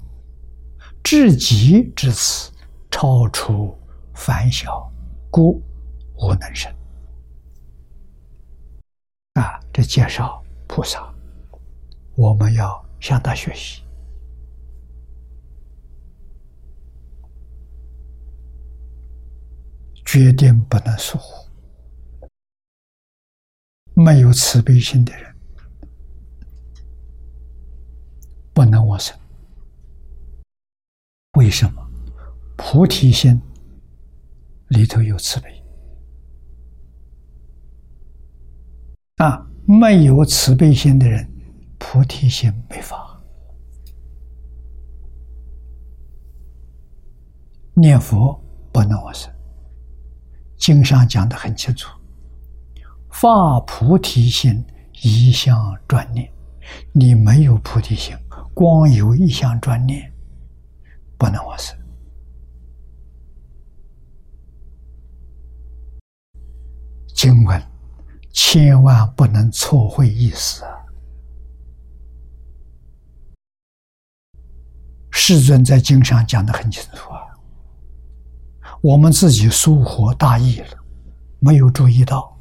[1.03, 2.49] 至极至此。”
[2.93, 3.75] 超出
[4.13, 4.91] 凡小，
[5.31, 5.63] 故
[6.17, 6.71] 无能生。
[9.33, 11.11] 啊，这介绍菩萨，
[12.15, 13.81] 我们要向他学习，
[20.05, 21.49] 决定不能疏忽。
[23.93, 25.35] 没有慈悲心的人，
[28.53, 29.17] 不能往生。
[31.33, 31.87] 为什么？
[32.57, 33.41] 菩提心
[34.67, 35.63] 里头有慈悲
[39.17, 41.27] 啊，没有慈悲心的人，
[41.79, 43.19] 菩提心没法
[47.73, 48.39] 念佛
[48.71, 49.33] 不能往生。
[50.61, 51.89] 经上讲的很清楚，
[53.09, 54.63] 发菩提心，
[55.01, 56.31] 一向专念，
[56.93, 58.15] 你没有菩提心，
[58.53, 60.13] 光有一项专念，
[61.17, 61.75] 不能往生。
[67.15, 67.59] 经文
[68.31, 70.71] 千万不能错会意思啊！
[75.09, 77.30] 世尊在经上讲的很清楚啊，
[78.81, 80.77] 我们自己疏忽大意了，
[81.37, 82.35] 没有注意到，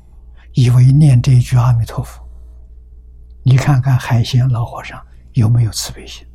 [0.54, 2.26] 以为念这一句阿弥陀佛。
[3.42, 4.98] 你看看海鲜老和尚
[5.34, 6.26] 有没有慈悲心？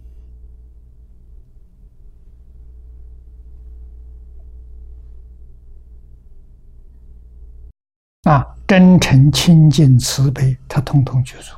[8.23, 11.56] 啊，真诚、清净、慈悲，他通通具足。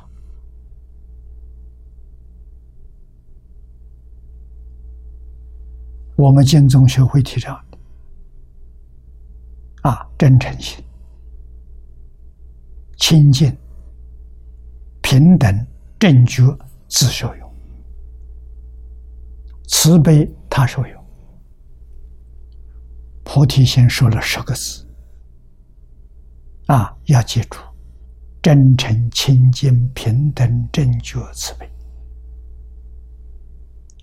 [6.16, 7.58] 我们经中学会提倡
[9.88, 10.84] 啊，真诚心、
[12.98, 13.56] 清净、
[15.00, 15.66] 平等、
[15.98, 16.54] 正觉，
[16.88, 17.48] 自受用；
[19.66, 21.04] 慈悲，他受用。
[23.24, 24.86] 菩提心说了十个字。
[26.66, 27.56] 啊，要记住，
[28.42, 31.66] 真诚、清净、平等、正觉、慈悲，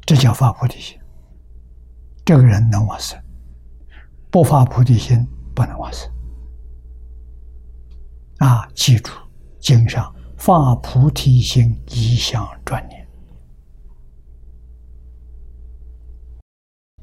[0.03, 0.97] 这叫发菩提心。
[2.25, 3.21] 这个人能往生，
[4.31, 5.23] 不发菩提心
[5.55, 6.11] 不能往生。
[8.39, 9.11] 啊，记住，
[9.59, 13.07] 经上发菩提心一向专念，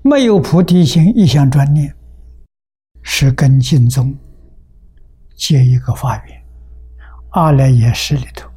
[0.02, 1.96] 没有菩提心一向专念，
[3.02, 4.16] 是跟净宗。
[5.34, 6.44] 接一个发愿，
[7.30, 8.48] 阿赖耶识里头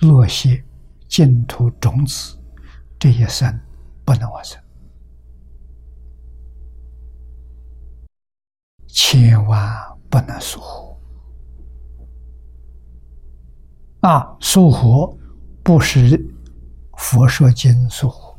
[0.00, 0.64] 落些
[1.06, 2.36] 净土种子，
[2.98, 3.60] 这一生
[4.04, 4.60] 不能完成，
[8.96, 9.60] 千万
[10.08, 10.96] 不能疏忽。
[14.00, 15.20] 啊，疏忽
[15.62, 16.18] 不是
[16.96, 18.34] 佛说经疏忽，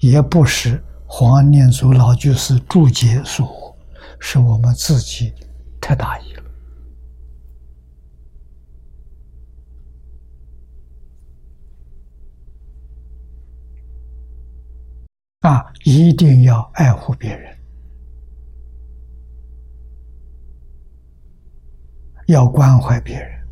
[0.00, 3.76] 也不是黄念祖老居士注解疏忽，
[4.18, 5.32] 是我们自己
[5.80, 6.42] 太大意了。
[15.42, 17.55] 啊，一定要爱护别人，
[22.26, 23.46] 要关怀别人，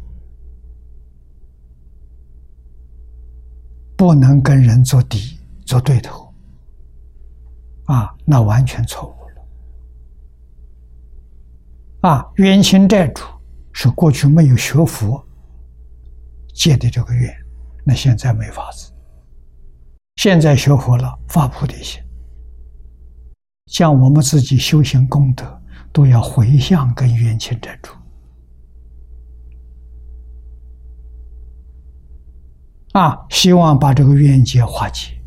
[3.97, 6.33] 不能跟人做敌、做对头。
[7.87, 9.15] 啊，那完全错误
[12.03, 12.11] 了。
[12.11, 13.23] 啊，冤亲债主
[13.73, 15.25] 是过去没有学佛
[16.55, 17.35] 借的这个怨，
[17.85, 18.91] 那现在没法子。
[20.17, 22.01] 现在学佛了，发菩提心，
[23.67, 25.61] 像我们自己修行功德，
[25.93, 27.93] 都要回向跟冤亲债主
[32.95, 35.21] 啊，希望把这个冤结化解。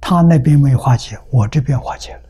[0.00, 2.22] 他那边没化解，我这边化解了，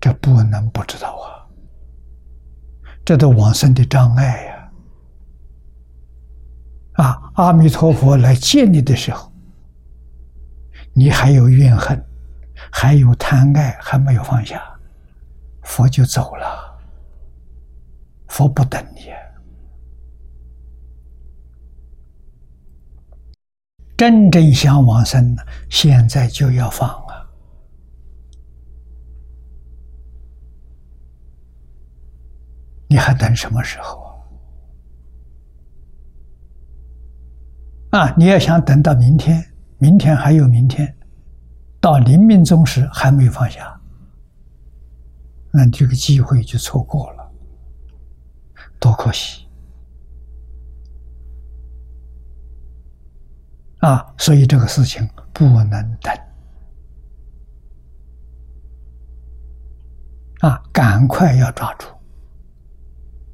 [0.00, 1.42] 这不能不知道啊，
[3.04, 4.72] 这都往生的障碍呀。
[6.92, 7.32] 啊！
[7.34, 9.32] 阿弥陀佛来见你的时候，
[10.92, 12.00] 你还有怨恨，
[12.70, 14.62] 还有贪爱，还没有放下，
[15.62, 16.71] 佛就走了。
[18.32, 19.12] 佛不等你，
[23.94, 25.36] 真正想往生，
[25.68, 27.28] 现在就要放啊！
[32.88, 34.18] 你还等什么时候？
[37.90, 38.14] 啊！
[38.16, 39.44] 你要想等到明天，
[39.76, 40.96] 明天还有明天，
[41.82, 43.78] 到临命终时还没有放下，
[45.52, 47.21] 那这个机会就错过了，
[48.82, 49.46] 多可惜！
[53.78, 56.12] 啊，所以这个事情不能等，
[60.40, 61.86] 啊，赶快要抓住，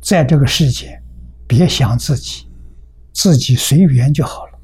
[0.02, 1.02] 在这个世界，
[1.46, 2.46] 别想自己，
[3.14, 4.58] 自己随缘就好了。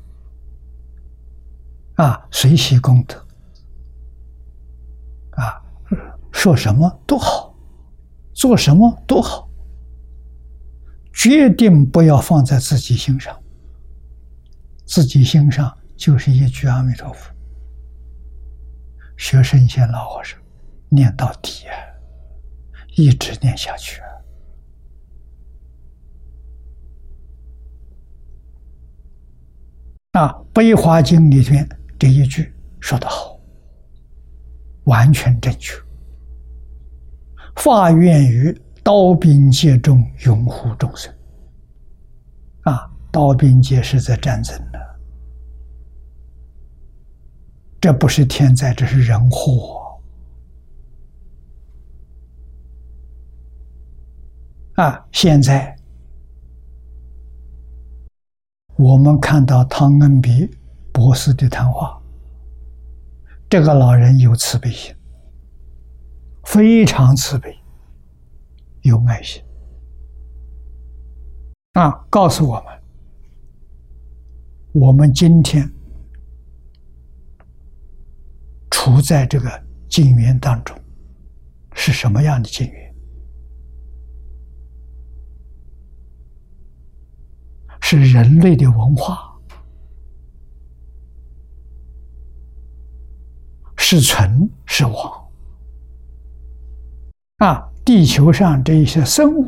[2.05, 3.27] 啊，随喜功德，
[5.31, 5.63] 啊，
[6.31, 7.55] 说什么都好，
[8.35, 9.44] 做什么都好，
[11.15, 13.35] 决定不要放在自己心上。
[14.85, 17.33] 自己心上就是一句阿弥陀佛，
[19.17, 20.39] 学圣贤老和尚
[20.89, 21.75] 念到底啊，
[22.97, 24.09] 一直念下去啊。
[30.21, 31.67] 啊，《悲华经》里边。
[31.97, 33.41] 这一句说得好，
[34.85, 35.75] 完全正确。
[37.57, 38.55] 发愿于
[38.85, 41.13] 刀兵劫中拥护众生。
[42.65, 44.79] 啊，刀兵劫是在战争的，
[47.81, 49.81] 这不是天灾，这是人祸。
[54.75, 55.75] 啊，现在
[58.77, 60.51] 我们看到汤恩比
[60.93, 61.99] 博士的谈话，
[63.49, 64.95] 这个老人有慈悲心，
[66.45, 67.57] 非常慈悲，
[68.85, 69.43] 有爱心。
[71.73, 72.83] 啊，告诉我们，
[74.73, 75.69] 我们今天
[78.71, 80.79] 处在这个境缘当中，
[81.73, 82.95] 是什么样的境缘？
[87.81, 89.39] 是人类的文化，
[93.77, 95.31] 是存是亡。
[97.39, 99.47] 啊，地球上这一些生物，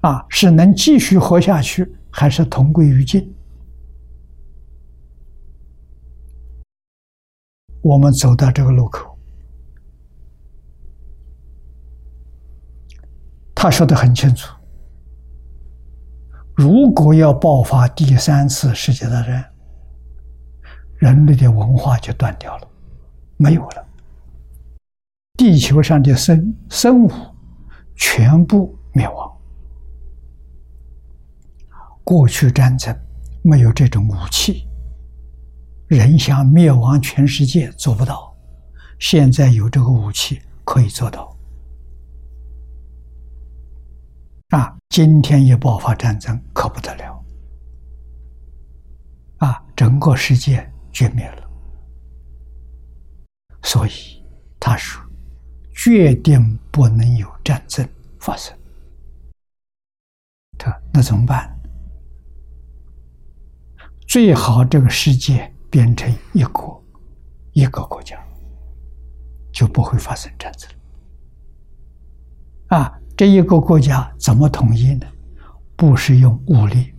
[0.00, 3.34] 啊，是能继续活下去，还是同归于尽？
[7.82, 9.18] 我们走到这个路口，
[13.54, 14.54] 他说的很清楚。
[16.54, 19.44] 如果要爆发第三次世界大战，
[20.96, 22.68] 人类的文化就断掉了，
[23.36, 23.86] 没有了。
[25.40, 27.10] 地球上的生生物
[27.96, 29.40] 全部灭亡。
[32.04, 32.94] 过去战争
[33.42, 34.68] 没有这种武器，
[35.86, 38.36] 人想灭亡全世界做不到，
[38.98, 41.34] 现在有这个武器可以做到。
[44.50, 47.24] 啊，今天一爆发战争可不得了，
[49.38, 51.50] 啊，整个世界绝灭了。
[53.62, 54.22] 所以
[54.58, 55.02] 他说，
[55.82, 57.88] 决定不能有战争
[58.18, 58.54] 发生。
[60.58, 61.58] 他那怎么办？
[64.06, 66.84] 最好这个世界变成一国，
[67.52, 68.22] 一个国家，
[69.50, 70.70] 就不会发生战争。
[72.66, 72.94] 啊。
[73.16, 75.06] 这一个国家怎么统一呢？
[75.76, 76.94] 不是用武力，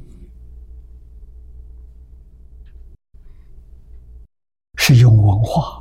[4.78, 5.81] 是用文化。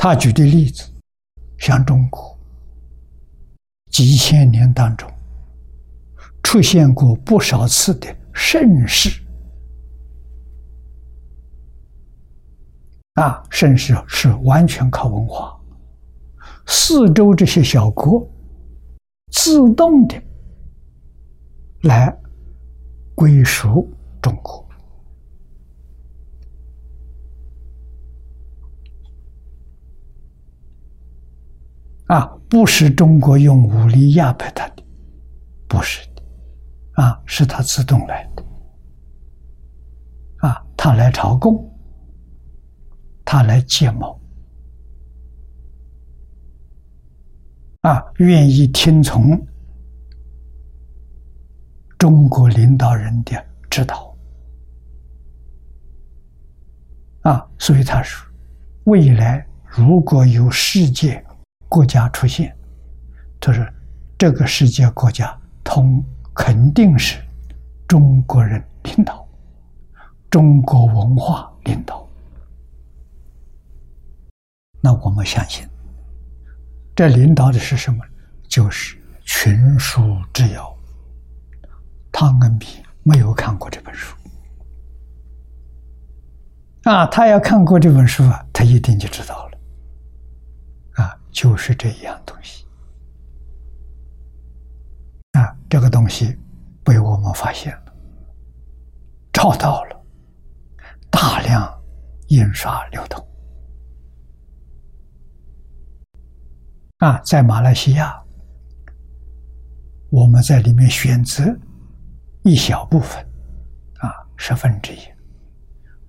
[0.00, 0.88] 他举的例子，
[1.58, 2.38] 像中国
[3.90, 5.10] 几千年当中
[6.40, 9.20] 出现过不少次的盛世，
[13.14, 15.58] 啊，盛世是完全靠文化。
[16.64, 18.24] 四周这些小国
[19.32, 20.14] 自动的
[21.82, 22.16] 来
[23.16, 23.92] 归属
[24.22, 24.67] 中国
[32.08, 34.82] 啊，不是中国用武力压迫他的，
[35.68, 36.22] 不是的，
[37.02, 38.42] 啊，是他自动来的，
[40.38, 41.70] 啊，他来朝贡，
[43.24, 44.18] 他来结盟。
[47.82, 49.38] 啊，愿意听从
[51.98, 53.32] 中国领导人的
[53.70, 54.16] 指导
[57.20, 58.26] 啊，所以他说，
[58.84, 61.24] 未来如果有世界
[61.68, 62.56] 国家出现，
[63.40, 63.72] 就是
[64.16, 66.02] 这个世界国家通
[66.34, 67.22] 肯定是
[67.86, 69.26] 中国人领导，
[70.30, 72.06] 中国文化领导，
[74.80, 75.66] 那我们相信。
[76.96, 78.04] 这领导的是什么？
[78.48, 80.76] 就是群书之要。
[82.10, 84.16] 汤恩比没有看过这本书
[86.82, 89.47] 啊，他要看过这本书啊，他一定就知道了。
[91.30, 92.66] 就是这一样东西
[95.32, 96.36] 啊，这个东西
[96.84, 97.94] 被我们发现了，
[99.32, 100.04] 找到了，
[101.10, 101.82] 大量
[102.28, 103.24] 印刷流通。
[106.98, 108.20] 啊，在马来西亚，
[110.10, 111.44] 我们在里面选择
[112.42, 113.22] 一小部分，
[113.98, 114.98] 啊，十分之一，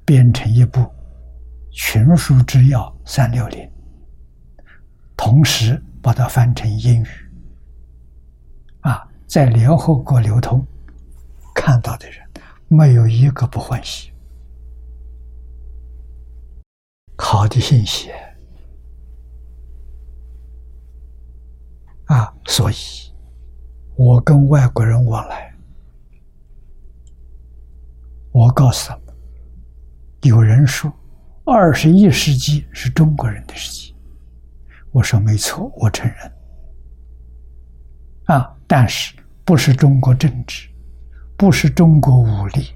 [0.04, 0.80] 编成一部
[1.72, 3.60] 《群书之要三六零》，
[5.22, 7.08] 同时把它翻成英语，
[8.80, 10.66] 啊，在联合国流通，
[11.54, 12.26] 看到的人
[12.70, 14.14] 没有一个不欢喜，
[17.18, 18.10] 好的信息。
[22.06, 22.76] 啊，所以，
[23.98, 25.54] 我跟外国人往来，
[28.32, 29.14] 我告诉他们，
[30.22, 30.90] 有人说，
[31.44, 33.94] 二十一世纪是中国人的世纪，
[34.92, 36.32] 我说没错，我承认。
[38.26, 40.70] 啊，但是不是中国政治，
[41.38, 42.74] 不是中国武力，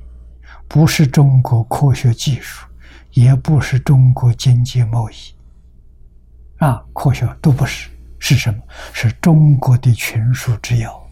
[0.68, 2.68] 不是中国科学技术，
[3.12, 5.16] 也不是中国经济贸易。
[6.58, 8.60] 啊，科学都不是，是什么？
[8.94, 11.04] 是中国的群书之要。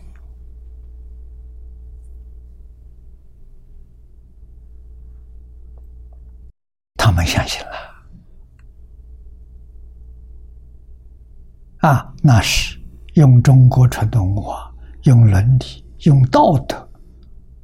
[6.95, 7.90] 他们相信了。
[11.81, 12.79] 啊，那是
[13.15, 14.71] 用中国传统文化、
[15.03, 16.89] 用伦理、用道德，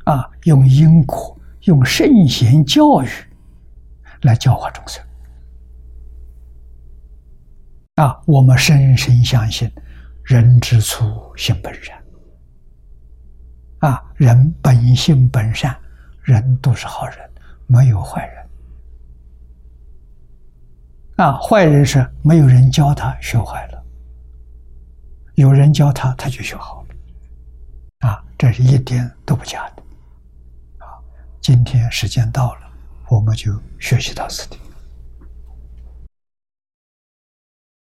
[0.05, 3.07] 啊，用因果、用圣贤教育
[4.23, 5.03] 来教化众生。
[7.95, 9.71] 啊，我们深深相信，
[10.23, 11.95] 人之初性本善。
[13.79, 15.77] 啊，人本性本善，
[16.23, 17.17] 人都是好人，
[17.67, 18.47] 没有坏人。
[21.17, 23.76] 啊，坏人是没有人教他学坏了。
[25.37, 29.83] 有人教他，他就学好了，啊，这是一点都不假的，
[30.83, 30.97] 啊，
[31.39, 32.61] 今天时间到了，
[33.07, 34.57] 我们就学习到此地。